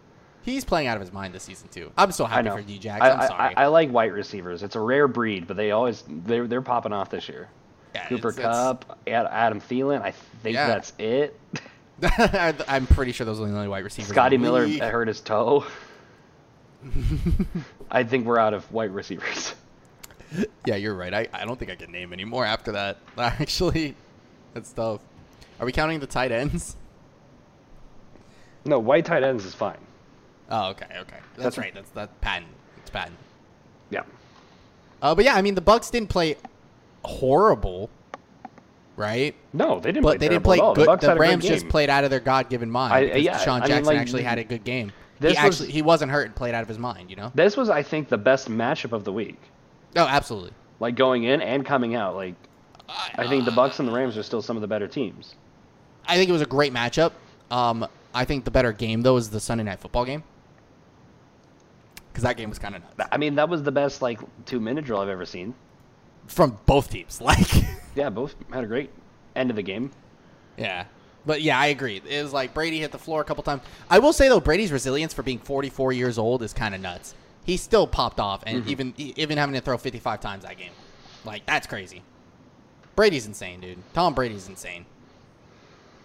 [0.43, 1.91] He's playing out of his mind this season too.
[1.97, 3.01] I'm so happy for D-Jax.
[3.03, 3.55] I, I'm I- sorry.
[3.57, 4.63] I, I like white receivers.
[4.63, 7.49] It's a rare breed, but they always they're they're popping off this year.
[7.93, 10.01] Yeah, Cooper it's- it's- Kupp, Ad- Adam Thielen.
[10.01, 10.67] I think Yeah.
[10.67, 11.37] that's it.
[12.69, 14.09] I'm pretty sure those are the only white receivers.
[14.11, 15.65] Scotty Miller hurt his toe.
[17.91, 19.53] I think we're out of white receivers.
[20.65, 21.13] Yeah, you're right.
[21.13, 22.97] I, I don't think I can name any more after that.
[23.17, 23.95] Actually,
[24.53, 25.01] that's tough.
[25.59, 26.75] Are we counting the tight ends?
[28.65, 29.77] No, white tight ends is fine.
[30.49, 31.17] Oh, okay, okay.
[31.35, 31.73] That's, That's- right.
[31.73, 32.51] That's that patent.
[32.77, 33.17] It's patent.
[33.89, 34.03] Yeah.
[35.01, 36.35] Uh, but yeah, I mean the Bucks didn't play
[37.03, 37.89] horrible,
[38.95, 39.35] right?
[39.53, 40.03] No, they didn't.
[40.03, 40.75] But play they didn't play good.
[40.75, 42.93] The, great Rams just played out of their God-given mind.
[42.93, 44.91] I- yeah, DeSean I mean, Jackson like, actually had a good game.
[45.19, 47.09] this he was- actually he wasn't hurt and played out of his mind.
[47.09, 47.31] You know?
[47.35, 49.39] This was, I think, the best matchup of the week.
[49.95, 50.51] Oh, absolutely.
[50.79, 52.15] Like going in and coming out.
[52.15, 52.35] Like
[53.15, 55.35] I think the Bucks and the Rams are still some of the better teams.
[56.07, 57.11] I think it was a great matchup.
[57.51, 60.23] Um, I think the better game though is the Sunday night football game
[62.11, 64.59] because that game was kind of nuts I mean, that was the best like two
[64.59, 65.53] minute drill I've ever seen.
[66.27, 67.21] from both teams.
[67.21, 67.47] Like,
[67.95, 68.89] Yeah, both had a great
[69.35, 69.91] end of the game.
[70.57, 70.85] yeah,
[71.25, 72.01] but yeah, I agree.
[72.07, 73.61] It was like Brady hit the floor a couple times.
[73.89, 77.13] I will say though, Brady's resilience for being 44 years old is kind of nuts.
[77.47, 78.69] He still popped off, and Mm-hmm.
[78.69, 80.71] even even having to throw 55 times that game,
[81.25, 82.03] like that's crazy.
[82.95, 83.79] Brady's insane, dude.
[83.93, 84.85] Tom Brady's insane.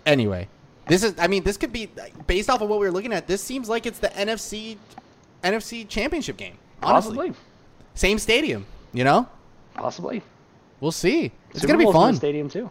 [0.06, 0.48] Anyway,
[0.86, 1.14] this is.
[1.18, 1.88] I mean, this could be
[2.26, 3.26] based off of what we were looking at.
[3.26, 4.76] This seems like it's the NFC
[5.42, 6.56] NFC Championship game.
[6.82, 7.34] Honestly, Possibly,
[7.94, 8.66] same stadium.
[8.92, 9.28] You know,
[9.74, 10.22] possibly.
[10.80, 11.32] we'll see.
[11.50, 12.14] It's Super gonna be Bowl's the fun.
[12.16, 12.70] stadium too.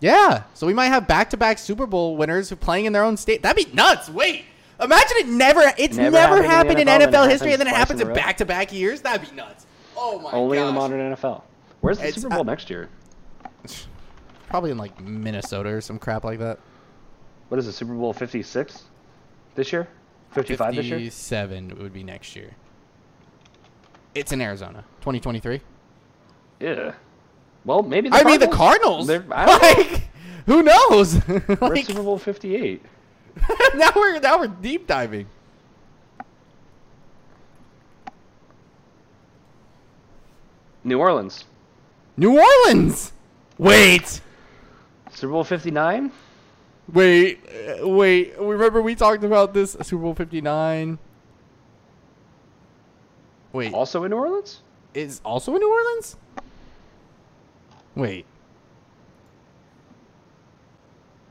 [0.00, 0.44] Yeah.
[0.54, 3.42] So we might have back-to-back Super Bowl winners who playing in their own state.
[3.42, 4.08] That'd be nuts.
[4.08, 4.44] Wait.
[4.80, 5.72] Imagine it never.
[5.76, 8.72] It's Never never, happened in NFL, NFL, history, and then it happens in in back-to-back
[8.72, 9.00] years.
[9.00, 9.66] That'd be nuts.
[9.96, 11.42] Oh my Only in the modern NFL.
[11.80, 12.88] Where's the It's- Super Bowl uh, next year?
[14.48, 16.58] Probably in like Minnesota or some crap like that.
[17.48, 17.72] What is it?
[17.72, 18.84] Super Bowl fifty six
[19.56, 19.88] this year?
[20.30, 20.98] Fifty five this year?
[20.98, 22.50] Fifty-seven would be next year.
[24.14, 25.60] It's in Arizona, 2023.
[26.60, 26.92] Yeah.
[27.64, 28.08] Well, maybe.
[28.08, 29.06] The I mean, the Cardinals.
[29.06, 29.32] Cardinals.
[29.34, 29.68] I don't know.
[29.92, 30.08] Like,
[30.46, 31.20] who knows?
[31.60, 32.82] Like, Super Bowl fifty eight?
[33.74, 35.26] now we're now we're deep diving.
[40.84, 41.44] New Orleans.
[42.16, 43.12] New Orleans.
[43.58, 44.20] Wait.
[45.10, 46.12] Super Bowl fifty nine.
[46.92, 47.40] Wait,
[47.80, 48.38] uh, wait.
[48.38, 50.98] Remember we talked about this Super Bowl 59?
[53.52, 54.60] Wait, Also in New Orleans?
[54.94, 56.16] is also in New Orleans?
[57.94, 58.24] Wait.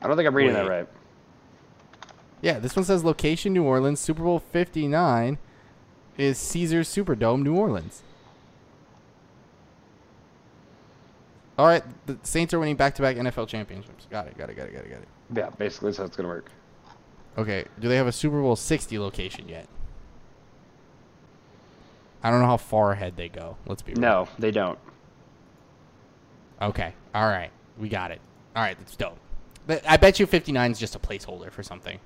[0.00, 0.86] I don't think I'm reading that right.
[2.40, 4.00] Yeah, this one says location New Orleans.
[4.00, 5.38] Super Bowl 59
[6.16, 8.02] is Caesars Superdome, New Orleans.
[11.58, 14.06] All right, the Saints are winning back-to-back NFL championships.
[14.08, 14.38] Got it.
[14.38, 14.56] Got it.
[14.56, 14.74] Got it.
[14.74, 14.90] Got it.
[14.90, 15.08] Got it.
[15.34, 16.50] Yeah, basically that's how it's gonna work.
[17.36, 19.68] Okay, do they have a Super Bowl 60 location yet?
[22.22, 23.56] I don't know how far ahead they go.
[23.66, 24.00] Let's be real.
[24.00, 24.78] No, they don't.
[26.60, 26.92] Okay.
[27.14, 27.50] All right.
[27.78, 28.20] We got it.
[28.56, 28.76] All right.
[28.78, 29.18] That's dope.
[29.66, 32.00] But I bet you 59 is just a placeholder for something.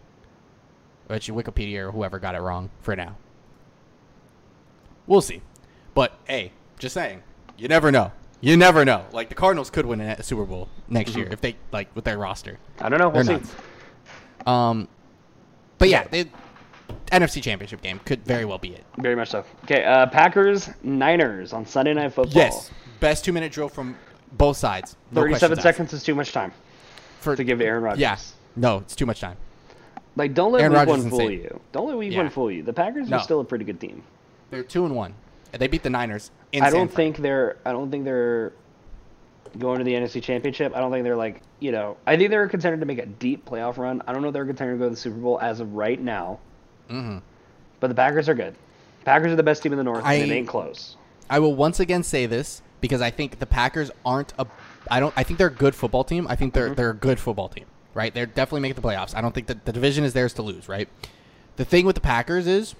[1.08, 3.16] Bet Wikipedia or whoever got it wrong for now.
[5.06, 5.42] We'll see.
[5.94, 7.22] But hey, just saying,
[7.58, 8.12] you never know.
[8.40, 9.04] You never know.
[9.12, 12.18] Like the Cardinals could win a Super Bowl next year if they like with their
[12.18, 12.58] roster.
[12.80, 13.08] I don't know.
[13.08, 13.44] We'll They're see.
[13.44, 13.54] nuts.
[14.46, 14.88] Um,
[15.78, 16.24] but yeah, they,
[17.12, 18.84] NFC Championship game could very well be it.
[18.98, 19.44] Very much so.
[19.64, 22.34] Okay, uh, Packers Niners on Sunday Night Football.
[22.34, 22.70] Yes,
[23.00, 23.96] best two minute drill from
[24.32, 24.96] both sides.
[25.12, 25.76] No Thirty-seven questions asked.
[25.76, 26.52] seconds is too much time
[27.20, 28.00] for to give Aaron Rodgers.
[28.00, 28.18] Yeah,
[28.56, 29.36] no, it's too much time.
[30.16, 31.38] Like, don't let Aaron Week Rodgers One fool insane.
[31.42, 31.60] you.
[31.72, 32.18] Don't let Week Yeah.
[32.18, 32.62] One fool you.
[32.62, 33.16] The Packers No.
[33.16, 34.02] are still a pretty good team.
[34.50, 35.14] They're two and one.
[35.52, 36.30] They beat the Niners.
[36.52, 36.96] In I don't Fran.
[37.14, 37.56] think they're.
[37.64, 38.52] I don't think they're
[39.58, 40.74] going to the NFC Championship.
[40.76, 41.40] I don't think they're like.
[41.60, 44.02] You know, I think they're a contender to make a deep playoff run.
[44.06, 45.74] I don't know if they're a contender to go to the Super Bowl as of
[45.74, 46.38] right now.
[46.90, 47.18] Mm-hmm.
[47.80, 48.54] But the Packers are good.
[49.04, 50.96] Packers are the best team in the North, I- and it ain't close.
[51.30, 54.46] I will once again say this because I think the Packers aren't a.
[54.90, 55.14] I don't.
[55.16, 56.26] I think they're a good football team.
[56.28, 56.74] I think they're Mm-hmm.
[56.74, 57.64] they're a good football team.
[57.94, 58.12] Right?
[58.14, 59.14] They're definitely making the playoffs.
[59.14, 60.68] I don't think that the division is theirs to lose.
[60.68, 60.88] Right?
[61.56, 62.74] The thing with the Packers is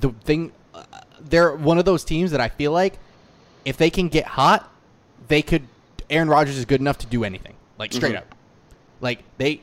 [0.00, 0.52] the thing.
[0.74, 0.84] Uh,
[1.20, 2.98] they're one of those teams that I feel like
[3.64, 4.70] if they can get hot,
[5.28, 5.62] they could.
[6.10, 7.54] Aaron Rodgers is good enough to do anything.
[7.78, 8.18] Like straight Mhm.
[8.18, 8.34] up.
[9.00, 9.62] Like they.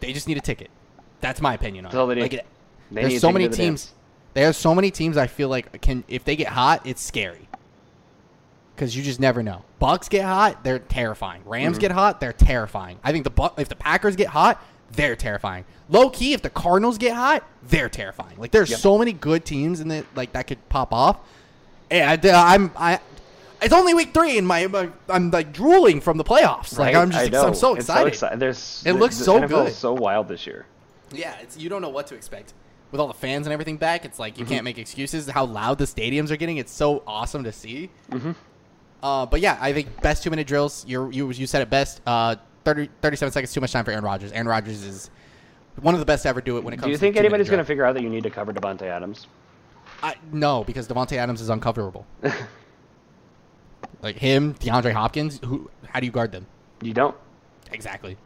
[0.00, 0.70] They just need a ticket.
[1.20, 2.22] That's my opinion on That's it.
[2.22, 2.46] Like, it-
[2.90, 3.82] They there's need so many the teams.
[3.86, 3.94] dance.
[4.32, 7.48] There's so many teams I feel like can if they get hot, it's scary.
[8.80, 9.62] Because you just never know.
[9.78, 11.42] Bucks get hot, they're terrifying.
[11.44, 11.80] Rams Mm-hmm.
[11.82, 12.98] get hot, they're terrifying.
[13.04, 14.58] I think the Bu- if the Packers get hot,
[14.92, 15.66] they're terrifying.
[15.90, 18.38] Low key, if the Cardinals get hot, they're terrifying.
[18.38, 18.78] Like there's Yep.
[18.80, 21.18] so many good teams in the like that could pop off.
[21.90, 23.00] And I, I'm I.
[23.60, 26.78] It's only week three, and my, my I'm like drooling from the playoffs.
[26.78, 27.02] Like Right?
[27.02, 27.34] I'm just.
[27.34, 28.14] I'm so It's excited.
[28.14, 29.72] exci- There's, It looks the so NFL good.
[29.74, 30.64] so wild this year.
[31.12, 32.54] Yeah, it's you don't know what to expect
[32.92, 34.06] with all the fans and everything back.
[34.06, 35.28] It's like you can't make excuses.
[35.28, 37.90] How loud the stadiums are getting, it's so awesome to see.
[38.10, 38.34] Mhm.
[39.02, 40.84] Uh, but yeah, I think best two minute drills.
[40.86, 42.00] You you you said it best.
[42.06, 44.32] Uh, 30, 37 seconds too much time for Aaron Rodgers.
[44.32, 45.10] Aaron Rodgers is
[45.80, 46.84] one of the best to ever do it when it comes.
[46.84, 46.88] To.
[46.88, 49.26] Do you think anybody's going to figure out that you need to cover Davante Adams?
[50.02, 52.04] I, no, because Davante Adams is uncoverable.
[54.02, 55.40] like him, DeAndre Hopkins.
[55.44, 55.70] Who?
[55.88, 56.46] How do you guard them?
[56.82, 57.16] You don't.
[57.72, 58.16] Exactly.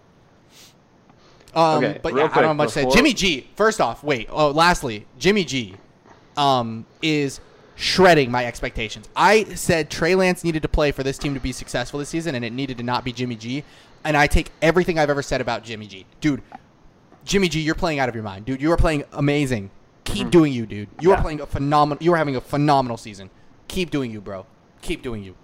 [1.55, 2.91] Um, Okay, but yeah, I don't have quick, much to say.
[2.91, 3.49] Jimmy G.
[3.55, 4.29] First off, wait.
[4.31, 5.77] Oh, lastly, Jimmy G.
[6.37, 7.41] Um, is
[7.77, 9.09] shredding my expectations.
[9.17, 12.35] I said Trey Lance needed to play for this team to be successful this season,
[12.35, 13.65] and it needed to not be Jimmy G.
[14.05, 16.07] And I take everything I've ever said about Jimmy G.
[16.21, 16.43] Dude,
[17.25, 18.61] Jimmy G, you're playing out of your mind, dude.
[18.61, 19.71] You are playing amazing.
[20.05, 20.31] Keep mm-hmm.
[20.31, 20.89] doing you, dude.
[21.01, 22.03] You are playing a phenomenal.
[22.03, 23.31] You are having a phenomenal season.
[23.69, 24.45] Keep doing you, bro.
[24.83, 25.35] Keep doing you.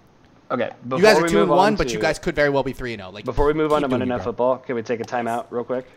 [0.51, 0.69] Okay.
[0.83, 2.73] Before you guys are two and one, on but you guys could very well be
[2.73, 3.11] three and zero.
[3.11, 4.23] Like Before we move on to Monday Night.
[4.23, 5.87] Football, can we take a timeout real quick?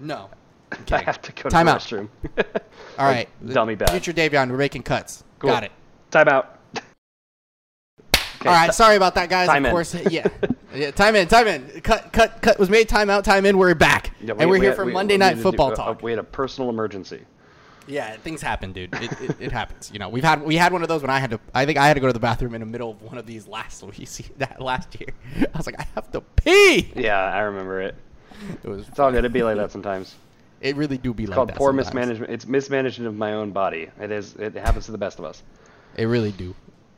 [0.00, 0.28] No.
[0.92, 1.80] I have to go to Time the out.
[1.80, 2.08] restroom.
[2.98, 3.28] All right.
[3.52, 3.90] dummy bad.
[3.90, 5.24] Future Davion, we're making cuts.
[5.38, 5.50] Cool.
[5.50, 5.72] Got it.
[6.10, 6.46] Timeout.
[8.40, 8.66] Okay, All right.
[8.66, 9.48] ti- Sorry about that, guys.
[9.48, 9.72] Time of in.
[9.72, 9.94] course.
[10.10, 10.26] Yeah.
[10.74, 10.90] yeah.
[10.90, 11.26] Time in.
[11.28, 11.80] Time in.
[11.80, 12.12] Cut.
[12.12, 12.42] Cut.
[12.42, 12.88] Cut was made.
[12.88, 13.24] Time out.
[13.24, 13.56] Time in.
[13.56, 15.42] We're back, Yeah, we- and we're we here had- for we- Monday Night to do-
[15.42, 16.02] Football uh, talk.
[16.02, 17.22] We had a personal emergency.
[17.86, 18.94] Yeah, things happen, dude.
[18.94, 19.90] It, it, it happens.
[19.92, 21.40] You know, we've had we had one of those when I had to.
[21.54, 23.26] I think I had to go to the bathroom in the middle of one of
[23.26, 24.08] these last week.
[24.38, 25.10] That last year,
[25.52, 26.90] I was like, I have to pee.
[26.96, 27.94] Yeah, I remember it.
[28.62, 28.88] It was.
[28.88, 29.18] It's all good.
[29.18, 30.14] It'd be like that sometimes.
[30.64, 31.88] It really do be It's like called that poor sometimes.
[31.88, 32.32] mismanagement.
[32.32, 33.90] It's mismanagement of my own body.
[34.00, 34.34] It is.
[34.36, 35.42] It happens to the best of us.
[35.96, 36.54] It really do.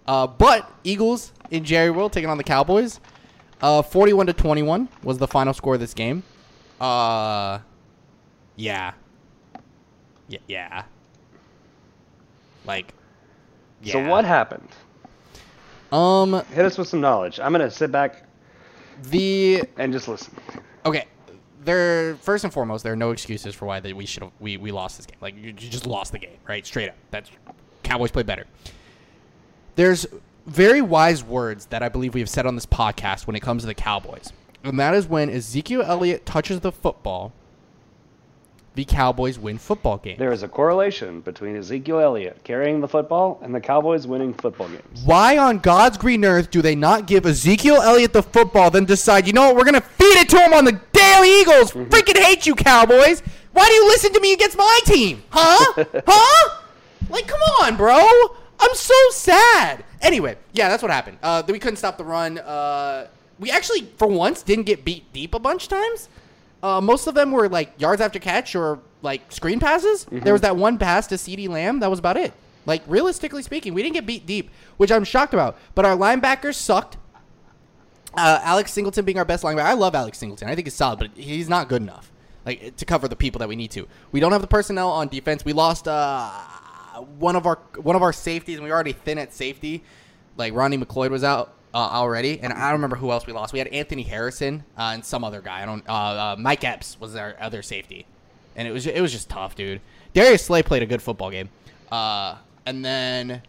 [0.06, 3.00] Uh, but Eagles in Jerry World taking on the Cowboys.
[3.60, 6.22] Uh, 41 to 21 was the final score of this game.
[6.80, 7.58] Uh,
[8.54, 8.92] yeah.
[10.28, 10.84] Yeah, yeah.
[12.66, 12.94] Like,
[13.82, 13.92] yeah.
[13.94, 14.68] So what happened?
[15.90, 17.40] Um, Hit us with some knowledge.
[17.40, 18.24] I'm gonna sit back
[19.10, 20.34] the and just listen.
[20.84, 21.06] okay.
[21.66, 24.70] There, first and foremost, there are no excuses for why that we should we, we
[24.70, 25.18] lost this game.
[25.20, 26.64] Like you, you just lost the game, right?
[26.64, 26.94] Straight up.
[27.10, 27.28] That's
[27.82, 28.46] Cowboys play better.
[29.74, 30.06] There's
[30.46, 33.64] very wise words that I believe we have said on this podcast when it comes
[33.64, 34.32] to the Cowboys,
[34.62, 37.32] and that is when Ezekiel Elliott touches the football,
[38.76, 40.18] the Cowboys win football games.
[40.18, 44.68] There is a correlation between Ezekiel Elliott carrying the football and the Cowboys winning football
[44.68, 45.02] games.
[45.04, 49.26] Why on God's green earth do they not give Ezekiel Elliott the football, then decide,
[49.26, 50.78] you know what, we're going to feed it to him on the
[51.16, 51.72] Daily Eagles?
[51.72, 53.22] Freaking hate you, Cowboys.
[53.52, 55.22] Why do you listen to me against my team?
[55.30, 55.84] Huh?
[56.06, 56.62] huh?
[57.08, 58.06] Like, come on, bro.
[58.60, 59.82] I'm so sad.
[60.02, 61.16] Anyway, yeah, that's what happened.
[61.22, 62.38] Uh, we couldn't stop the run.
[62.38, 63.06] Uh,
[63.38, 66.10] we actually, for once, didn't get beat deep a bunch times.
[66.62, 70.04] Uh, most of them were like yards after catch or like screen passes.
[70.10, 71.80] There was that one pass to CeeDee Lamb.
[71.80, 72.34] That was about it.
[72.66, 75.56] Like realistically speaking, we didn't get beat deep, which I'm shocked about.
[75.74, 76.98] But our linebackers sucked.
[78.16, 79.64] Uh, Alex Singleton being our best linebacker.
[79.64, 80.48] I love Alex Singleton.
[80.48, 82.10] I think he's solid, but he's not good enough.
[82.44, 83.88] Like to cover the people that we need to.
[84.12, 85.44] We don't have the personnel on defense.
[85.44, 86.30] We lost uh,
[87.18, 89.82] one of our one of our safeties, and we were already thin at safety.
[90.36, 93.52] Like Ronnie McLeod was out uh, already, and I don't remember who else we lost.
[93.52, 95.62] We had Anthony Harrison uh, and some other guy.
[95.62, 95.86] I don't.
[95.88, 98.06] Uh, uh, Mike Epps was our other safety,
[98.54, 99.80] and it was it was just tough, dude.
[100.14, 101.50] Darius Slay played a good football game,
[101.90, 103.42] uh, and then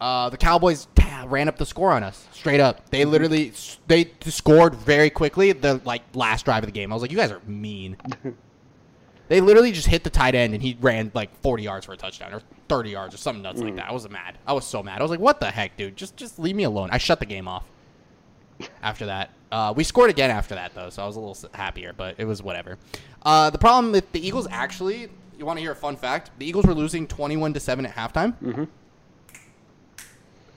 [0.00, 0.86] uh, the Cowboys
[1.26, 2.88] ran up the score on us straight up.
[2.90, 3.52] They literally
[3.86, 5.52] they scored very quickly.
[5.52, 7.96] The like last drive of the game, I was like, you guys are mean.
[9.28, 11.96] They literally just hit the tight end and he ran like 40 yards for a
[11.96, 13.88] touchdown or 30 yards or something nuts like that.
[13.88, 14.36] I was mad.
[14.44, 14.98] I was so mad.
[14.98, 15.96] I was like, "What the heck, dude?
[15.96, 17.62] Just just leave me alone." I shut the game off.
[18.82, 21.92] After that, uh, we scored again after that though, so I was a little happier,
[21.96, 22.76] but it was whatever.
[23.22, 25.08] Uh, the problem with the Eagles actually,
[25.38, 26.32] you want to hear a fun fact?
[26.40, 28.34] The Eagles were losing 21 to seven at halftime.
[28.42, 28.68] Mhm.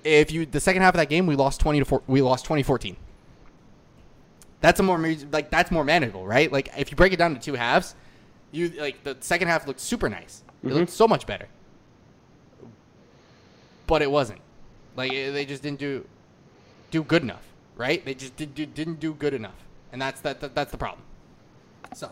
[0.04, 2.46] If you the second half of that game, we lost 20 to four, we lost
[2.46, 2.98] 2014.
[4.62, 4.98] That's a more
[5.32, 6.52] like that's more manageable, right?
[6.52, 7.96] Like if you break it down to two halves,
[8.52, 10.44] you like the second half looked super nice.
[10.64, 10.74] It Mhm.
[10.74, 11.48] looked so much better.
[13.88, 14.40] But it wasn't.
[14.96, 16.06] Like eh, they just didn't do
[16.92, 17.44] do good enough,
[17.76, 18.04] right?
[18.06, 19.56] They just did, do, didn't do good enough,
[19.92, 21.02] and that's that, that that's the problem.
[21.94, 22.12] So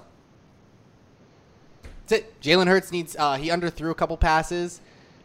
[2.07, 2.41] that's it.
[2.41, 3.15] Jalen Hurts needs.
[3.17, 4.81] Uh, he underthrew a couple passes.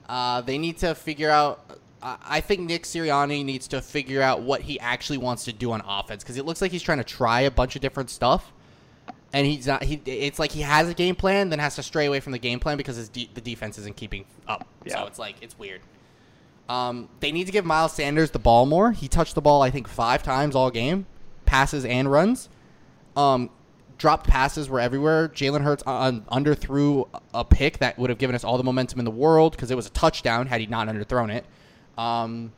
[0.08, 1.78] Uh, they need to figure out.
[2.06, 5.82] I think Nick Sirianni needs to figure out what he actually wants to do on
[5.84, 8.52] offense because it looks like he's trying to try a bunch of different stuff,
[9.32, 9.82] and he's not.
[9.82, 12.38] He it's like he has a game plan, then has to stray away from the
[12.38, 14.68] game plan because his de- the defense isn't keeping up.
[14.84, 15.00] Yeah.
[15.00, 15.80] So it's like it's weird.
[16.68, 18.92] Um, they need to give Miles Sanders the ball more.
[18.92, 21.06] He touched the ball, I think, five times all game,
[21.44, 22.48] passes and runs.
[23.16, 23.50] Um,
[23.98, 25.28] dropped passes were everywhere.
[25.28, 29.04] Jalen Hurts uh, underthrew a pick that would have given us all the momentum in
[29.04, 31.44] the world because it was a touchdown had he not underthrown it.
[31.98, 32.52] Um,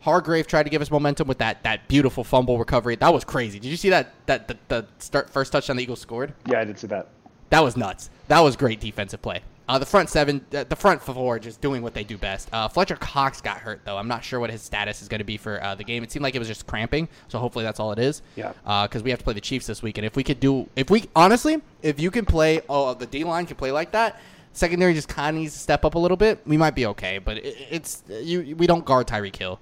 [0.00, 2.94] Hargrave tried to give us momentum with that that beautiful fumble recovery.
[2.96, 3.58] That was crazy.
[3.58, 6.34] Did you see that that the, the start first touchdown the Eagles scored?
[6.46, 7.08] Yeah, I did see that.
[7.50, 8.10] That was nuts.
[8.28, 9.40] That was great defensive play.
[9.66, 12.50] Uh, the front seven, uh, the front four, just doing what they do best.
[12.52, 13.96] Uh, Fletcher Cox got hurt though.
[13.96, 16.02] I'm not sure what his status is going to be for uh, the game.
[16.02, 18.20] It seemed like it was just cramping, so hopefully that's all it is.
[18.36, 18.52] Yeah.
[18.82, 20.90] Because we have to play the Chiefs this week, and if we could do, if
[20.90, 24.20] we honestly, if you can play, oh, the D line can play like that.
[24.54, 26.40] Secondary just kind of needs to step up a little bit.
[26.46, 28.56] We might be okay, but it, it's you.
[28.56, 29.60] We don't guard Tyreek Hill.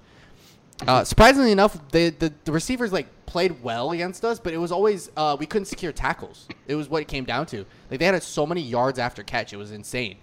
[0.86, 4.70] Uh, surprisingly enough, the, the the receivers like played well against us, but it was
[4.70, 6.47] always uh, we couldn't secure tackles.
[6.66, 7.64] It was what it came down to.
[7.90, 10.19] Like they had so many yards after catch, it was insane.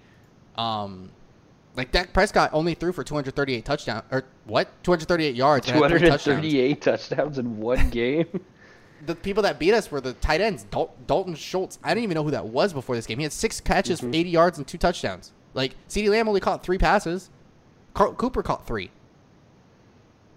[0.55, 1.11] Um,
[1.75, 4.67] like Dak Prescott only threw for 238 touchdown or what?
[4.83, 5.67] 238 yards.
[5.69, 6.23] and had three touchdowns.
[6.23, 8.27] 238 touchdowns in one game.
[9.05, 10.63] The people that beat us were the tight ends.
[10.71, 11.79] Dal- Dalton Schultz.
[11.83, 13.17] I didn't even know who that was before this game.
[13.19, 15.31] He had six catches for 80 yards and two touchdowns.
[15.53, 17.29] Like CeeDee Lamb only caught three passes.
[17.93, 18.91] Carl Cooper caught three.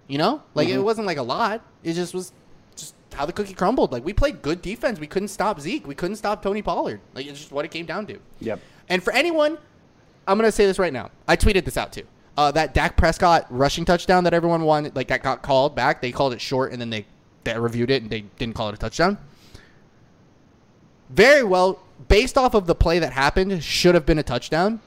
[0.08, 0.84] You know, like it Mhm.
[0.84, 1.62] wasn't like a lot.
[1.82, 2.32] It just was
[2.76, 3.92] just how the cookie crumbled.
[3.92, 4.98] Like we played good defense.
[4.98, 5.86] We couldn't stop Zeke.
[5.86, 7.00] We couldn't stop Tony Pollard.
[7.14, 8.18] Like it's just what it came down to.
[8.40, 8.60] Yep.
[8.88, 9.58] And for anyone,
[10.26, 11.10] I'm gonna say this right now.
[11.26, 12.02] I tweeted this out too.
[12.36, 16.00] Uh, that Dak Prescott rushing touchdown that everyone wanted, like that got called back.
[16.00, 17.06] They called it short, and then they
[17.44, 19.18] they reviewed it and they didn't call it a touchdown.
[21.10, 24.80] Very well, based off of the play that happened, should have been a touchdown.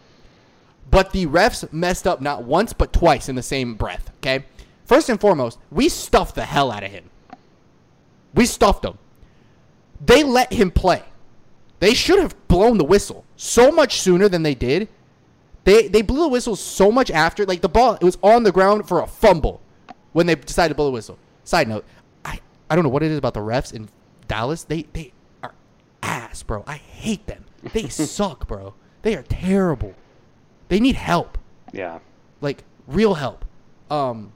[0.89, 4.11] But the refs messed up not once but twice in the same breath.
[4.17, 4.45] Okay,
[4.85, 7.09] first and foremost, we stuffed the hell out of him.
[8.33, 8.97] We stuffed him.
[10.03, 11.03] They let him play.
[11.79, 14.87] They should have blown the whistle so much sooner than they did.
[15.63, 17.45] They they blew the whistle so much after.
[17.45, 19.61] Like the ball, it was on the ground for a fumble
[20.13, 21.17] when they decided to blow the whistle.
[21.43, 21.85] Side note,
[22.69, 23.89] I don't know what it is about the refs in
[24.27, 24.63] Dallas.
[24.63, 25.13] They they
[25.43, 25.53] are
[26.01, 26.63] ass, bro.
[26.67, 27.45] I hate them.
[27.73, 28.73] They suck, bro.
[29.01, 29.93] They are terrible.
[30.67, 31.37] They need help
[31.71, 31.99] Yeah.
[32.41, 33.45] like real help
[33.91, 34.31] um,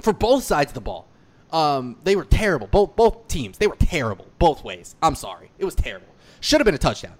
[0.00, 1.06] for both sides of the ball.
[1.52, 2.66] Um, they were terrible.
[2.66, 3.58] Both both teams.
[3.58, 4.96] They were terrible both ways.
[5.02, 5.50] I'm sorry.
[5.58, 6.08] It was terrible.
[6.40, 7.14] Should have been a touchdown.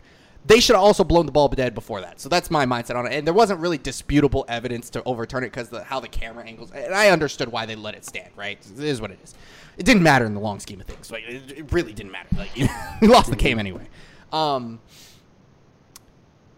[0.47, 2.21] They should have also blown the ball dead before that.
[2.21, 3.13] So that's my mindset on it.
[3.13, 6.71] And there wasn't really disputable evidence to overturn it because the how the camera angles.
[6.71, 8.31] And I understood why they let it stand.
[8.37, 8.59] Right?
[8.79, 9.35] It is what it is.
[9.79, 11.11] It didn't matter in the long scheme of things.
[11.11, 12.29] Like it, it really didn't matter.
[12.37, 12.51] Like
[13.01, 13.89] we lost the game anyway.
[14.33, 14.81] Um,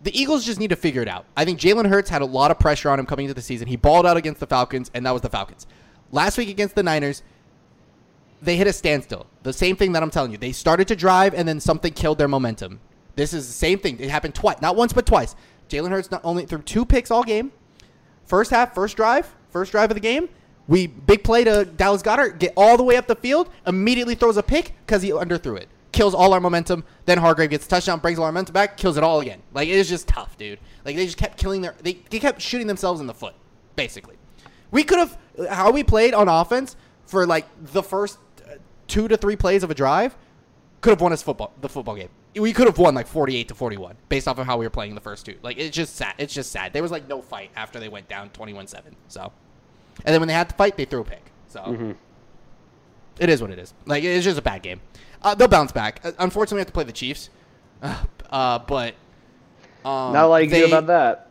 [0.03, 1.27] the Eagles just need to figure it out.
[1.37, 3.69] I think Jalen Hurts had a lot of pressure on him coming into the season.
[3.69, 5.67] He balled out against the Falcons, and that was the Falcons.
[6.11, 7.23] Last week against the Niners,
[8.41, 9.27] they hit a standstill.
[9.43, 10.39] The same thing that I'm telling you.
[10.39, 12.81] They started to drive, and then something killed their momentum.
[13.17, 14.01] This is the same thing.
[14.01, 15.37] It happened twice, not once, but twice.
[15.69, 17.53] Jalen Hurts not only threw two picks all game.
[18.25, 20.31] First half, first drive, first drive of the game.
[20.71, 24.37] We big play to Dallas Goedert, get all the way up the field, immediately throws
[24.37, 25.69] a pick because he underthrew it.
[25.91, 26.85] Kills all our momentum.
[27.07, 29.43] Then Hargrave gets touchdown, brings all our momentum back, kills it all again.
[29.53, 30.61] Like it is just tough, dude.
[30.85, 33.35] Like they just kept killing their, they, they kept shooting themselves in the foot,
[33.75, 34.15] basically.
[34.71, 35.19] We could have
[35.51, 38.55] how we played on offense for like the first uh,
[38.87, 40.17] two to three plays of a drive
[40.83, 42.11] could have won us football the football game.
[42.37, 44.95] We could have won like 48 to 41 based off of how we were playing
[44.95, 45.37] the first two.
[45.43, 46.15] Like it's just sad.
[46.17, 46.73] It's just sad.
[46.73, 48.93] There was like no fight after they went down 21-7.
[49.09, 49.33] So
[50.05, 51.23] and then when they had to fight, they threw a pick.
[51.49, 51.95] So Mhm.
[53.19, 53.75] it is what it is.
[53.87, 54.81] Like it's just a bad game.
[55.23, 56.01] Uh, they'll bounce back.
[56.05, 57.31] Uh, unfortunately, we have to play the Chiefs.
[58.31, 58.95] Uh, but
[59.85, 61.31] um, Not like they, you about that.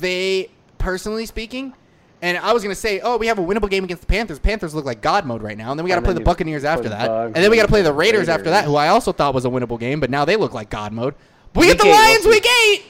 [0.00, 0.48] They
[0.78, 1.74] personally speaking,
[2.22, 4.38] and I was gonna say, oh, we have a winnable game against the Panthers.
[4.38, 6.64] Panthers look like God mode right now, and then we got to play the Buccaneers
[6.64, 8.88] after that, and then we got to play the and Raiders, after that, who I
[8.88, 11.14] also thought was a winnable game, but now they look like God mode.
[11.54, 12.82] We get the eight, Lions week eight.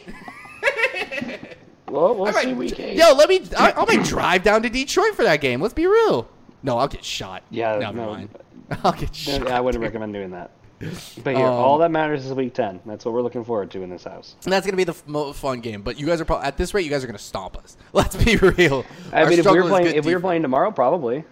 [1.88, 2.96] Well, we'll I might- see week eight.
[2.96, 3.42] Yo, let me.
[3.56, 5.60] I, I might drive down to Detroit for that game.
[5.60, 6.28] Let's be real.
[6.62, 7.42] No, I'll get shot.
[7.50, 8.06] Yeah, never no.
[8.06, 8.28] mind.
[8.84, 9.48] I'll get Yeah, shot.
[9.48, 10.50] I wouldn't recommend doing that.
[10.78, 12.80] But here, Um, all that matters is week ten.
[12.84, 14.34] That's what we're looking forward to in this house.
[14.44, 15.80] And that's gonna be the f- most fun game.
[15.82, 16.84] But you guys are probably at this rate.
[16.84, 17.76] You guys are gonna stomp us.
[17.92, 18.84] Let's be real.
[19.12, 21.24] I Our mean, if we struggle were playing, if we were playing tomorrow, probably.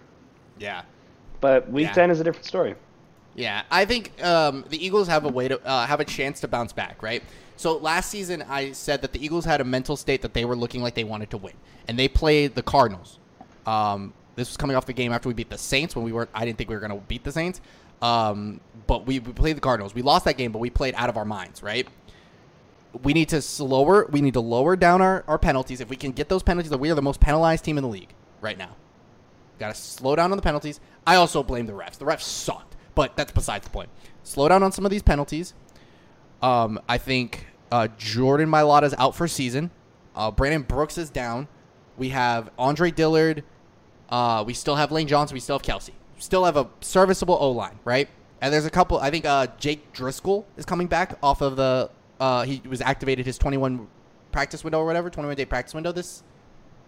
[0.57, 0.81] yeah,
[1.41, 1.93] But week Yeah.
[1.93, 2.73] ten is a different story.
[3.35, 3.63] Yeah.
[3.69, 6.73] I think um, the Eagles have a way to uh, have a chance to bounce
[6.73, 7.23] back, right?
[7.57, 10.55] So last season, I said that the Eagles had a mental state that they were
[10.55, 11.53] looking like they wanted to win,
[11.87, 13.19] and they played the Cardinals.
[13.65, 16.29] Um, this was coming off the game after we beat the Saints when we weren't.
[16.33, 17.61] I didn't think we were going to beat the Saints,
[18.01, 19.95] um, but we, we played the Cardinals.
[19.95, 21.87] We lost that game, but we played out of our minds, right?
[23.03, 26.11] we need to slower we need to lower down our, our penalties if we can
[26.11, 28.75] get those penalties that we are the most penalized team in the league right now
[29.59, 32.74] got to slow down on the penalties i also blame the refs the refs sucked
[32.95, 33.89] but that's besides the point.
[34.23, 35.53] Slow down on some of these penalties.
[36.41, 39.71] Um, i think uh, jordan Mailata's out for season.
[40.15, 41.47] Uh, brandon brooks is down.
[41.97, 43.43] We have andre dillard.
[44.09, 45.35] Uh, we still have lane johnson.
[45.35, 45.91] We still have Kelce.
[46.17, 48.09] Still have a serviceable o-line right?
[48.41, 51.89] And there's a couple i think uh, jake driscoll is coming back off of the
[52.19, 53.87] uh, he was activated his 21
[54.31, 56.23] practice window or whatever, 21 day practice window this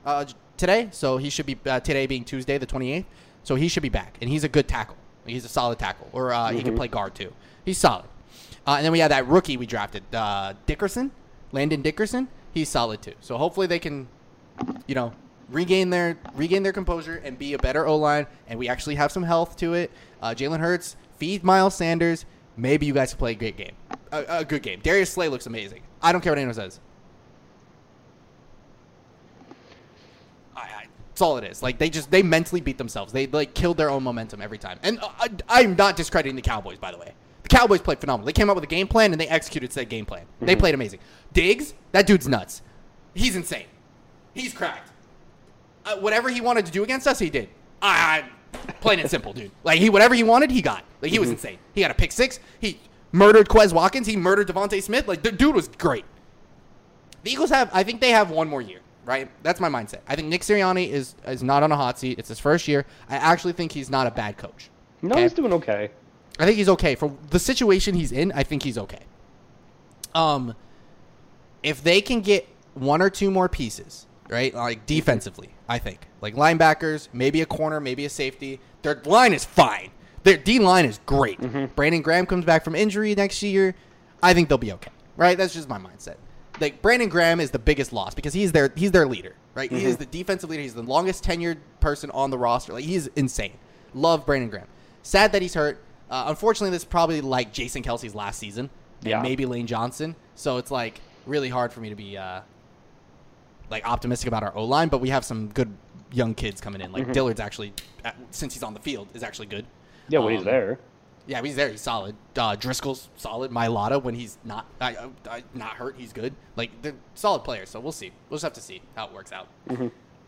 [0.05, 0.25] uh,
[0.57, 0.89] today.
[0.91, 3.05] So he should be uh, today being Tuesday the 28th.
[3.43, 4.97] So he should be back, and he's a good tackle.
[5.33, 7.33] He's a solid tackle, or uh, he can play guard too.
[7.65, 8.05] He's solid.
[8.65, 11.11] Uh, and then we have that rookie we drafted, uh, Dickerson,
[11.51, 12.27] Landon Dickerson.
[12.53, 13.13] He's solid too.
[13.21, 14.07] So hopefully they can,
[14.87, 15.13] you know,
[15.49, 18.27] regain their regain their composure and be a better O line.
[18.47, 19.91] And we actually have some health to it.
[20.21, 22.25] Uh, Jalen Hurts, feed Miles Sanders.
[22.57, 23.73] Maybe you guys can play a great game,
[24.11, 24.79] a, a good game.
[24.81, 25.81] Darius Slay looks amazing.
[26.01, 26.79] I don't care what anyone says.
[30.55, 30.85] I, I,
[31.18, 31.64] that's all it is.
[31.64, 33.11] Like they just they mentally beat themselves.
[33.11, 34.77] They like killed their own momentum every time.
[34.84, 37.11] And uh, I, I'm not discrediting the Cowboys, by the way.
[37.41, 38.27] The Cowboys played phenomenal.
[38.27, 40.27] They came up with a game plan and they executed said game plan.
[40.39, 40.99] They played amazing.
[41.34, 42.61] Diggs, that dude's nuts.
[43.15, 43.65] He's insane.
[44.35, 44.91] He's cracked.
[45.85, 47.49] Uh, whatever he wanted to do against us, he did.
[47.81, 48.23] I,
[48.53, 49.49] I plain and simple, dude.
[49.64, 50.84] Like he whatever he wanted, he got.
[51.02, 51.57] Like he was insane.
[51.73, 52.39] He got a pick six.
[52.60, 52.80] He
[53.11, 54.06] murdered Quez Watkins.
[54.06, 55.07] He murdered DeVonta Smith.
[55.07, 56.06] Like the dude was great.
[57.23, 59.27] The Eagles have, I think they have one more year, right?
[59.41, 60.01] That's my mindset.
[60.07, 62.19] I think Nick Sirianni is is not on a hot seat.
[62.19, 62.85] It's his first year.
[63.09, 64.69] I actually think he's not a bad coach.
[65.01, 65.23] No, Okay?
[65.23, 65.89] he's doing okay.
[66.38, 68.31] I think he's okay for the situation he's in.
[68.34, 68.99] I think he's okay.
[70.13, 70.53] Um,
[71.63, 76.35] if they can get one or two more pieces, right, like defensively, I think like
[76.35, 78.59] linebackers, maybe a corner, maybe a safety.
[78.84, 79.89] Their line is fine.
[80.23, 81.39] Their D line is great.
[81.75, 83.73] Brandon Graham comes back from injury next year.
[84.21, 84.91] I think they'll be okay.
[85.15, 85.38] Right?
[85.38, 86.15] That's just my mindset.
[86.59, 89.35] Like Brandon Graham is the biggest loss because he's their he's their leader.
[89.53, 89.71] Right?
[89.71, 90.61] He is the defensive leader.
[90.61, 92.73] He's the longest tenured person on the roster.
[92.73, 93.53] Like he's insane.
[93.93, 94.67] Love Brandon Graham.
[95.03, 95.81] Sad that he's hurt.
[96.09, 98.69] Uh, unfortunately, this is probably like Jason Kelce's last season,
[99.01, 99.21] and Yeah.
[99.21, 100.15] maybe Lane Johnson.
[100.35, 102.41] So it's like really hard for me to be uh,
[103.69, 104.89] like optimistic about our O line.
[104.89, 105.71] But we have some good
[106.11, 106.91] young kids coming in.
[106.91, 107.11] Like Mm-hmm.
[107.13, 107.73] Dillard's actually,
[108.05, 109.65] uh, since he's on the field, is actually good.
[110.09, 110.79] Yeah, when he's Um, there.
[111.27, 111.69] Yeah, he's there.
[111.69, 112.15] He's solid.
[112.35, 113.51] Uh, Driscoll's solid.
[113.51, 114.95] Mailata when he's not I,
[115.29, 116.33] I, not hurt, he's good.
[116.55, 117.69] Like they're solid players.
[117.69, 118.11] So we'll see.
[118.29, 119.47] We'll just have to see how it works out.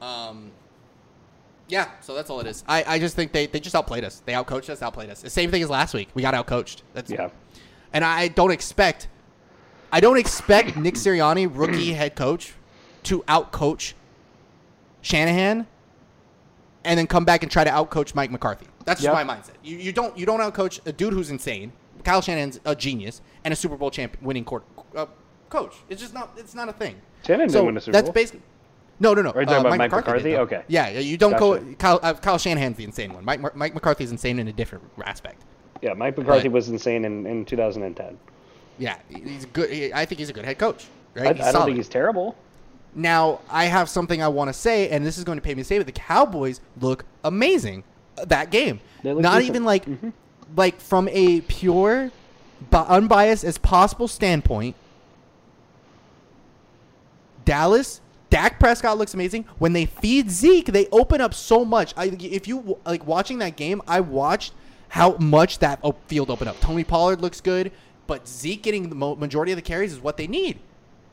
[0.01, 0.51] Um,
[1.69, 1.89] yeah.
[2.01, 2.63] So that's all it is.
[2.67, 4.21] I, I just think they, they just outplayed us.
[4.26, 4.81] They outcoached us.
[4.81, 5.21] Outplayed us.
[5.21, 6.09] The same thing as last week.
[6.13, 6.81] We got outcoached.
[6.93, 7.30] That's Yeah.
[7.93, 9.07] And I don't expect,
[9.91, 12.53] I don't expect Nick Sirianni, rookie head coach,
[13.03, 13.93] to outcoach
[15.01, 15.65] Shanahan,
[16.84, 18.67] and then come back and try to outcoach Mike McCarthy.
[18.90, 19.52] That's just my mindset.
[19.64, 21.72] You, you don't you don't outcoach a dude who's insane.
[22.03, 24.64] Kyle Shanahan's a genius and a Super Bowl champion winning court,
[24.95, 25.06] uh,
[25.49, 25.76] coach.
[25.90, 26.95] It's just not it's not a thing.
[27.26, 28.14] Shanahan didn't win a Super that's Bowl.
[28.14, 28.41] That's basically.
[29.02, 29.30] No, no, no.
[29.32, 30.32] Are you talking uh, about Mike did, McCarthy?
[30.34, 30.41] though.
[30.41, 30.64] Okay.
[30.68, 31.60] Yeah, you don't go.
[31.76, 33.24] Kyle, uh, Kyle Shanahan's the insane one.
[33.24, 35.44] Mike, Mike McCarthy's insane in a different aspect.
[35.82, 38.18] Yeah, Mike McCarthy But- was insane in, in 2010.
[38.78, 39.70] Yeah, he's good.
[39.70, 40.88] he- I think he's a good head coach.
[41.16, 41.28] I, Right?
[41.30, 41.66] I He's don't solid.
[41.66, 42.36] think he's terrible.
[42.95, 45.61] Now, I have something I want to say, and this is going to pay me
[45.61, 47.84] to say, but the Cowboys look amazing
[48.27, 48.79] that game.
[49.03, 49.85] Not even like,
[50.55, 52.11] like from a pure,
[52.69, 54.75] but unbiased as possible standpoint.
[57.45, 59.45] Dallas, Dak Prescott looks amazing.
[59.57, 61.93] When they feed Zeke, they open up so much.
[61.97, 64.53] I, if you like watching that game, I watched
[64.89, 66.59] how much that field opened up.
[66.59, 67.71] Tony Pollard looks good,
[68.05, 70.59] but Zeke getting the majority of the carries is what they need.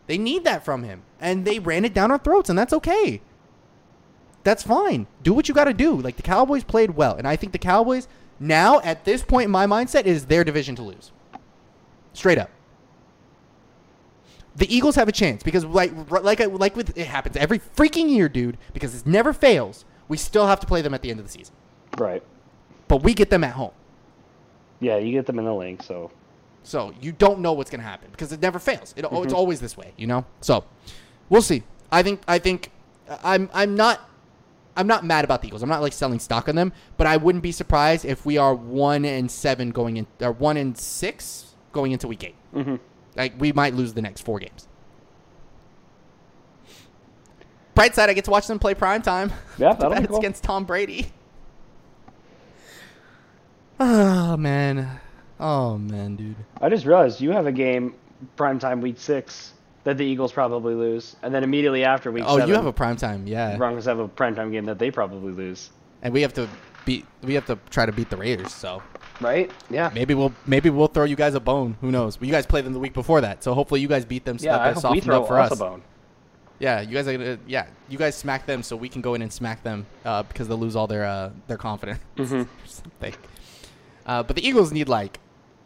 [0.07, 3.21] They need that from him, and they ran it down our throats, and that's okay.
[4.47, 5.09] That's fine.
[5.25, 5.97] Do what you got to do.
[5.97, 8.07] Like the Cowboys played well, and I think the Cowboys
[8.39, 11.11] now at this point in my mindset is their division to lose.
[12.13, 12.49] Straight up.
[14.55, 18.09] The Eagles have a chance because like like uh, like with it happens every freaking
[18.09, 18.57] year, dude.
[18.73, 19.85] Because it never fails.
[20.07, 21.53] We still have to play them at the end of the season,
[21.99, 22.23] Right.
[22.87, 23.73] but we get them at home.
[24.79, 26.13] Yeah, you get them in the link, so
[26.63, 28.95] So you don't know what's going to happen because it never fails.
[28.97, 29.35] It, It's mm-hmm.
[29.35, 30.25] always this way, you know.
[30.41, 30.63] So
[31.31, 31.65] we'll see.
[31.91, 32.71] I think I think
[33.09, 34.09] uh, I'm I'm not
[34.77, 35.63] I'm not mad about the Eagles.
[35.63, 38.55] I'm not like selling stock on them, but I wouldn't be surprised if we are
[38.55, 42.75] one and seven going in or one and six going into week 8 Mm-hmm.
[43.17, 44.69] Like we might lose the next four games.
[47.75, 49.33] Bright side, I get to watch them play prime time.
[49.59, 50.19] Yeah, that'll be cool.
[50.19, 51.13] against Tom Brady.
[53.79, 55.01] Oh man,
[55.39, 56.37] oh man, dude.
[56.63, 57.95] I just realized you have a game
[58.37, 59.53] prime time week six
[59.87, 62.73] that the Eagles probably lose, and then immediately after week Oh, seven, you have a
[62.73, 63.57] prime time, yeah.
[63.57, 65.71] Broncos have a primetime game that they probably lose.
[66.03, 66.49] And we have to
[66.85, 67.07] beat.
[67.23, 68.53] We have to try to beat the Raiders.
[68.53, 68.83] So
[69.21, 69.49] Right?
[69.71, 69.91] Yeah.
[69.95, 71.77] maybe we'll maybe we'll throw you guys a bone.
[71.81, 72.17] Who knows?
[72.17, 74.39] But you guys played them the week before that, so hopefully you guys beat them.
[74.39, 75.61] So Yeah, that I hope we throw for us us.
[75.61, 75.83] a bone.
[76.59, 77.39] Yeah, you guys are gonna.
[77.47, 80.49] Yeah, you guys smack them, so we can go in and smack them uh, because
[80.49, 82.49] they'll lose all their uh, their confidence Mhm.
[84.07, 85.19] Uh, but the Eagles need like,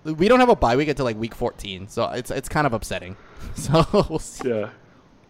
[0.05, 2.72] we don't have a bye week until like week 14, so it's it's kind of
[2.72, 3.16] upsetting.
[3.55, 4.48] So we'll see.
[4.51, 4.68] Yeah.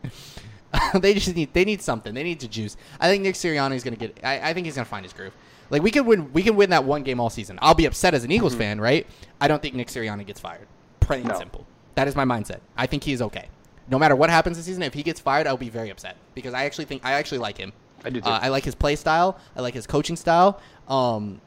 [1.00, 2.14] they just need they need something.
[2.14, 2.76] They need to juice.
[2.98, 4.18] I think Nick Sirianni is gonna get.
[4.22, 5.32] I, I think he's gonna find his groove.
[5.70, 6.32] Like we can win.
[6.32, 7.58] We can win that one game all season.
[7.62, 9.06] I'll be upset as an Eagles fan, right?
[9.40, 10.66] I don't think Nick Sirianni gets fired.
[11.00, 11.38] Plain and No.
[11.38, 11.66] simple.
[11.94, 12.60] That is my mindset.
[12.76, 13.48] I think he's okay.
[13.88, 16.54] No matter what happens this season, if he gets fired, I'll be very upset because
[16.54, 17.72] I actually think I actually like him.
[18.04, 18.28] I do too.
[18.28, 19.38] Uh, I like his play style.
[19.56, 20.60] I like his coaching style.
[20.88, 21.40] Um,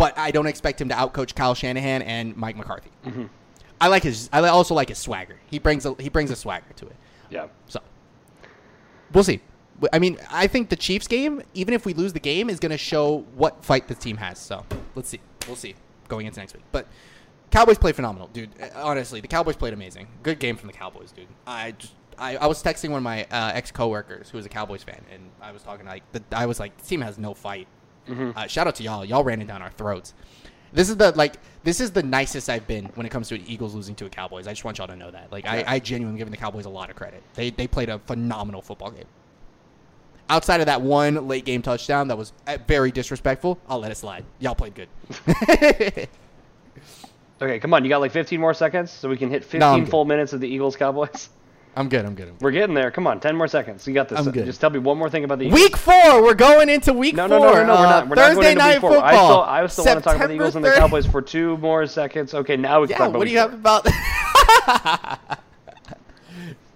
[0.00, 2.90] but I don't expect him to outcoach Kyle Shanahan and Mike McCarthy.
[3.04, 3.26] Mm-hmm.
[3.82, 4.30] I like his.
[4.32, 5.38] I also like his swagger.
[5.50, 6.96] He brings a he brings a swagger to it.
[7.28, 7.48] yeah.
[7.68, 7.80] So
[9.12, 9.40] we'll see.
[9.92, 12.70] I mean, I think the Chiefs game, even if we lose the game, is going
[12.70, 14.38] to show what fight the team has.
[14.38, 14.64] So
[14.94, 15.20] let's see.
[15.46, 15.74] We'll see
[16.08, 16.64] going into next week.
[16.72, 16.86] But
[17.50, 18.50] Cowboys played phenomenal, dude.
[18.58, 20.06] Uh, Honestly, the Cowboys played amazing.
[20.22, 21.28] Good game from the Cowboys, dude.
[21.46, 21.92] I just.
[22.18, 25.02] I, I was texting one of my uh, ex coworkers who was a Cowboys fan,
[25.12, 27.66] and I was talking like the, I was like, the team has no fight.
[28.08, 29.04] Uh, shout out to y'all.
[29.04, 30.14] Y'all ran it down our throats.
[30.72, 33.44] This is the like this is the nicest I've been when it comes to an
[33.46, 34.46] Eagles losing to a Cowboys.
[34.46, 35.30] I just want y'all to know that.
[35.32, 37.22] Like I, I genuinely giving the Cowboys a lot of credit.
[37.34, 39.06] They they played a phenomenal football game.
[40.28, 43.96] Outside of that one late game touchdown that was uh, very disrespectful, I'll let it
[43.96, 44.24] slide.
[44.38, 44.88] Y'all played good.
[47.42, 47.84] Okay, come on.
[47.84, 50.40] You got like 15 more seconds so we can hit 15 No, full minutes of
[50.40, 51.30] the Eagles Cowboys.
[51.76, 52.04] I'm good.
[52.04, 52.28] I'm good.
[52.28, 52.42] I'm good.
[52.42, 52.90] We're getting there.
[52.90, 53.86] Come on, 10 more seconds.
[53.86, 54.18] You got this.
[54.18, 54.44] I'm good.
[54.44, 55.60] Just tell me one more thing about the Eagles.
[55.60, 57.46] Week four, we're going into week No, no, four.
[57.48, 57.74] no, no, no.
[57.74, 58.08] We're Uh, not.
[58.08, 58.90] We're not Thursday going into night week four.
[58.92, 59.06] football.
[59.06, 61.56] I still, I still want to talk about the Eagles and the Cowboys for two
[61.58, 62.34] more seconds.
[62.34, 63.86] Okay, now we can Yeah, talk about what do you have about?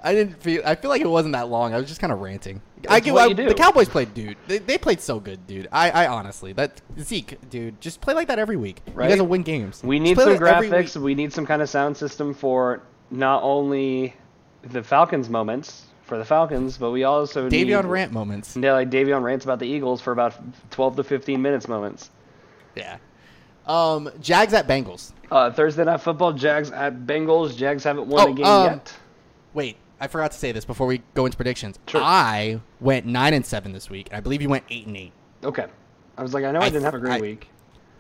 [0.03, 0.63] I didn't feel.
[0.67, 1.73] I feel like it wasn't that long.
[1.73, 2.61] I was just kind of ranting.
[2.89, 3.17] I give.
[3.17, 3.33] I-.
[3.33, 4.37] The Cowboys played, dude.
[4.47, 5.67] They, they played so good, dude.
[5.73, 8.83] I, I honestly, that Zeke, dude, just play like that every week.
[8.93, 9.07] Right?
[9.07, 9.83] You guys will win games.
[9.83, 10.95] We need some like graphics.
[11.01, 14.15] We need some kind of sound system for not only
[14.71, 18.57] the Falcons moments for the Falcons, but we also Davion need rant moments.
[18.57, 20.35] Yeah, like Davion rants about the Eagles for about
[20.71, 22.11] 12 to 15 minutes moments.
[22.75, 22.99] Yeah.
[23.67, 25.13] Um, Jags at Bengals.
[25.31, 27.57] Uh, Thursday night football, Jags at Bengals.
[27.57, 28.95] Jags haven't won Oh, a game um, yet.
[29.55, 31.79] Wait, I forgot to say this before we go into predictions.
[31.89, 32.03] Sure.
[32.03, 34.09] I went nine and seven this week.
[34.11, 35.13] and I believe you went eight and eight.
[35.43, 35.67] Okay.
[36.19, 37.49] I was like, I know I, I didn't have a great I- week.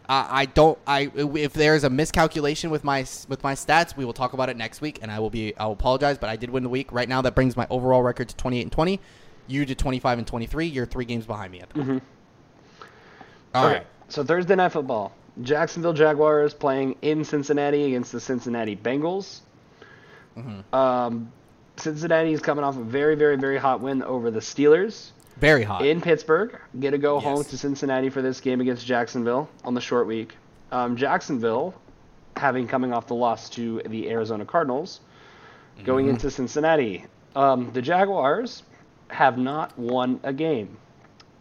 [0.07, 0.79] Uh, I don't.
[0.87, 4.57] I if there's a miscalculation with my with my stats, we will talk about it
[4.57, 5.57] next week, and I will be.
[5.57, 6.93] I will apologize, but I did win the week.
[6.93, 9.01] Right now, that brings my overall record to 28 and 20.
[9.47, 10.67] You to 25 and 23.
[10.67, 12.03] You're three games behind me at the moment.
[13.55, 13.75] All okay.
[13.77, 13.87] right.
[14.09, 15.13] So Thursday night football,
[15.43, 19.41] Jacksonville Jaguars playing in Cincinnati against the Cincinnati Bengals.
[20.37, 20.75] Mm-hmm.
[20.75, 21.33] Um,
[21.77, 25.11] Cincinnati is coming off a very, very, very hot win over the Steelers.
[25.39, 25.85] Very hot.
[25.85, 26.59] in Pittsburgh.
[26.81, 30.35] Get to go home to Cincinnati for this game against Jacksonville on the short week.
[30.73, 31.75] Um, Jacksonville,
[32.37, 35.01] having coming off the loss to the Arizona Cardinals,
[35.85, 36.15] going Mm-hmm.
[36.15, 37.05] into Cincinnati.
[37.37, 38.63] Um, the Jaguars
[39.09, 40.77] have not won a game.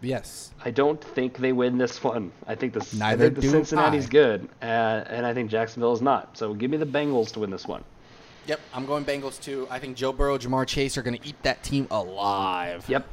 [0.01, 0.51] yes.
[0.65, 2.31] I don't think they win this one.
[2.47, 4.09] I think the I Neither think the do Cincinnati's I.
[4.09, 6.37] good, uh, and I think Jacksonville is not.
[6.37, 7.83] So give me the Bengals to win this one.
[8.47, 8.59] Yep.
[8.73, 9.67] I'm going Bengals too.
[9.69, 12.83] I think Joe Burrow, Ja'Marr Chase are going to eat that team alive.
[12.89, 13.07] Yep.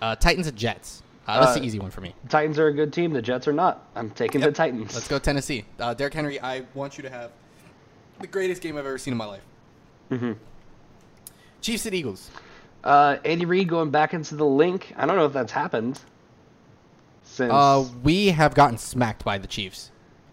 [0.00, 1.02] Uh, Titans and Jets.
[1.26, 2.14] Uh, that's Uh, the easy one for me.
[2.28, 3.12] Titans are a good team.
[3.12, 3.86] The Jets are not.
[3.94, 4.94] I'm taking the Titans.
[4.94, 5.64] Let's go Tennessee.
[5.78, 7.30] Uh, Derrick Henry, I want you to have
[8.20, 9.42] the greatest game I've ever seen in my life.
[10.10, 10.36] Mhm.
[11.60, 12.30] Chiefs and Eagles.
[12.82, 14.92] Uh, Andy Reid going back into the Linc.
[14.96, 16.00] I don't know if that's happened.
[17.22, 19.90] Since Uh, we have gotten smacked by the Chiefs.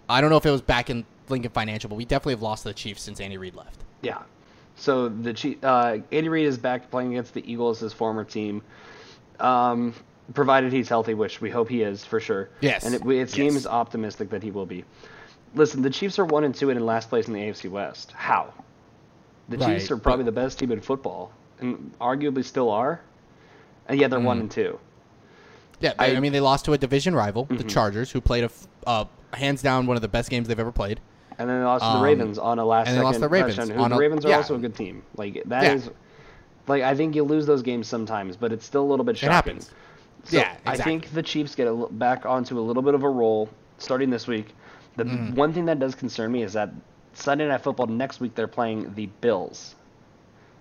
[0.10, 2.64] I don't know if it was back in Lincoln Financial, but we definitely have lost
[2.64, 3.84] to the Chiefs since Andy Reid left.
[4.02, 4.20] yeah,
[4.76, 8.62] so the Chief, uh, Andy Reid is back playing against the Eagles, his former team.
[9.40, 9.94] Um,
[10.34, 12.50] provided he's healthy, which we hope he is for sure.
[12.62, 12.86] Yes.
[12.86, 13.32] and it, it Yes.
[13.32, 14.86] seems optimistic that he will be.
[15.56, 18.12] Listen, the Chiefs are one and two and in last place in the AFC West.
[18.12, 18.54] How?
[19.50, 23.02] The Chiefs are probably the best team in football, and arguably still are.
[23.88, 24.42] And yet they're one Mm.
[24.42, 24.80] and two.
[25.80, 27.70] Yeah, I, I- mean they lost to a division rival, the Mhm.
[27.70, 28.50] Chargers, who played a
[28.86, 31.00] uh, hands down one of the best games they've ever played.
[31.40, 33.20] And then they lost to Um, the Ravens on a last and they second lost
[33.22, 33.78] the Ravens touchdown.
[33.78, 34.38] Who, on the Ravens are yeah.
[34.38, 35.02] also a good team.
[35.16, 35.74] Like that Yeah.
[35.74, 35.90] is,
[36.70, 39.58] like I think you lose those games sometimes, but it's still a little bit shocking.
[39.58, 39.72] It happens.
[40.26, 43.10] So Yeah, I think the Chiefs get a, back onto a little bit of a
[43.10, 44.56] roll starting this week.
[44.96, 45.36] The Mm-hmm.
[45.36, 46.72] one thing that does concern me is that
[47.14, 49.76] Sunday Night Football next week they're playing the Bills.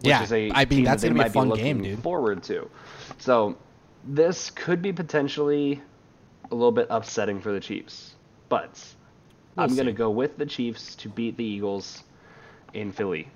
[0.01, 1.99] Which Yeah, is a I mean, that's that gonna be a fun looking game, dude.
[1.99, 2.71] Forward to,
[3.19, 3.57] so
[4.05, 5.83] this could be potentially
[6.51, 8.15] a little bit upsetting for the Chiefs,
[8.49, 8.95] but
[9.57, 9.77] We'll I'm see.
[9.77, 12.05] gonna go with the Chiefs to beat the Eagles
[12.73, 13.29] in Philly.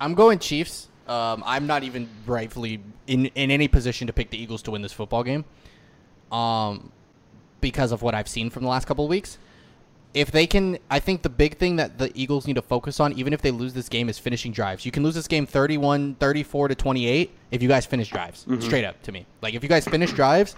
[0.00, 0.87] I'm going Chiefs.
[1.08, 4.82] Um, I'm not even rightfully in, in any position to pick the Eagles to win
[4.82, 5.44] this football game.
[6.30, 6.92] Um,
[7.60, 9.38] because of what I've seen from the last couple of weeks.
[10.14, 13.12] If they can, I think the big thing that the Eagles need to focus on,
[13.12, 14.86] even if they lose this game, is finishing drives.
[14.86, 18.46] You can lose this game 31, 34 to 28 if you guys finish drives.
[18.60, 19.26] Straight up to me.
[19.42, 20.56] Like, if you guys finish drives,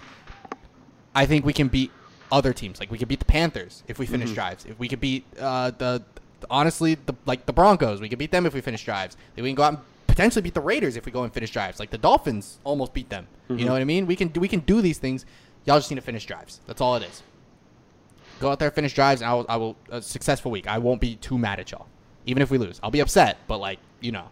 [1.14, 1.90] I think we can beat
[2.30, 2.78] other teams.
[2.78, 4.64] Like, we could beat the Panthers if we finish drives.
[4.66, 6.02] If we could beat uh, the,
[6.48, 9.16] honestly, the like the Broncos, we could beat them if we finish drives.
[9.36, 11.50] Like, we can go out and potentially beat the Raiders if we go and finish
[11.50, 11.78] drives.
[11.80, 13.26] Like the Dolphins almost beat them.
[13.48, 14.06] You know what I mean?
[14.06, 15.24] We can do we can do these things.
[15.64, 16.60] Y'all just need to finish drives.
[16.66, 17.22] That's all it is.
[18.40, 19.46] Go out there, finish drives, and I will.
[19.48, 20.66] I will a successful week.
[20.66, 21.86] I won't be too mad at y'all,
[22.26, 22.80] even if we lose.
[22.82, 24.28] I'll be upset, but like you know,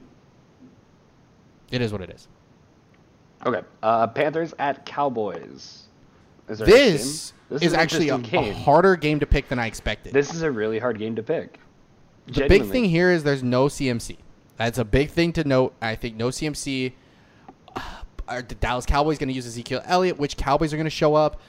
[1.70, 2.28] it is what it is.
[3.44, 5.84] Okay, uh, Panthers at Cowboys.
[6.48, 7.58] Is a This, game?
[7.60, 10.12] is actually a, a harder game to pick than I expected.
[10.14, 11.58] This is a really hard game to pick.
[12.26, 14.16] the big thing here is there's no CMC.
[14.58, 15.74] That's a big thing to note.
[15.80, 16.92] I think no CMC.
[18.26, 20.18] Are the Dallas Cowboys going to use Ezekiel Elliott?
[20.18, 21.40] Which Cowboys are going to show up?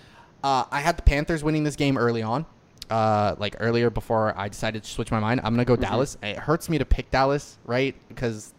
[0.42, 2.46] Uh, I had the Panthers winning this game early on,
[2.90, 5.42] uh, like earlier before I decided to switch my mind.
[5.44, 6.18] I'm going to go Dallas.
[6.24, 7.94] It hurts me to pick Dallas, right?
[8.08, 8.54] Because,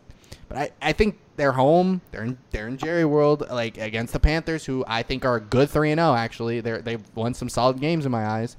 [0.49, 2.03] but I, I think they're home.
[2.11, 5.41] They're in they're in Jerry World, like against the Panthers, who I think are a
[5.41, 6.13] good three and zero.
[6.13, 8.59] Actually, they're they've won some solid games in my eyes.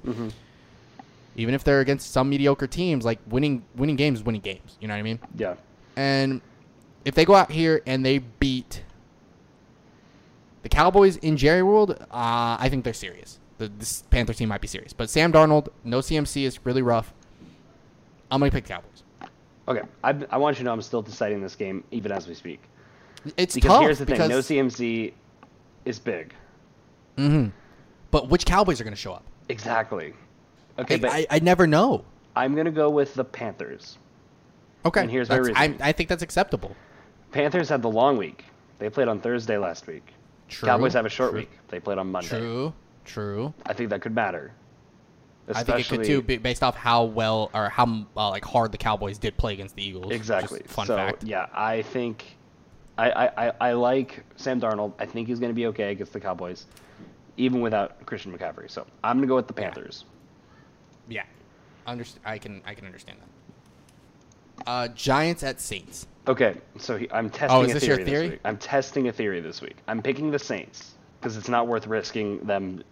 [1.36, 4.78] Even if they're against some mediocre teams, like winning winning games is winning games.
[4.82, 5.20] You know what I mean?
[5.38, 5.56] Yeah.
[6.02, 6.42] And
[7.06, 8.82] if they go out here and they beat
[10.64, 13.40] the Cowboys in Jerry World, uh, I think they're serious.
[13.60, 14.94] The this Panther team might be serious.
[14.94, 17.14] But Sam Darnold, no CMC is really rough.
[18.32, 19.04] I'm going to pick the Cowboys.
[19.68, 22.34] Okay, I, I want you to know I'm still deciding this game even as we
[22.34, 22.62] speak.
[23.38, 25.14] It's Because tough here's the thing: no CMC
[25.86, 26.34] is big.
[27.18, 27.50] Mm-hmm.
[28.10, 29.24] But which Cowboys are going to show up?
[29.50, 30.14] Exactly.
[30.80, 32.06] Okay, I, but I, I never know.
[32.36, 33.98] I'm gonna go with the Panthers.
[34.86, 35.56] Okay, And here's my reason.
[35.56, 35.76] I.
[35.82, 36.76] I think that's acceptable.
[37.32, 38.46] Panthers had the long week.
[38.80, 40.08] They played on Thursday last week.
[40.50, 40.68] True.
[40.68, 41.52] Cowboys have a short true, week.
[41.70, 42.30] They played on Monday.
[42.30, 42.74] True.
[43.06, 43.54] True.
[43.66, 44.54] I think that could matter.
[45.54, 48.78] I think it could too, based off how well or how uh, like hard the
[48.78, 50.12] Cowboys did play against the Eagles.
[50.12, 50.62] Exactly.
[50.66, 51.24] fun so fact.
[51.24, 52.38] yeah, I think
[52.98, 54.94] I, I, I, like Sam Darnold.
[55.00, 56.68] I think he's going to be okay against the Cowboys,
[57.38, 58.70] even without Christian McCaffrey.
[58.70, 60.06] So I'm going to go with the Panthers.
[61.10, 61.24] Yeah,
[61.88, 63.28] Underst- I can I can understand that.
[64.68, 66.08] Uh, Giants at Saints.
[66.28, 68.22] Okay, so he, I'm testing Oh, is a this theory, your theory?
[68.28, 68.42] this week.
[68.46, 69.78] I'm testing a theory this week.
[69.88, 72.84] I'm picking the Saints because it's not worth risking them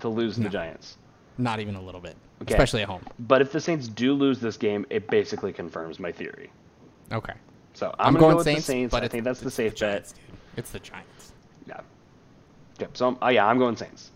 [0.00, 0.44] to lose No.
[0.44, 0.96] the Giants.
[1.38, 2.54] Not even a little bit, Okay.
[2.54, 3.04] especially at home.
[3.20, 6.50] But if the Saints do lose this game, it basically confirms my theory.
[7.12, 7.34] Okay,
[7.74, 8.90] So I'm, I'm, going go with Saints, the Saints.
[8.90, 9.78] but I think that's the safe bet.
[9.78, 10.22] Giants, dude.
[10.56, 11.32] It's the Giants.
[11.66, 11.80] Yeah.
[12.80, 14.10] Okay, so I'm, oh yeah, I'm going Saints.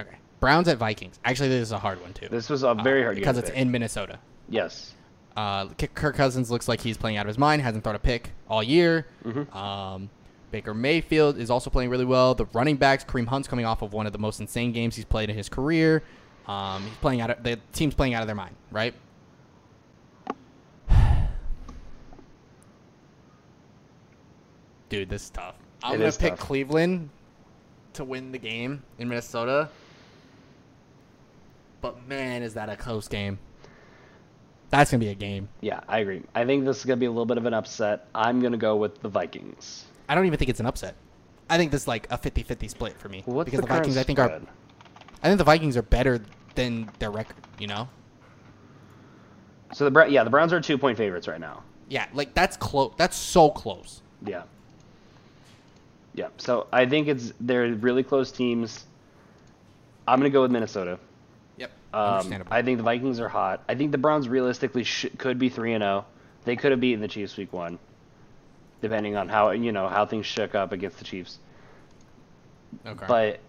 [0.00, 1.20] Okay, Browns at Vikings.
[1.24, 2.28] Actually, this is a hard one too.
[2.28, 3.58] This was a very Uh, hard game because it's pick.
[3.58, 4.18] in Minnesota.
[4.48, 4.94] Yes.
[5.36, 7.62] Uh, Kirk Cousins looks like he's playing out of his mind.
[7.62, 9.06] Hasn't thrown a pick all year.
[9.24, 9.56] Mm-hmm.
[9.56, 10.10] Um,
[10.50, 12.34] Baker Mayfield is also playing really well.
[12.34, 15.06] The running backs, Kareem Hunt's coming off of one of the most insane games he's
[15.06, 16.02] played in his career.
[16.46, 17.30] Um, he's playing out.
[17.30, 18.94] Of, the team's playing out of their mind, right?
[24.88, 25.54] Dude, this is tough.
[25.82, 26.40] I'm It gonna pick tough.
[26.40, 27.08] Cleveland
[27.94, 29.68] to win the game in Minnesota.
[31.80, 33.38] But man, is that a close game?
[34.72, 35.50] That's gonna be a game.
[35.60, 36.22] Yeah, I agree.
[36.34, 38.08] I think this is going to be a little bit of an upset.
[38.14, 39.84] I'm going to go with the Vikings.
[40.08, 40.94] I don't even think it's an upset.
[41.50, 43.98] I think this is like a 50-50 split for me What's because the, the, Vikings
[43.98, 44.46] I think are spread?
[45.22, 46.22] I think the Vikings are better
[46.54, 47.86] than their record, you know?
[49.74, 51.62] So the yeah, the Browns are two point favorites right now.
[51.90, 52.94] Yeah, like that's close.
[52.96, 54.00] That's so close.
[54.24, 54.44] Yeah.
[56.14, 56.28] Yeah.
[56.38, 58.86] So I think it's they're really close teams.
[60.08, 60.98] I'm going to go with Minnesota.
[61.62, 61.70] Yep.
[61.94, 62.52] Um, Understandable.
[62.52, 63.62] I think the Vikings are hot.
[63.68, 66.04] I think the Browns realistically sh- could be three and zero.
[66.44, 67.78] They could have beaten the Chiefs week one,
[68.80, 71.38] depending on how you know how things shook up against the Chiefs.
[72.84, 73.06] okay.
[73.06, 73.40] But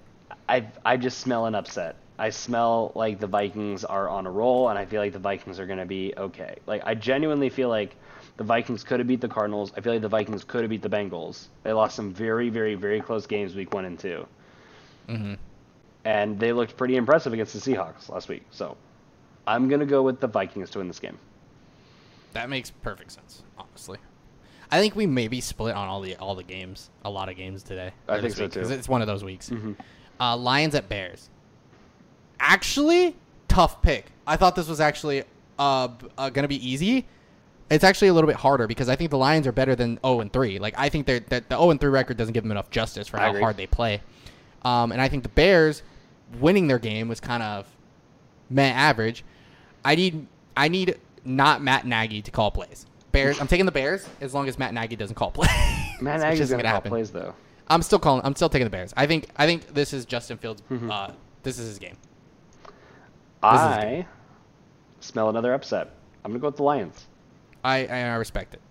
[0.47, 1.95] I I just smell an upset.
[2.19, 5.59] I smell like the Vikings are on a roll, and I feel like the Vikings
[5.59, 6.57] are going to be okay.
[6.67, 7.95] Like I genuinely feel like
[8.37, 9.73] the Vikings could have beat the Cardinals.
[9.75, 11.47] I feel like the Vikings could have beat the Bengals.
[11.63, 14.27] They lost some very very very close games week one and 2
[15.09, 15.37] Mhm.
[16.05, 18.43] And they looked pretty impressive against the Seahawks last week.
[18.51, 18.77] So
[19.47, 21.17] I'm gonna go with the Vikings to win this game.
[22.33, 23.99] That makes perfect sense, honestly.
[24.71, 27.63] I think we maybe split on all the all the games, a lot of games
[27.63, 27.91] today.
[28.07, 28.61] I think so, week, too.
[28.61, 29.49] It's one of those weeks.
[29.49, 29.75] Mhm.
[30.19, 31.29] Uh, Lions at Bears.
[32.39, 33.15] Actually,
[33.47, 34.07] tough pick.
[34.25, 35.23] I thought this was actually
[35.59, 37.05] uh, uh gonna be easy.
[37.69, 40.19] It's actually a little bit harder because I think the Lions are better than 0
[40.19, 40.59] and 3.
[40.59, 43.07] Like I think they're, that the 0 and 3 record doesn't give them enough justice
[43.07, 43.41] for I how agree.
[43.41, 44.01] hard they play.
[44.63, 45.81] Um, and I think the Bears
[46.39, 47.65] winning their game was kind of
[48.49, 49.23] meh average.
[49.85, 52.85] I need I need not Matt Nagy to call plays.
[53.11, 53.39] Bears.
[53.39, 55.49] I'm taking the Bears as long as Matt Nagy doesn't call plays.
[56.01, 56.89] Matt Nagy's isn't gonna gonna call happen.
[56.91, 57.33] plays though.
[57.67, 58.21] I'm still calling.
[58.25, 58.93] I'm still taking the Bears.
[58.97, 59.27] I think.
[59.37, 60.61] I think this is Justin Fields.
[60.71, 60.91] Mhm.
[60.91, 61.11] Uh,
[61.43, 61.97] this is his game.
[62.63, 62.69] is
[63.41, 64.05] I
[64.99, 65.91] smell another upset.
[66.23, 67.05] I'm gonna go with the Lions.
[67.63, 68.61] I I respect it.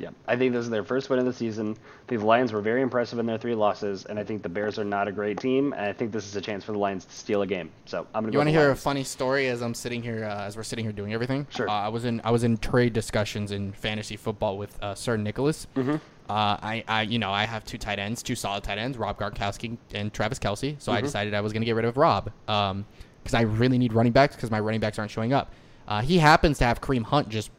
[0.00, 1.70] Yeah, I think this is their first win of the season.
[1.72, 4.48] I think the Lions were very impressive in their three losses, and I think the
[4.48, 5.72] Bears are not a great team.
[5.72, 7.70] And I think this is a chance for the Lions to steal a game.
[7.84, 8.38] So I'm gonna You go.
[8.38, 10.92] want to hear a funny story as I'm sitting here, uh, as we're sitting here
[10.92, 11.46] doing everything?
[11.50, 11.68] Sure.
[11.68, 15.16] Uh, I was in I was in trade discussions in fantasy football with uh, Sir
[15.16, 15.66] Nicholas.
[15.76, 15.96] Mhm.
[16.28, 19.18] Uh, I, I you know I have two tight ends, two solid tight ends, Rob
[19.18, 20.74] Gronkowski and Travis Kelce.
[20.80, 21.04] So I Mhm.
[21.04, 24.34] decided I was going to get rid of Rob because I really need running backs
[24.34, 25.52] because my running backs aren't showing up.
[25.86, 27.50] Uh, he happens to have Kareem Hunt just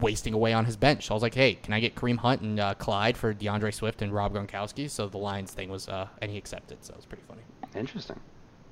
[0.00, 1.06] wasting away on his bench.
[1.06, 3.70] So I was like, hey, can I get Kareem Hunt and uh, Clyde for D'Andre
[3.70, 4.90] Swift and Rob Gronkowski?
[4.90, 6.84] So the Lions thing was, uh, and he accepted.
[6.84, 7.42] So it was pretty funny.
[7.74, 8.18] Interesting.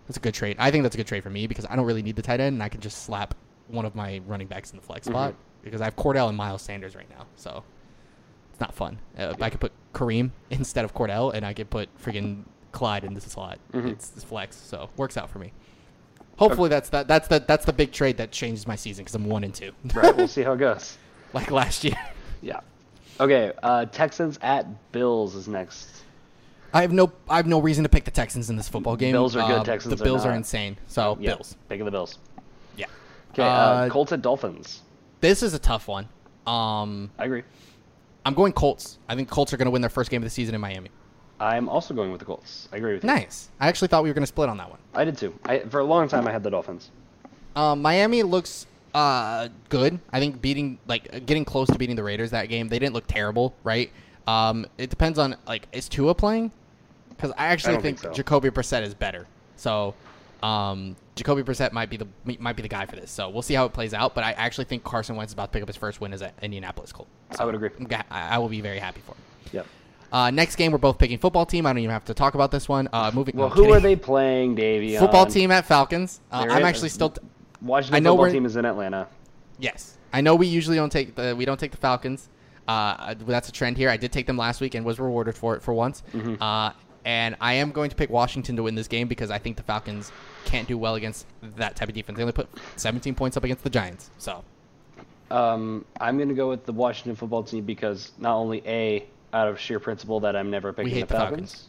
[0.07, 0.57] That's a good trade.
[0.59, 2.41] I think that's a good trade for me because I don't really need the tight
[2.41, 3.35] end, and I can just slap
[3.69, 6.61] one of my running backs in the flex spot because I have Cordarrelle and Miles
[6.63, 7.27] Sanders right now.
[7.37, 7.63] So
[8.51, 8.99] it's not fun.
[9.17, 13.15] Uh, I could put Kareem instead of Cordarrelle, and I could put friggin' Clyde in
[13.15, 13.59] this slot.
[13.73, 13.91] Mhm.
[13.93, 15.53] It's, it's flex, so works out for me.
[16.39, 17.07] Hopefully that's that.
[17.07, 19.73] That's the that's the big trade that changes my season because I'm one and two,
[19.95, 20.17] Right.
[20.17, 20.97] we'll see how it goes.
[21.35, 21.97] Like last year.
[22.41, 22.61] Yeah.
[23.21, 23.53] Okay.
[23.63, 25.89] Uh, Texans at Bills is next.
[26.75, 29.13] I have no I have no reason to pick the Texans in this football game.
[29.13, 30.39] The Bills are good, Uh, Texans The are Bills are, not.
[30.39, 30.77] insane.
[30.87, 31.57] So Yeah, Bills.
[31.69, 32.19] Picking the Bills.
[32.77, 32.87] Yeah.
[33.33, 33.43] Okay.
[33.43, 34.81] Uh, Uh, Colts at Dolphins.
[35.21, 36.09] This is a tough one.
[36.47, 37.43] Um, I agree.
[38.25, 38.99] I'm going Colts.
[39.09, 40.91] I think Colts are going to win their first game of the season in Miami.
[41.39, 42.69] I'm also going with the Colts.
[42.73, 43.07] I agree with you.
[43.09, 43.49] Nice.
[43.61, 44.79] I actually thought we were going to split on that one.
[44.95, 45.35] I did too.
[45.45, 46.91] I, for a long time, I had the Dolphins.
[47.57, 49.99] Um, Miami looks uh, good.
[50.13, 52.69] I think beating like uh, getting close to beating the Raiders that game.
[52.69, 53.91] They didn't look terrible, right?
[54.27, 56.53] Um, it depends on like is Tua playing?
[57.11, 58.17] Because I actually don't think, think so.
[58.17, 59.27] Jacoby Brissett is better.
[59.57, 59.95] So,
[60.43, 63.11] um, Jacoby Brissett might be the might be the guy for this.
[63.11, 64.15] So we'll see how it plays out.
[64.15, 66.23] But I actually think Carson Wentz is about to pick up his first win as
[66.23, 67.09] an Indianapolis Colt.
[67.39, 67.71] I would agree.
[67.79, 69.23] I'm ga- I I will be very happy for him.
[69.53, 69.67] Yep.
[70.13, 71.65] Uh, next game, we're both picking football team.
[71.65, 72.87] I don't even have to talk about this one.
[72.93, 73.35] Uh, moving.
[73.35, 73.77] Well, no, who kidding.
[73.77, 74.97] are they playing, Davey?
[74.99, 76.21] Football team at Falcons.
[76.31, 77.11] Uh, I'm actually still.
[77.11, 77.23] T-
[77.63, 79.07] Washington I know football team is in Atlanta.
[79.59, 82.29] yes, I know we usually don't take the we don't take the Falcons.
[82.69, 83.91] Uh, that's a trend here.
[83.91, 86.03] I did take them last week and was rewarded for it for once.
[86.13, 86.41] Mm-hmm.
[86.43, 86.73] Uh,
[87.05, 89.65] and I am going to pick Washington to win this game because I think the
[89.65, 90.13] Falcons
[90.45, 91.27] can't do well against
[91.57, 92.17] that type of defense.
[92.17, 94.11] They only put 17 points up against the Giants.
[94.19, 94.45] So
[95.31, 99.49] Um, I'm going to go with the Washington football team because not only a out
[99.49, 101.69] of sheer principle that I'm never picking the the Falcons, Falcons.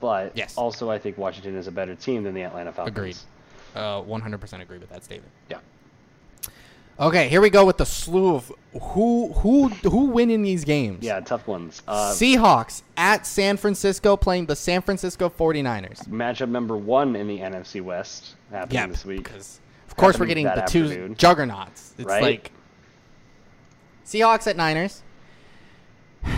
[0.00, 0.56] but Yes.
[0.56, 2.96] also I think Washington is a better team than the Atlanta Falcons.
[2.96, 3.16] agreed.
[3.74, 5.32] Uh, 100% agree with that statement.
[5.50, 5.58] Yeah.
[7.00, 11.02] Okay, here we go with the slew of who who who win in these games.
[11.04, 11.82] Yeah, tough ones.
[11.88, 16.06] Uh, Seahawks at San Francisco playing the San Francisco 49ers.
[16.08, 19.24] matchup number one in the NFC West happening Yeah, this week.
[19.24, 21.94] because of course we're getting the that two juggernauts.
[21.98, 22.22] It's Right?
[22.22, 22.52] like
[24.06, 25.02] Seahawks at Niners.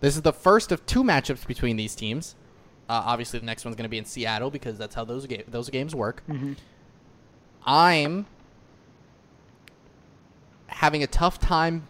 [0.00, 2.36] This is the first of two matchups between these teams.
[2.88, 5.44] Uh, obviously, the next one's going to be in Seattle because that's how those ga-
[5.46, 6.22] those games work.
[6.28, 6.54] Mm-hmm.
[7.66, 8.26] I'm
[10.68, 11.88] having a tough time.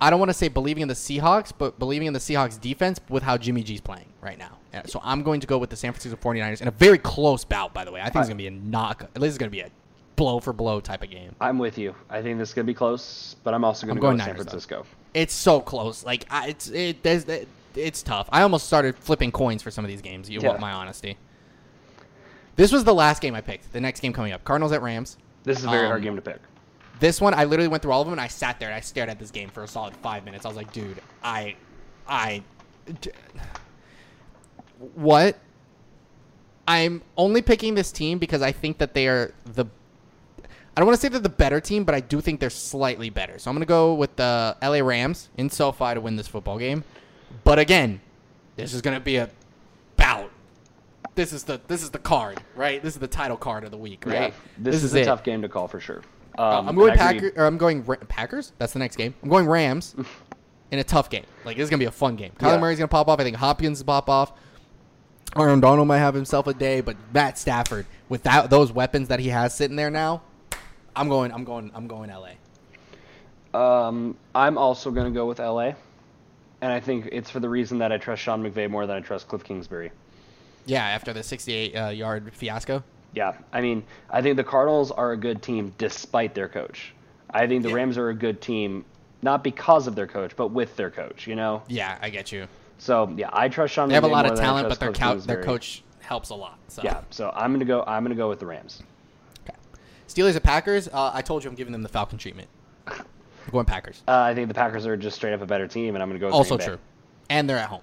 [0.00, 3.00] I don't want to say believing in the Seahawks, but believing in the Seahawks defense
[3.08, 4.58] with how Jimmy G's playing right now.
[4.86, 7.74] So I'm going to go with the San Francisco 49ers in a very close bout,
[7.74, 8.00] by the way.
[8.00, 9.12] I think it's going to be a knock.
[9.14, 9.70] This is going to be a
[10.14, 11.34] blow for blow type of game.
[11.40, 11.94] I'm with you.
[12.10, 14.20] I think this is going to be close, but I'm also going to go with
[14.20, 14.50] San Niners, though.
[14.50, 14.86] Francisco.
[15.14, 16.04] It's so close.
[16.04, 18.28] Like I, it's it, there's, it, it's tough.
[18.32, 20.28] I almost started flipping coins for some of these games.
[20.28, 20.48] You Yeah.
[20.48, 21.16] want my honesty.
[22.56, 23.72] This was the last game I picked.
[23.72, 25.16] The next game coming up, Cardinals at Rams.
[25.44, 26.40] This is a very hard Um, game to pick.
[27.00, 28.80] This one, I literally went through all of them and I sat there and I
[28.80, 30.44] stared at this game for a solid five minutes.
[30.44, 31.54] I was like, dude, I,
[32.08, 32.42] I,
[33.00, 33.12] d-
[34.94, 35.38] what?
[36.66, 39.64] I'm only picking this team because I think that they are the.
[40.76, 43.10] I don't want to say they're the better team, but I do think they're slightly
[43.10, 43.38] better.
[43.38, 46.58] So I'm going to go with the LA Rams in SoFi to win this football
[46.58, 46.84] game.
[47.44, 48.00] But again,
[48.56, 49.30] this is going to be a
[49.96, 50.30] bout.
[51.14, 52.82] This is the this is the card, right?
[52.82, 54.14] This is the title card of the week, right?
[54.14, 55.04] Yeah, this, is, a it.
[55.04, 56.02] tough game to call for sure.
[56.38, 57.30] Uh, Um, I'm going and I agree.
[57.30, 57.42] Packers.
[57.42, 58.52] Or I'm going Ra- Packers.
[58.58, 59.14] That's the next game.
[59.22, 59.96] I'm going Rams
[60.70, 61.24] in a tough game.
[61.44, 62.32] Like this is gonna be a fun game.
[62.38, 62.58] Kyler Yeah.
[62.58, 63.18] Murray's gonna pop off.
[63.18, 64.32] I think Hopkins will pop off.
[65.36, 69.28] Aaron Donald might have himself a day, but Matt Stafford, without those weapons that he
[69.28, 70.22] has sitting there now,
[70.94, 71.32] I'm going.
[71.32, 71.70] I'm going.
[71.74, 72.30] I'm going LA.
[73.54, 75.72] Um, I'm also going to go with LA,
[76.60, 79.00] and I think it's for the reason that I trust Sean McVay more than I
[79.00, 79.90] trust Cliff Kingsbury.
[80.66, 82.82] Yeah, after the 68 uh, yard fiasco.
[83.14, 86.92] Yeah, I mean, I think the Cardinals are a good team despite their coach.
[87.30, 87.76] I think the Yeah.
[87.76, 88.84] Rams are a good team
[89.22, 91.26] not because of their coach, but with their coach.
[91.26, 92.46] You know, Yeah, I get you.
[92.78, 93.88] so yeah, I trust Sean.
[93.88, 96.58] They have a lot of talent, but their cou- their coach helps a lot.
[96.68, 96.82] So.
[96.84, 97.82] Yeah, so I'm gonna go.
[97.86, 98.82] I'm gonna go with the Rams.
[99.48, 99.56] Okay.
[100.06, 100.88] Steelers at Packers.
[100.88, 102.48] Uh, I told you I'm giving them the Falcon treatment.
[103.48, 104.02] I'm going Packers.
[104.06, 106.18] Uh, I think the Packers are just straight up a better team, and I'm gonna
[106.18, 106.26] go.
[106.26, 106.72] With Also Green Bay.
[106.74, 106.78] true,
[107.30, 107.80] and they're at home.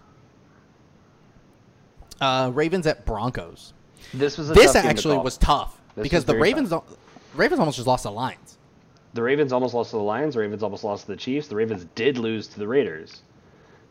[2.21, 3.73] Uh, Ravens at Broncos.
[4.13, 6.71] This was a This tough game to actually was tough This because was the Ravens,
[6.71, 6.85] al-
[7.33, 8.57] Ravens almost just lost the Lions.
[9.13, 10.35] The Ravens almost lost to the Lions.
[10.35, 11.47] The Ravens almost lost to the Chiefs.
[11.47, 13.21] The Ravens did lose to the Raiders.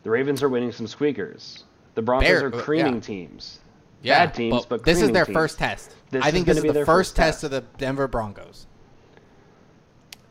[0.03, 1.63] The Ravens are winning some squeakers.
[1.95, 2.99] The Broncos Bear- are uh, creaming yeah.
[3.01, 3.59] teams.
[4.01, 5.33] Yeah, Bad teams, but, this is their teams.
[5.35, 5.95] first test.
[6.11, 7.43] This I is think this is be the first test test.
[7.45, 8.67] of the Denver Broncos.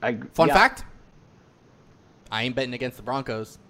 [0.01, 0.55] I, Fun yeah.
[0.55, 0.85] fact:
[2.35, 3.61] I ain't betting against the Broncos.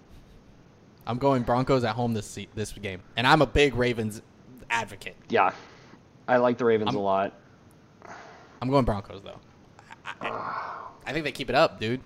[1.06, 4.22] I'm going Broncos at home this se- this game, and I'm a big Ravens
[4.70, 5.16] advocate.
[5.28, 5.52] Yeah,
[6.26, 7.34] I like the Ravens I'm- a lot.
[8.62, 9.38] I'm going Broncos though.
[10.06, 10.70] I, I-
[11.06, 12.00] I think they keep it up, dude.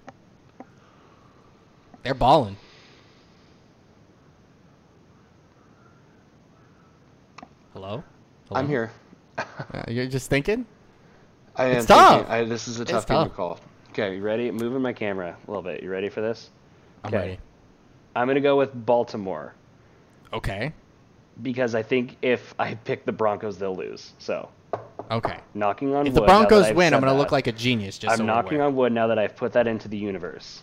[2.02, 2.56] They're balling.
[7.72, 8.02] Hello?
[8.48, 8.60] Hello?
[8.60, 8.90] I'm here.
[9.38, 9.44] Uh,
[9.86, 10.66] you're just thinking?
[11.54, 12.14] I am It's tough.
[12.26, 13.36] thinking- I, this is a It's tough game to tough.
[13.36, 13.60] call.
[13.98, 14.48] Okay, you ready?
[14.52, 15.82] Moving my camera a little bit.
[15.82, 16.50] You ready for this?
[17.02, 17.18] I'm Okay.
[17.18, 17.38] ready.
[18.14, 19.54] I'm gonna go with Baltimore
[20.32, 20.72] Okay.
[21.42, 24.12] because I think if I pick the Broncos, they'll lose.
[24.20, 24.50] So,
[25.10, 25.38] Okay.
[25.54, 26.14] knocking on If wood.
[26.14, 27.98] If the Broncos win, I'm gonna that, look like a genius.
[27.98, 30.62] Just I'm so knocking on wood now that I've put that into the universe.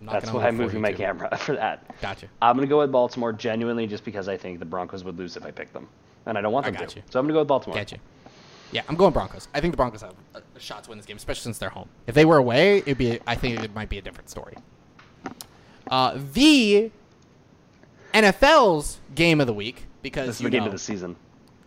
[0.00, 0.96] That's why I'm moving my too.
[0.96, 1.84] camera for that.
[2.00, 2.28] Gotcha.
[2.40, 5.44] I'm gonna go with Baltimore genuinely just because I think the Broncos would lose if
[5.44, 5.86] I picked them,
[6.24, 6.96] and I don't want I them got to.
[6.96, 7.02] you.
[7.10, 7.78] So I'm gonna go with Baltimore.
[7.78, 7.98] You.
[8.72, 9.48] Yeah, I'm going Broncos.
[9.54, 11.70] I think the Broncos have a, a shot to win this game, especially since they're
[11.70, 11.88] home.
[12.06, 13.18] If they were away, it'd be.
[13.26, 14.56] I think it might be a different story.
[15.90, 16.90] Uh, the
[18.14, 21.16] NFL's game of the week because This is the game know, of the season.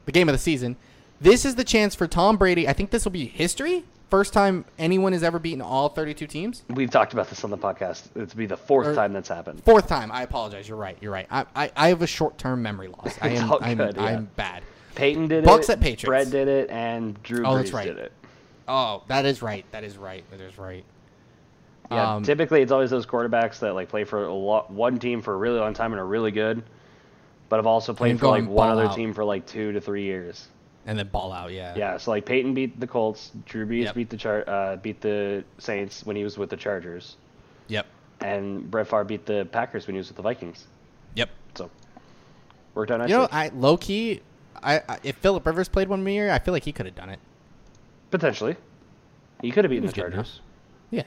[0.05, 0.75] the game of the season.
[1.21, 2.67] This is the chance for Tom Brady.
[2.67, 3.85] I think this will be history.
[4.09, 6.63] First time anyone has ever beaten all 32 teams.
[6.69, 8.09] We've talked about this on the podcast.
[8.15, 9.63] It's be the fourth Or- time that's happened.
[9.63, 10.11] Fourth time.
[10.11, 10.67] I apologize.
[10.67, 10.97] You're right.
[11.01, 11.27] You're right.
[11.31, 13.17] I, I, I have a short term memory loss.
[13.21, 13.51] I am.
[13.51, 13.91] all I'm, yeah.
[13.97, 14.63] I'm bad.
[14.95, 15.73] Peyton did Bucks it.
[15.73, 16.05] at Patriots.
[16.05, 17.85] Brett did it, and Drew Oh, Brees that's right.
[17.87, 18.11] did it.
[18.67, 19.65] Oh, that is right.
[19.71, 20.23] That is right.
[20.31, 20.83] That is right.
[21.91, 25.21] Yeah, Um, typically it's always those quarterbacks that like play for a lot, one team
[25.21, 26.63] for a really long time and are really good,
[27.49, 28.95] but have also played for like one other out.
[28.95, 30.47] team for like two to three years.
[30.85, 31.51] and then ball out.
[31.51, 31.73] Yeah.
[31.77, 33.95] Yeah, so like Peyton beat the Colts, Drew Brees Yep.
[33.95, 37.15] beat the Char- uh, beat the Saints when he was with the Chargers,
[37.67, 37.85] Yep.
[38.21, 40.65] and Brett Favre beat the Packers when he was with the Vikings.
[41.15, 41.29] Yep.
[41.55, 41.69] So
[42.75, 43.13] worked out nicely.
[43.13, 44.21] You know, I low key,
[44.63, 47.09] I, I if Philip Rivers played one year, I feel like he could have done
[47.09, 47.19] it.
[48.11, 48.55] Potentially,
[49.41, 50.13] he could have beaten the was good enough.
[50.27, 50.41] Chargers.
[50.91, 51.03] Yeah.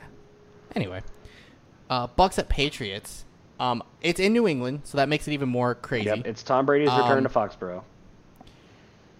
[0.74, 1.02] Anyway,
[1.88, 3.24] uh, Bucks at Patriots.
[3.58, 6.06] Um, it's in New England, so that makes it even more crazy.
[6.06, 7.82] Yep, it's Tom Brady's return Um, to Foxborough.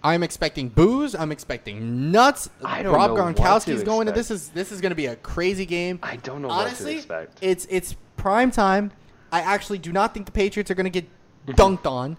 [0.03, 1.15] I'm expecting boos.
[1.15, 2.49] I'm expecting nuts.
[2.63, 5.07] I don't Rob know Gronkowski's to going to this is this is going to be
[5.07, 5.99] a crazy game.
[6.03, 7.37] I don't know Honestly, what to expect.
[7.41, 8.91] it's it's prime time.
[9.31, 11.05] I actually do not think the Patriots are going to get
[11.47, 11.61] Mm-hmm.
[11.61, 12.17] dunked on.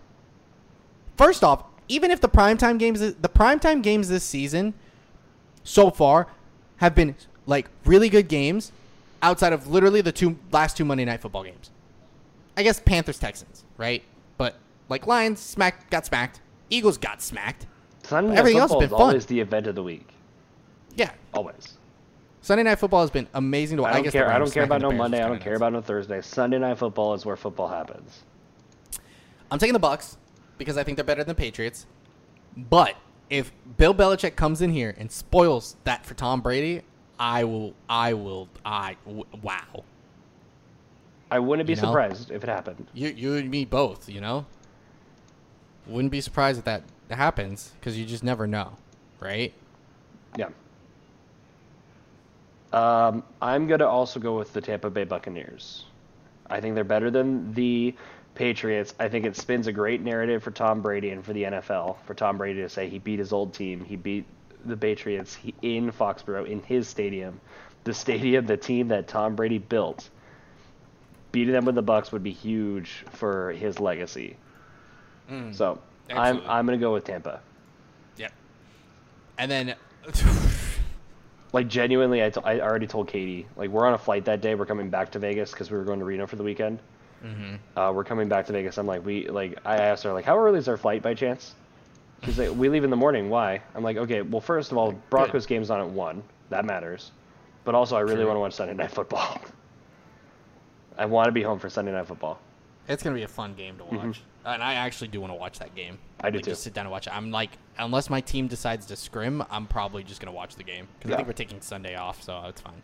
[1.19, 4.75] First off, even if the primetime games the primetime games this season
[5.65, 6.29] so far
[6.77, 7.15] have been
[7.47, 8.73] like really good games
[9.23, 11.71] outside of literally the two last two Monday night football games.
[12.57, 14.03] I guess Panthers Texans, right?
[14.37, 14.57] But
[14.89, 16.41] like Lions smacked got smacked,
[16.71, 17.67] Eagles got smacked.
[18.03, 19.07] Sunday Night everything else Football has is been fun.
[19.09, 20.09] always the event of the week.
[20.97, 21.11] Yeah.
[21.35, 21.75] Always.
[22.41, 23.91] Sunday night football has been amazing to watch.
[23.93, 24.33] I don't guess care.
[24.33, 25.23] I don't care about no Monday.
[25.23, 26.23] I don't care about no Thursday.
[26.23, 28.23] Sunday night football is where football happens.
[29.51, 30.17] I'm taking the Bucks
[30.59, 31.87] because I think they're better than the Patriots.
[32.57, 32.97] But
[33.31, 36.83] if Bill Belichick comes in here and spoils that for Tom Brady,
[37.19, 37.75] I will.
[37.89, 38.49] I will.
[38.65, 39.85] I w- wow.
[41.31, 41.89] I wouldn't be You know?
[41.89, 42.87] surprised if it happened.
[42.95, 44.09] You you and me both.
[44.09, 44.47] You know.
[45.87, 48.77] Wouldn't be surprised if that happens because you just never know,
[49.21, 49.53] right?
[50.37, 50.49] Yeah.
[52.73, 55.85] Um, I'm gonna also go with the Tampa Bay Buccaneers.
[56.51, 57.95] I think they're better than the
[58.39, 58.95] Patriots.
[59.01, 61.97] I think it spins a great narrative for Tom Brady and for the NFL.
[62.07, 64.25] For Tom Brady to say he beat his old team, he beat
[64.65, 67.41] the Patriots he, in Foxborough in his stadium,
[67.83, 70.09] the stadium, the team that Tom Brady built.
[71.33, 74.37] Beating them with the Bucks would be huge for his legacy.
[75.29, 76.41] Mm, so I'm.
[76.47, 77.41] I'm gonna go with Tampa.
[78.17, 78.33] Yep.
[79.37, 79.75] And then.
[81.51, 83.47] Like genuinely, I, t- I already told Katie.
[83.57, 84.55] Like we're on a flight that day.
[84.55, 86.79] We're coming back to Vegas because we were going to Reno for the weekend.
[87.25, 87.79] Mm-hmm.
[87.79, 88.79] Uh, we're coming back to Vegas.
[88.79, 89.59] I'm like, we like.
[89.65, 91.55] I asked her like, how early is our flight by chance?
[92.25, 93.31] She's like, we leave in the morning.
[93.31, 93.63] Why?
[93.75, 94.23] I'm like, okay.
[94.23, 96.23] Well, first of all, Broncos game's on at one.
[96.51, 97.13] That matters.
[97.65, 99.41] But also, I really want to watch Sunday Night Football.
[100.99, 102.41] I want to be home for Sunday Night Football.
[102.89, 105.59] It's gonna be a fun game to watch, and I actually do want to watch
[105.59, 105.95] that game.
[105.95, 106.27] Mm-hmm.
[106.27, 106.51] I do like, too.
[106.53, 107.15] Just sit down and watch it.
[107.15, 110.89] I'm like, unless my team decides to scrim, I'm probably just gonna watch the game
[110.99, 111.15] because Yeah.
[111.15, 112.83] I think we're taking Sunday off, so it's fine.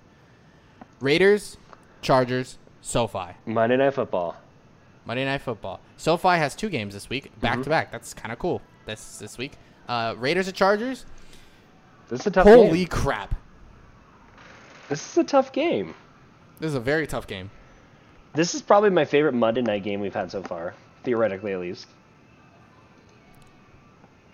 [1.01, 1.57] Raiders,
[2.03, 2.59] Chargers,
[2.89, 3.33] SoFi.
[3.47, 4.37] Monday Night Football.
[5.07, 5.81] Monday Night Football.
[5.97, 7.63] SoFi has two games this week, back Mm-hmm.
[7.63, 7.91] to back.
[7.91, 8.61] That's kind of cool.
[8.85, 9.53] This this week.
[9.89, 11.07] Uh, Raiders and Chargers.
[12.11, 12.89] This is a tough Holy game.
[12.89, 13.35] crap!
[14.91, 15.95] This is a tough game.
[16.61, 17.51] This is a very tough game.
[18.35, 20.75] This is probably my favorite Monday night game we've had so far,
[21.05, 21.87] theoretically at least.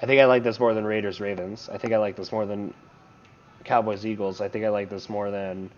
[0.03, 1.69] I think I like this more than Raiders Ravens.
[1.73, 2.75] I think I like this more than
[3.63, 4.41] Cowboys Eagles.
[4.41, 5.71] I think I like this more than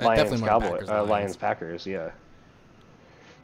[0.00, 1.86] Lions definitely Cowboys Packers, uh, Lions Packers.
[1.86, 2.10] Yeah.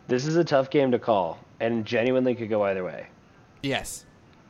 [0.09, 3.07] This is a tough game to call, and genuinely could go either way.
[3.63, 4.05] Yes.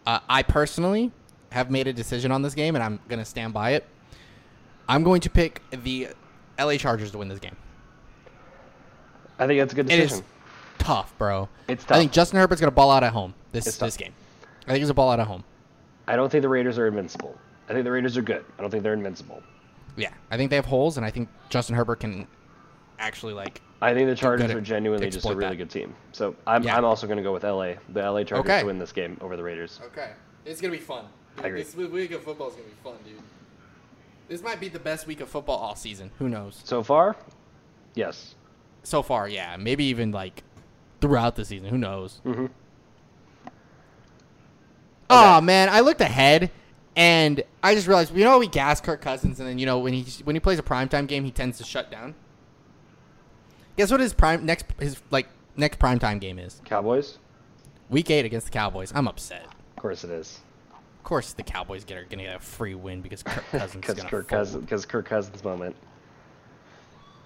[0.06, 1.10] Uh, I personally
[1.50, 3.84] have made a decision on this game, and I'm going to stand by it.
[4.88, 6.08] I'm going to pick the
[6.58, 7.56] LA Chargers to win this game.
[9.38, 10.18] I think that's a good decision.
[10.18, 10.22] is
[10.78, 11.48] tough, bro.
[11.68, 11.96] It's tough.
[11.96, 12.12] I think.
[12.12, 13.88] Justin Herbert's going to ball out at home this, It's tough.
[13.88, 14.12] this game.
[14.66, 15.44] I think he's a ball out at home.
[16.06, 17.36] I don't think the Raiders are invincible.
[17.68, 18.44] I think the Raiders are good.
[18.58, 19.42] I don't think they're invincible.
[19.98, 20.12] Yeah.
[20.30, 22.26] I think they have holes, and I think Justin Herbert can
[22.98, 25.56] actually, like, I think the Chargers are genuinely just a really that.
[25.56, 25.94] good team.
[26.12, 26.76] So I'm, Yeah.
[26.76, 27.74] I'm also going to go with LA.
[27.90, 28.60] The LA Chargers Okay.
[28.60, 29.80] to win this game over the Raiders.
[29.86, 30.10] Okay.
[30.46, 31.04] It's going to be fun.
[31.36, 31.62] I agree.
[31.62, 33.20] This week of football is going to be fun, dude.
[34.28, 36.10] This might be the best week of football all season.
[36.18, 36.60] Who knows?
[36.64, 37.16] So far,
[37.94, 38.34] yes.
[38.82, 39.56] So far, yeah.
[39.58, 40.42] Maybe even, like,
[41.00, 41.68] throughout the season.
[41.68, 42.20] Who knows?
[42.24, 42.46] hmm
[45.10, 46.50] Oh man, I looked ahead
[46.98, 49.92] and I just realized, you know, we gas Kirk Cousins, and then you know when
[49.92, 52.16] he when he plays a primetime game, he tends to shut down.
[53.76, 56.60] Guess what his prime next his like next primetime game is?
[56.64, 57.18] Cowboys?
[57.88, 58.92] Week eight against the Cowboys.
[58.94, 59.44] I'm upset.
[59.44, 60.40] Of course it is.
[60.72, 64.02] Of course, the Cowboys get are gonna get a free win because Kirk Cousins Because
[64.02, 64.26] Kirk, fold.
[64.28, 65.76] Cousins, because Kirk Cousins moment.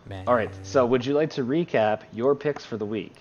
[0.07, 0.51] Man, All right.
[0.65, 3.15] So would you like to recap your picks for the week?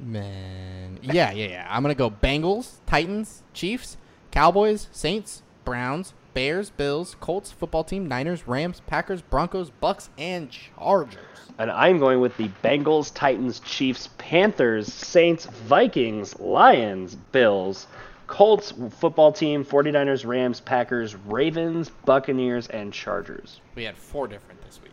[0.00, 1.66] man, yeah, yeah, yeah.
[1.70, 3.96] I'm gonna go Bengals, Titans, Chiefs,
[4.30, 11.18] Cowboys, Saints, Browns, Bears, Bills, Colts, football team, Niners, Rams, Packers, Broncos, Bucks, and Chargers.
[11.58, 17.86] And I'm going with the Bengals, Titans, Chiefs, Panthers, Saints, Vikings, Lions, Bills,
[18.28, 23.60] Colts, football team, 49ers, Rams, Packers, Ravens, Buccaneers, and Chargers.
[23.74, 24.92] We had four different this week.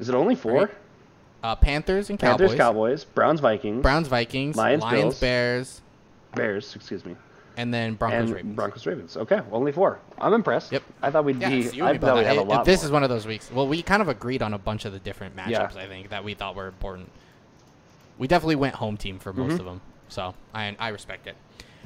[0.00, 0.60] Is it only four?
[0.62, 0.74] Right.
[1.44, 2.38] Uh, Panthers and Cowboys.
[2.38, 5.20] Panthers, Cowboys, Browns, Vikings, Browns, Vikings, Lions, Lions, Bills.
[5.20, 5.80] Bears,
[6.34, 7.14] Bears, excuse me,
[7.56, 8.56] and then Broncos, and Ravens.
[8.56, 9.16] Broncos, Ravens.
[9.16, 9.98] Okay, only four.
[10.18, 10.72] I'm impressed.
[10.72, 10.82] Yep.
[11.02, 11.62] I thought we'd Yeah, be.
[11.64, 12.64] so I thought we'd have a lot.
[12.64, 12.86] This more.
[12.86, 13.50] is one of those weeks.
[13.52, 15.50] Well, we kind of agreed on a bunch of the different matchups.
[15.74, 15.82] Yeah.
[15.82, 17.10] I think that we thought were important.
[18.18, 19.60] We definitely went home team for most Mm-hmm.
[19.60, 21.36] of them, so I I respect it.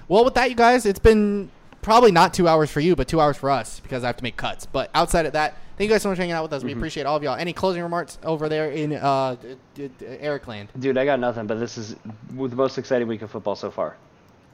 [0.09, 1.51] Well, with that, you guys, it's been
[1.83, 4.23] probably not two hours for you, but two hours for us because I have to
[4.23, 4.67] make cuts.
[4.67, 6.61] But outside of that, thank you guys so much for hanging out with us.
[6.61, 6.67] Mm-hmm.
[6.67, 7.37] We appreciate all of y'all.
[7.37, 9.37] Any closing remarks over there in uh,
[9.75, 10.69] d- d- Eric Land?
[10.79, 11.47] Dude, I got nothing.
[11.47, 11.97] But this is
[12.33, 13.97] the most exciting week of football so far.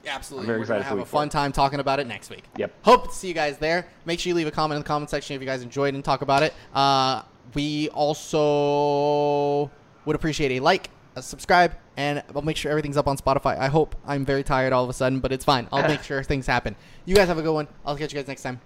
[0.07, 0.45] Absolutely.
[0.45, 2.45] I'm very We're gonna excited have a fun time talking about it next week.
[2.57, 2.73] Yep.
[2.83, 3.87] Hope to see you guys there.
[4.05, 6.05] Make sure you leave a comment in the comment section if you guys enjoyed and
[6.05, 6.55] talk about it.
[6.75, 7.23] Uh,
[7.55, 9.71] we also
[10.05, 13.59] would appreciate a like, a subscribe, and I'll make sure everything's up on Spotify.
[13.59, 15.69] I hope I'm very tired all of a sudden, but it's fine.
[15.73, 16.77] I'll make sure things happen.
[17.05, 17.69] You guys have a good one.
[17.85, 18.61] I'll catch you guys next time.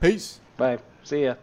[0.00, 0.40] Peace.
[0.56, 0.78] Bye.
[1.04, 1.34] See ya.